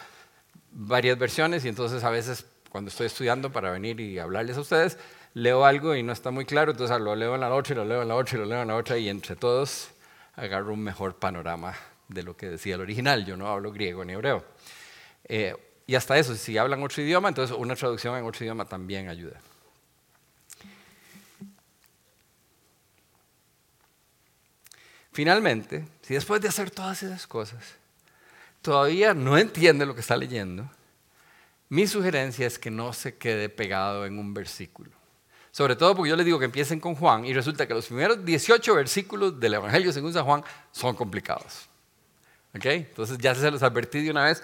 varias 0.72 1.18
versiones 1.18 1.66
y 1.66 1.70
entonces 1.70 2.04
a 2.04 2.10
veces 2.10 2.46
cuando 2.70 2.90
estoy 2.90 3.08
estudiando 3.08 3.52
para 3.52 3.72
venir 3.72 4.00
y 4.00 4.20
hablarles 4.20 4.58
a 4.58 4.62
ustedes, 4.62 4.98
leo 5.34 5.66
algo 5.66 5.96
y 5.96 6.04
no 6.04 6.14
está 6.14 6.32
muy 6.32 6.46
claro, 6.46 6.72
entonces 6.72 7.00
lo 7.00 7.16
leo 7.16 7.36
en 7.36 7.42
la 7.42 7.50
noche, 7.50 7.76
lo 7.76 7.86
leo 7.86 8.02
en 8.02 8.08
la 8.08 8.16
y 8.16 8.36
lo 8.36 8.46
leo 8.46 8.62
en 8.62 8.68
la 8.68 8.76
otra 8.76 8.98
y 8.98 9.10
entre 9.10 9.36
todos 9.36 9.90
agarro 10.36 10.74
un 10.74 10.82
mejor 10.82 11.16
panorama 11.16 11.76
de 12.08 12.24
lo 12.24 12.36
que 12.36 12.50
decía 12.50 12.76
el 12.76 12.82
original. 12.82 13.26
Yo 13.26 13.38
no 13.38 13.48
hablo 13.48 13.72
griego 13.72 14.04
ni 14.06 14.14
hebreo. 14.14 14.44
Eh, 15.26 15.56
y 15.86 15.96
hasta 15.96 16.18
eso, 16.18 16.36
si 16.36 16.58
hablan 16.58 16.84
otro 16.84 17.02
idioma, 17.02 17.30
entonces 17.30 17.56
una 17.58 17.76
traducción 17.76 18.16
en 18.16 18.26
otro 18.26 18.44
idioma 18.44 18.66
también 18.66 19.10
ayuda. 19.10 19.40
Finalmente, 25.12 25.86
si 26.02 26.14
después 26.14 26.42
de 26.42 26.48
hacer 26.48 26.72
todas 26.72 27.04
esas 27.04 27.28
cosas, 27.28 27.64
todavía 28.62 29.14
no 29.14 29.38
entiende 29.38 29.86
lo 29.86 29.96
que 29.96 30.02
está 30.02 30.16
leyendo, 30.16 30.70
Mi 31.70 31.86
sugerencia 31.86 32.48
es 32.48 32.58
que 32.58 32.72
no 32.72 32.94
se 32.94 33.18
quede 33.18 33.48
pegado 33.48 34.06
en 34.08 34.18
un 34.18 34.34
versículo. 34.34 34.92
Sobre 35.52 35.76
todo 35.76 35.96
porque 35.96 36.10
yo 36.10 36.16
les 36.16 36.26
digo 36.26 36.40
que 36.40 36.46
empiecen 36.46 36.80
con 36.80 36.96
Juan 36.96 37.26
y 37.26 37.34
resulta 37.34 37.68
que 37.68 37.74
los 37.76 37.86
primeros 37.86 38.26
18 38.26 38.76
versículos 38.76 39.40
del 39.40 39.56
Evangelio 39.56 39.94
según 39.94 40.12
San 40.12 40.26
Juan 40.26 40.44
son 40.72 40.96
complicados. 40.96 41.70
¿Ok? 42.56 42.66
Entonces 42.66 43.20
ya 43.20 43.36
se 43.36 43.52
los 43.52 43.62
advertí 43.62 44.02
de 44.02 44.10
una 44.10 44.24
vez, 44.24 44.44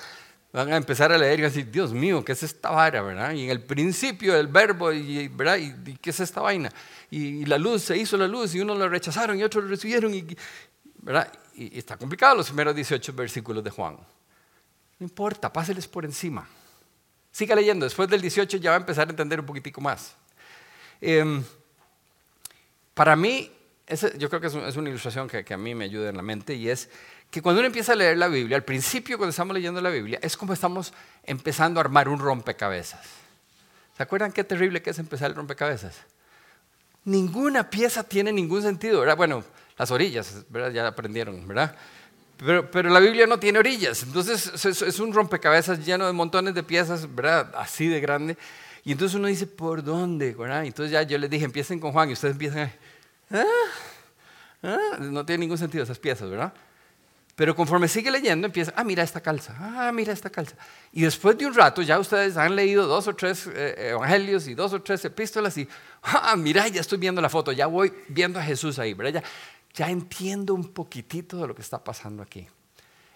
van 0.54 0.72
a 0.72 0.78
empezar 0.78 1.12
a 1.12 1.18
leer 1.18 1.40
y 1.40 1.42
van 1.44 1.52
a 1.52 1.54
decir, 1.54 1.72
Dios 1.72 1.94
mío, 1.94 2.24
¿qué 2.24 2.34
es 2.34 2.44
esta 2.44 2.70
vara? 2.70 3.02
¿verdad? 3.02 3.32
Y 3.34 3.46
en 3.46 3.50
el 3.50 3.64
principio 3.64 4.36
el 4.36 4.48
verbo, 4.48 4.92
y, 4.92 5.28
¿verdad? 5.28 5.58
¿Y, 5.58 5.96
qué 5.98 6.12
es 6.12 6.20
esta 6.20 6.42
vaina? 6.42 6.72
Y, 7.10 7.46
la 7.46 7.58
luz, 7.58 7.84
se 7.84 7.98
hizo 7.98 8.18
la 8.18 8.28
luz 8.28 8.54
y 8.54 8.60
unos 8.60 8.78
lo 8.78 8.88
rechazaron 8.88 9.40
y 9.40 9.44
otros 9.44 9.64
lo 9.64 9.72
recibieron. 9.72 10.14
Y, 10.14 10.28
¿verdad? 11.02 11.32
y 11.56 11.78
está 11.78 11.98
complicado 11.98 12.36
los 12.36 12.48
primeros 12.48 12.76
18 12.76 13.14
versículos 13.14 13.64
de 13.64 13.72
Juan. 13.72 13.98
No 15.00 15.04
importa, 15.04 15.52
páseles 15.52 15.88
por 15.88 16.06
encima. 16.06 16.48
Siga 17.36 17.54
leyendo, 17.54 17.86
después 17.86 18.08
del 18.08 18.22
18 18.22 18.56
ya 18.60 18.70
va 18.70 18.78
a 18.78 18.80
empezar 18.80 19.10
a 19.10 19.12
entender 19.12 19.42
un 19.42 19.46
poquitico 19.46 19.82
más. 19.82 20.16
Em, 21.02 21.44
para 22.94 23.18
mí, 23.18 23.52
yo 24.18 24.30
creo 24.30 24.40
que 24.40 24.48
es, 24.48 24.54
una 24.54 24.88
ilustración 24.88 25.28
que, 25.28 25.54
a 25.54 25.58
mí 25.58 25.76
me 25.76 25.84
ayuda 25.84 26.08
en 26.08 26.16
la 26.16 26.24
mente 26.24 26.54
y 26.54 26.70
es 26.70 26.90
que 27.30 27.42
cuando 27.42 27.60
uno 27.60 27.68
empieza 27.68 27.92
a 27.92 27.96
leer 27.98 28.18
la 28.18 28.30
Biblia, 28.30 28.56
al 28.56 28.64
principio 28.64 29.18
cuando 29.18 29.32
estamos 29.32 29.54
leyendo 29.54 29.82
la 29.82 29.90
Biblia, 29.90 30.18
es 30.22 30.38
como 30.38 30.54
estamos 30.54 30.94
empezando 31.26 31.82
a 31.82 31.84
armar 31.84 32.08
un 32.08 32.20
rompecabezas. 32.20 33.06
¿Se 33.98 34.02
acuerdan 34.02 34.32
qué 34.32 34.46
terrible 34.46 34.82
que 34.82 34.92
es 34.92 35.00
empezar 35.00 35.30
el 35.30 35.36
rompecabezas? 35.36 36.04
Ninguna 37.04 37.70
pieza 37.70 38.04
tiene 38.04 38.32
ningún 38.32 38.62
sentido, 38.62 39.02
¿verdad? 39.02 39.18
Bueno, 39.18 39.44
las 39.78 39.92
orillas, 39.92 40.46
¿verdad? 40.48 40.72
Ya 40.72 40.88
aprendieron, 40.88 41.46
¿verdad? 41.46 41.76
Pero, 42.38 42.90
la 42.90 43.00
Biblia 43.00 43.28
no 43.28 43.40
tiene 43.40 43.60
orillas, 43.60 44.04
entonces 44.04 44.66
es, 44.66 45.00
un 45.00 45.14
rompecabezas 45.14 45.86
lleno 45.86 46.06
de 46.06 46.14
montones 46.14 46.54
de 46.54 46.64
piezas, 46.64 47.14
¿verdad? 47.14 47.54
Así 47.56 47.88
de 47.88 48.02
grande. 48.02 48.38
Y 48.84 48.92
entonces 48.92 49.16
uno 49.16 49.28
dice, 49.28 49.48
¿por 49.48 49.84
dónde? 49.84 50.34
¿verdad? 50.34 50.66
Entonces 50.66 50.92
ya 50.92 51.02
yo 51.04 51.18
les 51.18 51.30
dije, 51.30 51.46
empiecen 51.46 51.80
con 51.80 51.92
Juan 51.92 52.10
y 52.10 52.14
ustedes 52.14 52.34
empiezan 52.34 52.60
a... 52.60 52.74
¿Ah? 53.32 53.46
¿Ah? 54.64 54.98
No 55.00 55.26
tiene 55.26 55.42
ningún 55.42 55.58
sentido 55.58 55.84
esas 55.84 55.98
piezas, 55.98 56.30
¿verdad? 56.30 56.54
Pero 57.36 57.54
conforme 57.54 57.90
sigue 57.90 58.10
leyendo, 58.10 58.48
empieza, 58.48 58.74
ah, 58.78 58.84
mira 58.86 59.04
esta 59.04 59.20
calza, 59.20 59.54
ah, 59.60 59.92
mira 59.94 60.14
esta 60.14 60.30
calza. 60.30 60.56
Y 60.94 61.02
después 61.02 61.38
de 61.38 61.46
un 61.46 61.54
rato 61.54 61.82
ya 61.82 62.00
ustedes 62.00 62.38
han 62.38 62.56
leído 62.56 62.88
dos 62.88 63.10
o 63.10 63.16
tres 63.16 63.48
eh, 63.54 63.90
evangelios 63.90 64.48
y 64.48 64.54
dos 64.54 64.72
o 64.72 64.82
tres 64.82 65.04
epístolas 65.04 65.58
y, 65.58 65.68
ah, 66.04 66.36
mira, 66.38 66.66
ya 66.70 66.80
estoy 66.80 66.98
viendo 66.98 67.22
la 67.22 67.28
foto, 67.28 67.52
ya 67.52 67.68
voy 67.68 67.92
viendo 68.08 68.40
a 68.40 68.44
Jesús 68.44 68.80
ahí, 68.80 68.94
¿verdad? 68.94 69.22
Ya, 69.22 69.24
ya 69.76 69.90
entiendo 69.90 70.54
un 70.54 70.74
poquitito 70.74 71.38
de 71.38 71.48
lo 71.48 71.56
que 71.56 71.62
está 71.62 71.84
pasando 71.84 72.24
aquí. 72.24 72.48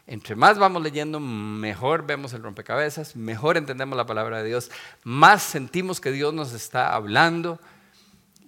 Entre 0.06 0.36
más 0.36 0.58
vamos 0.58 0.82
leyendo, 0.82 1.20
mejor 1.20 2.06
vemos 2.06 2.34
el 2.34 2.44
rompecabezas, 2.44 3.16
mejor 3.16 3.58
entendemos 3.58 3.96
la 3.96 4.06
palabra 4.06 4.42
de 4.42 4.50
Dios, 4.50 4.72
más 5.04 5.44
sentimos 5.44 6.02
que 6.02 6.12
Dios 6.12 6.34
nos 6.34 6.54
está 6.54 6.94
hablando 6.94 7.60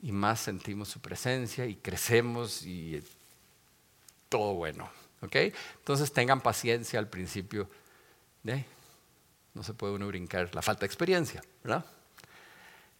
y 0.01 0.11
más 0.11 0.39
sentimos 0.39 0.89
su 0.89 0.99
presencia 0.99 1.65
y 1.67 1.75
crecemos 1.75 2.65
y 2.65 3.01
todo 4.27 4.55
bueno. 4.55 4.89
¿ok? 5.21 5.35
Entonces 5.77 6.11
tengan 6.11 6.41
paciencia 6.41 6.99
al 6.99 7.07
principio. 7.07 7.69
no 9.53 9.63
se 9.63 9.73
puede 9.73 9.93
uno 9.93 10.07
brincar 10.07 10.53
la 10.53 10.61
falta 10.61 10.81
de 10.81 10.87
experiencia, 10.87 11.41
¿verdad? 11.63 11.85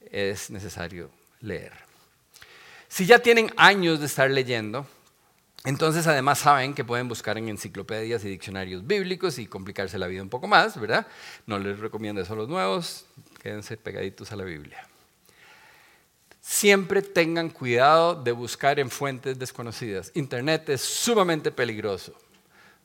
Es 0.09 0.49
necesario 0.49 1.09
leer. 1.41 1.73
Si 2.87 3.05
ya 3.05 3.19
tienen 3.19 3.51
años 3.57 3.99
de 3.99 4.05
estar 4.05 4.29
leyendo, 4.29 4.85
entonces, 5.63 6.07
además 6.07 6.39
saben 6.39 6.73
que 6.73 6.83
pueden 6.83 7.07
buscar 7.07 7.37
en 7.37 7.47
enciclopedias 7.47 8.25
y 8.25 8.29
diccionarios 8.29 8.85
bíblicos 8.85 9.37
y 9.37 9.45
complicarse 9.45 9.99
la 9.99 10.07
vida 10.07 10.23
un 10.23 10.29
poco 10.29 10.47
más, 10.47 10.79
¿verdad? 10.79 11.05
No 11.45 11.59
les 11.59 11.79
recomiendo 11.79 12.19
eso 12.21 12.33
a 12.33 12.35
los 12.35 12.49
nuevos, 12.49 13.05
quédense 13.41 13.77
pegaditos 13.77 14.31
a 14.31 14.35
la 14.35 14.43
Biblia. 14.43 14.87
Siempre 16.41 17.03
tengan 17.03 17.49
cuidado 17.49 18.15
de 18.15 18.31
buscar 18.31 18.79
en 18.79 18.89
fuentes 18.89 19.37
desconocidas. 19.37 20.11
Internet 20.15 20.69
es 20.69 20.81
sumamente 20.81 21.51
peligroso. 21.51 22.15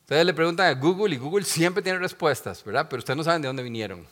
Ustedes 0.01 0.25
le 0.25 0.33
preguntan 0.33 0.67
a 0.67 0.79
Google 0.79 1.15
y 1.15 1.17
Google 1.17 1.43
siempre 1.43 1.81
tiene 1.81 1.97
respuestas, 1.97 2.63
¿verdad? 2.63 2.87
Pero 2.87 2.99
ustedes 2.99 3.17
no 3.17 3.23
saben 3.23 3.41
de 3.41 3.47
dónde 3.47 3.63
vinieron. 3.63 4.05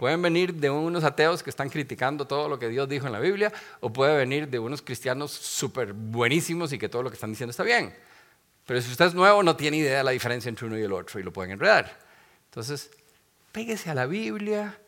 Pueden 0.00 0.22
venir 0.22 0.54
de 0.54 0.70
unos 0.70 1.04
ateos 1.04 1.42
que 1.42 1.50
están 1.50 1.68
criticando 1.68 2.26
todo 2.26 2.48
lo 2.48 2.58
que 2.58 2.70
Dios 2.70 2.88
dijo 2.88 3.04
en 3.04 3.12
la 3.12 3.20
Biblia, 3.20 3.52
o 3.80 3.92
puede 3.92 4.16
venir 4.16 4.48
de 4.48 4.58
unos 4.58 4.80
cristianos 4.80 5.30
súper 5.30 5.92
buenísimos 5.92 6.72
y 6.72 6.78
que 6.78 6.88
todo 6.88 7.02
lo 7.02 7.10
que 7.10 7.16
están 7.16 7.28
diciendo 7.28 7.50
está 7.50 7.64
bien. 7.64 7.94
Pero 8.64 8.80
si 8.80 8.90
usted 8.90 9.04
es 9.04 9.14
nuevo, 9.14 9.42
no 9.42 9.56
tiene 9.56 9.76
idea 9.76 9.98
de 9.98 10.04
la 10.04 10.12
diferencia 10.12 10.48
entre 10.48 10.64
uno 10.64 10.78
y 10.78 10.82
el 10.82 10.92
otro 10.94 11.20
y 11.20 11.22
lo 11.22 11.34
pueden 11.34 11.50
enredar. 11.50 11.98
Entonces, 12.46 12.90
péguese 13.52 13.90
a 13.90 13.94
la 13.94 14.06
Biblia, 14.06 14.80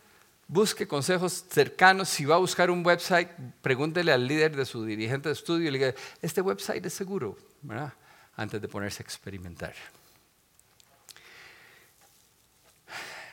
busque 0.48 0.88
consejos 0.88 1.44
cercanos. 1.46 2.08
Si 2.08 2.24
va 2.24 2.36
a 2.36 2.38
buscar 2.38 2.70
un 2.70 2.82
website, 2.82 3.28
pregúntele 3.60 4.12
al 4.12 4.26
líder 4.26 4.56
de 4.56 4.64
su 4.64 4.82
dirigente 4.82 5.28
de 5.28 5.34
estudio 5.34 5.68
y 5.68 5.72
le 5.72 5.78
diga, 5.78 5.94
este 6.22 6.40
website 6.40 6.86
es 6.86 6.94
seguro, 6.94 7.36
¿verdad? 7.60 7.92
Antes 8.34 8.62
de 8.62 8.66
ponerse 8.66 9.02
a 9.02 9.04
experimentar. 9.04 9.74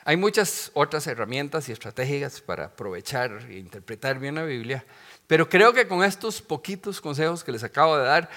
Hay 0.04 0.16
muchas 0.16 0.70
otras 0.74 1.06
herramientas 1.06 1.68
y 1.68 1.72
estrategias 1.72 2.40
para 2.40 2.66
aprovechar 2.66 3.46
e 3.48 3.58
interpretar 3.58 4.18
bien 4.18 4.36
la 4.36 4.44
Biblia, 4.44 4.84
pero 5.26 5.48
creo 5.48 5.72
que 5.72 5.86
con 5.86 6.02
estos 6.02 6.40
poquitos 6.40 7.00
consejos 7.00 7.44
que 7.44 7.52
les 7.52 7.62
acabo 7.62 7.96
de 7.96 8.04
dar 8.04 8.30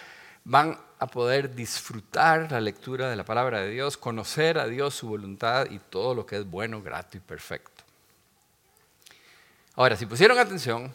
van 0.43 0.77
a 0.99 1.07
poder 1.07 1.55
disfrutar 1.55 2.51
la 2.51 2.61
lectura 2.61 3.09
de 3.09 3.15
la 3.15 3.23
palabra 3.23 3.61
de 3.61 3.69
Dios, 3.69 3.97
conocer 3.97 4.57
a 4.57 4.67
Dios, 4.67 4.95
su 4.95 5.07
voluntad 5.07 5.69
y 5.69 5.79
todo 5.79 6.13
lo 6.13 6.25
que 6.25 6.37
es 6.37 6.45
bueno, 6.45 6.81
grato 6.81 7.17
y 7.17 7.19
perfecto. 7.21 7.83
Ahora, 9.75 9.95
si 9.95 10.05
pusieron 10.05 10.37
atención, 10.37 10.93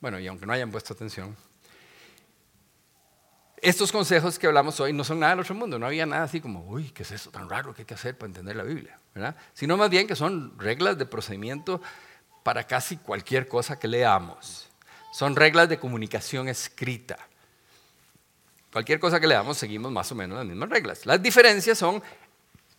bueno, 0.00 0.18
y 0.18 0.26
aunque 0.26 0.46
no 0.46 0.52
hayan 0.52 0.70
puesto 0.70 0.92
atención, 0.92 1.36
estos 3.62 3.92
consejos 3.92 4.38
que 4.38 4.46
hablamos 4.46 4.78
hoy 4.80 4.92
no 4.92 5.04
son 5.04 5.20
nada 5.20 5.32
del 5.32 5.40
otro 5.40 5.54
mundo, 5.54 5.78
no 5.78 5.86
había 5.86 6.06
nada 6.06 6.24
así 6.24 6.40
como, 6.40 6.64
uy, 6.68 6.90
¿qué 6.90 7.02
es 7.02 7.10
eso 7.10 7.30
tan 7.30 7.48
raro 7.48 7.74
que 7.74 7.82
hay 7.82 7.86
que 7.86 7.94
hacer 7.94 8.16
para 8.16 8.28
entender 8.28 8.56
la 8.56 8.62
Biblia? 8.62 8.98
¿verdad? 9.14 9.36
Sino 9.52 9.76
más 9.76 9.90
bien 9.90 10.06
que 10.06 10.14
son 10.16 10.58
reglas 10.58 10.96
de 10.98 11.06
procedimiento 11.06 11.80
para 12.42 12.64
casi 12.64 12.96
cualquier 12.96 13.48
cosa 13.48 13.78
que 13.78 13.88
leamos. 13.88 14.68
Son 15.12 15.34
reglas 15.34 15.68
de 15.68 15.78
comunicación 15.78 16.48
escrita. 16.48 17.18
Cualquier 18.72 19.00
cosa 19.00 19.18
que 19.18 19.26
leamos 19.26 19.56
seguimos 19.58 19.90
más 19.90 20.10
o 20.12 20.14
menos 20.14 20.38
las 20.38 20.46
mismas 20.46 20.68
reglas. 20.68 21.06
Las 21.06 21.22
diferencias 21.22 21.78
son 21.78 22.02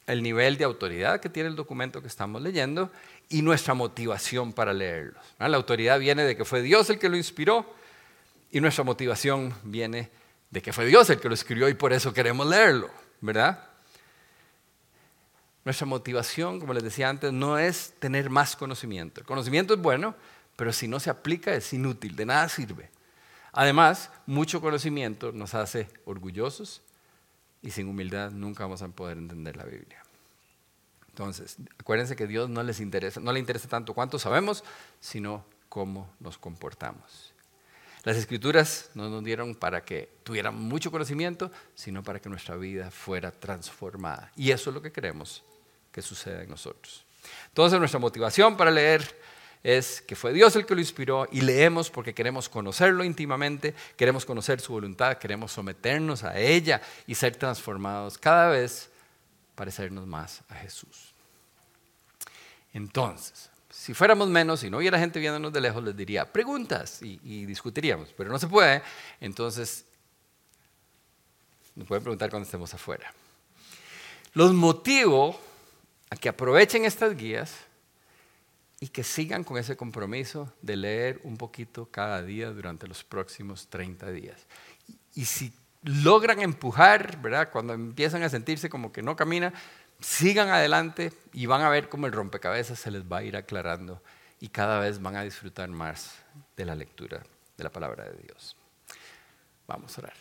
el 0.08 0.24
nivel 0.24 0.58
de 0.58 0.64
autoridad 0.64 1.20
que 1.20 1.30
tiene 1.30 1.50
el 1.50 1.56
documento 1.56 2.02
que 2.02 2.08
estamos 2.08 2.42
leyendo 2.42 2.92
y 3.28 3.42
nuestra 3.42 3.74
motivación 3.74 4.54
para 4.54 4.74
leerlos. 4.74 5.24
La 5.38 5.58
autoridad 5.58 6.00
viene 6.00 6.24
de 6.24 6.36
que 6.36 6.46
fue 6.46 6.62
Dios 6.62 6.90
el 6.90 6.98
que 6.98 7.10
lo 7.10 7.18
inspiró 7.18 7.72
y 8.52 8.60
nuestra 8.60 8.84
motivación 8.84 9.54
viene 9.64 9.98
de 10.00 10.10
que 10.52 10.74
fue 10.74 10.86
Dios 10.86 11.10
el 11.10 11.20
que 11.20 11.28
lo 11.28 11.34
escribió 11.34 11.70
y 11.70 11.76
por 11.76 11.94
eso 11.94 12.14
queremos 12.14 12.48
leerlo, 12.48 12.90
¿verdad? 13.22 13.70
Nuestra 15.64 15.86
motivación, 15.86 16.60
como 16.60 16.74
les 16.74 16.84
decía 16.84 17.10
antes, 17.10 17.32
no 17.32 17.60
es 17.60 17.94
tener 18.00 18.30
más 18.30 18.56
conocimiento. 18.56 19.22
El 19.22 19.28
conocimiento 19.28 19.76
es 19.76 19.80
bueno, 19.80 20.16
pero 20.56 20.74
si 20.74 20.88
no 20.88 21.00
se 21.00 21.10
aplica 21.10 21.54
es 21.54 21.72
inútil, 21.74 22.16
de 22.16 22.26
nada 22.26 22.50
sirve. 22.50 22.90
Además, 23.52 24.10
mucho 24.26 24.62
conocimiento 24.62 25.32
nos 25.32 25.54
hace 25.54 25.88
orgullosos 26.06 26.82
y 27.62 27.72
sin 27.72 27.88
humildad 27.88 28.32
nunca 28.32 28.64
vamos 28.64 28.82
a 28.82 28.88
poder 28.88 29.18
entender 29.18 29.56
la 29.56 29.66
Biblia. 29.66 30.04
Entonces, 31.10 31.58
acuérdense 31.78 32.16
que 32.16 32.28
Dios 32.28 32.50
no 32.50 32.64
les 32.64 32.80
interesa, 32.80 33.20
no 33.20 33.34
le 33.34 33.40
interesa 33.40 33.68
tanto 33.68 33.94
cuánto 33.94 34.18
sabemos, 34.18 34.64
sino 35.00 35.46
cómo 35.68 36.10
nos 36.20 36.38
comportamos. 36.38 37.34
Las 38.04 38.16
escrituras 38.16 38.90
no 38.94 39.10
nos 39.10 39.24
dieron 39.24 39.56
para 39.56 39.84
que 39.84 40.10
tuviéramos 40.24 40.62
mucho 40.62 40.90
conocimiento, 40.90 41.52
sino 41.76 42.02
para 42.02 42.20
que 42.20 42.30
nuestra 42.30 42.56
vida 42.56 42.92
fuera 42.92 43.32
transformada. 43.32 44.32
Y 44.36 44.52
eso 44.52 44.70
es 44.70 44.74
lo 44.74 44.82
que 44.82 44.92
queremos 44.92 45.44
que 45.92 46.02
suceda 46.02 46.44
en 46.44 46.50
nosotros. 46.50 47.04
Entonces 47.48 47.78
nuestra 47.78 48.00
motivación 48.00 48.56
para 48.56 48.72
leer 48.72 49.20
es 49.64 50.02
que 50.02 50.16
fue 50.16 50.32
Dios 50.32 50.56
el 50.56 50.66
que 50.66 50.76
lo 50.76 50.80
inspiró 50.80 51.28
y 51.32 51.42
leemos 51.42 51.90
porque 51.90 52.14
queremos 52.14 52.48
conocerlo 52.48 53.04
íntimamente, 53.04 53.76
queremos 53.98 54.26
conocer 54.26 54.62
su 54.62 54.72
voluntad, 54.72 55.18
queremos 55.18 55.52
someternos 55.52 56.24
a 56.24 56.40
ella 56.40 56.82
y 57.06 57.16
ser 57.16 57.36
transformados 57.36 58.18
cada 58.18 58.50
vez 58.50 58.90
parecernos 59.56 60.08
más 60.08 60.42
a 60.48 60.56
Jesús. 60.56 61.14
Entonces, 62.74 63.49
si 63.70 63.94
fuéramos 63.94 64.30
menos 64.30 64.64
y 64.64 64.70
no 64.70 64.78
hubiera 64.78 64.98
gente 64.98 65.20
viéndonos 65.20 65.54
de 65.54 65.62
lejos, 65.62 65.84
les 65.84 65.96
diría 65.96 66.32
preguntas 66.32 67.02
y, 67.02 67.46
discutiríamos, 67.46 68.14
pero 68.18 68.32
no 68.32 68.40
se 68.40 68.48
puede, 68.48 68.82
entonces 69.20 69.86
nos 71.76 71.88
pueden 71.88 72.04
preguntar 72.04 72.30
cuando 72.30 72.46
estemos 72.46 72.74
afuera. 72.74 73.14
Los 74.34 74.54
motivo 74.54 75.40
a 76.10 76.16
que 76.16 76.30
aprovechen 76.30 76.86
estas 76.86 77.16
guías 77.16 77.56
y 78.80 78.88
que 78.88 79.04
sigan 79.04 79.44
con 79.44 79.58
ese 79.58 79.76
compromiso 79.76 80.52
de 80.62 80.76
leer 80.76 81.20
un 81.24 81.38
poquito 81.38 81.88
cada 81.92 82.24
día 82.24 82.50
durante 82.52 82.88
los 82.88 83.04
próximos 83.04 83.68
30 83.68 84.12
días. 84.12 84.48
Y 85.14 85.26
si 85.26 85.54
logran 85.84 86.42
empujar, 86.42 87.22
¿verdad? 87.22 87.52
Cuando 87.52 87.74
empiezan 87.74 88.24
a 88.24 88.30
sentirse 88.30 88.70
como 88.70 88.92
que 88.92 89.02
no 89.02 89.16
camina, 89.16 89.54
sigan 90.00 90.50
adelante 90.50 91.14
y 91.34 91.46
van 91.46 91.62
a 91.62 91.70
ver 91.70 91.90
cómo 91.90 92.08
el 92.08 92.14
rompecabezas 92.14 92.80
se 92.80 92.92
les 92.92 93.04
va 93.04 93.18
a 93.18 93.24
ir 93.24 93.36
aclarando 93.36 94.02
y 94.40 94.50
cada 94.50 94.80
vez 94.80 95.02
van 95.02 95.16
a 95.16 95.24
disfrutar 95.24 95.70
más 95.70 96.16
de 96.56 96.66
la 96.66 96.76
lectura 96.76 97.22
de 97.58 97.64
la 97.64 97.70
palabra 97.70 98.06
de 98.06 98.18
Dios. 98.24 98.56
Vamos 99.68 99.98
a 99.98 100.02
orar. 100.02 100.14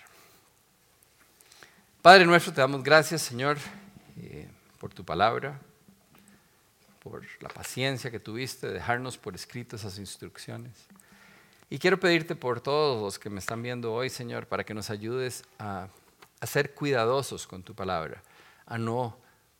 Padre 2.03 2.27
nuestro, 2.27 2.53
te 2.53 2.61
damos 2.61 2.83
gracias, 2.83 3.23
Señor, 3.23 3.59
eh, 4.19 4.49
por 4.79 4.93
tu 4.93 5.05
palabra, 5.05 5.61
por 7.03 7.23
la 7.41 7.49
paciencia 7.49 8.11
que 8.11 8.21
tuviste 8.21 8.67
de 8.67 8.75
dejarnos 8.75 9.17
por 9.17 9.35
escrito 9.35 9.77
esas 9.77 9.99
instrucciones. 9.99 10.73
Y 11.71 11.79
quiero 11.79 12.01
pedirte 12.01 12.35
por 12.35 12.61
todos 12.61 13.01
los 13.01 13.19
que 13.19 13.31
me 13.31 13.39
están 13.39 13.63
viendo 13.63 13.93
hoy, 13.93 14.11
Señor, 14.11 14.47
para 14.47 14.65
que 14.65 14.75
nos 14.75 14.91
ayudes 14.91 15.45
a, 15.59 15.89
a 16.41 16.47
ser 16.47 16.75
cuidadosos 16.75 17.47
con 17.47 17.63
tu 17.63 17.75
palabra, 17.75 18.23
a 18.67 18.79
no 18.79 19.17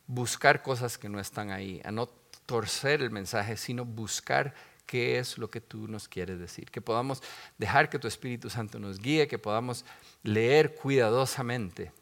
buscar 0.09 0.63
cosas 0.63 0.99
que 0.99 1.09
no 1.09 1.21
están 1.21 1.53
ahí, 1.53 1.81
a 1.85 1.93
no 1.93 2.09
torcer 2.47 3.03
el 3.03 3.11
mensaje, 3.11 3.57
sino 3.57 3.85
buscar 3.85 4.55
qué 4.87 5.19
es 5.19 5.37
lo 5.37 5.51
que 5.51 5.61
tú 5.61 5.87
nos 5.87 6.09
quieres 6.09 6.41
decir. 6.41 6.71
Que 6.71 6.81
podamos 6.81 7.23
dejar 7.59 7.91
que 7.91 7.99
tu 7.99 8.09
Espíritu 8.09 8.51
Santo 8.51 8.81
nos 8.81 8.99
guíe, 8.99 9.29
que 9.29 9.39
podamos 9.39 9.85
leer 10.23 10.75
cuidadosamente 10.75 11.93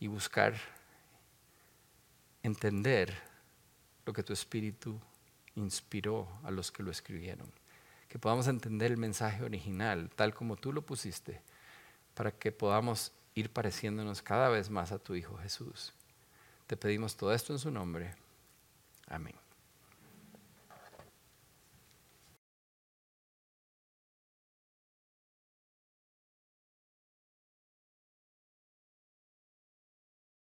y 0.00 0.08
buscar 0.08 0.54
entender 2.42 3.14
lo 4.04 4.12
que 4.12 4.24
tu 4.24 4.32
Espíritu 4.32 5.00
inspiró 5.54 6.28
a 6.42 6.50
los 6.50 6.72
que 6.72 6.82
lo 6.82 6.90
escribieron. 6.90 7.50
Que 8.08 8.18
podamos 8.18 8.48
entender 8.48 8.90
el 8.90 8.98
mensaje 8.98 9.44
original 9.44 10.10
tal 10.16 10.34
como 10.34 10.56
tú 10.56 10.72
lo 10.72 10.82
pusiste, 10.82 11.40
para 12.14 12.32
que 12.32 12.50
podamos 12.50 13.12
ir 13.34 13.50
pareciéndonos 13.50 14.22
cada 14.22 14.48
vez 14.48 14.70
más 14.70 14.90
a 14.90 14.98
tu 14.98 15.14
Hijo 15.14 15.36
Jesús. 15.38 15.94
Te 16.68 16.76
pedimos 16.76 17.16
todo 17.16 17.32
esto 17.32 17.54
en 17.54 17.58
su 17.58 17.70
nombre. 17.70 18.14
Amén. 19.06 19.34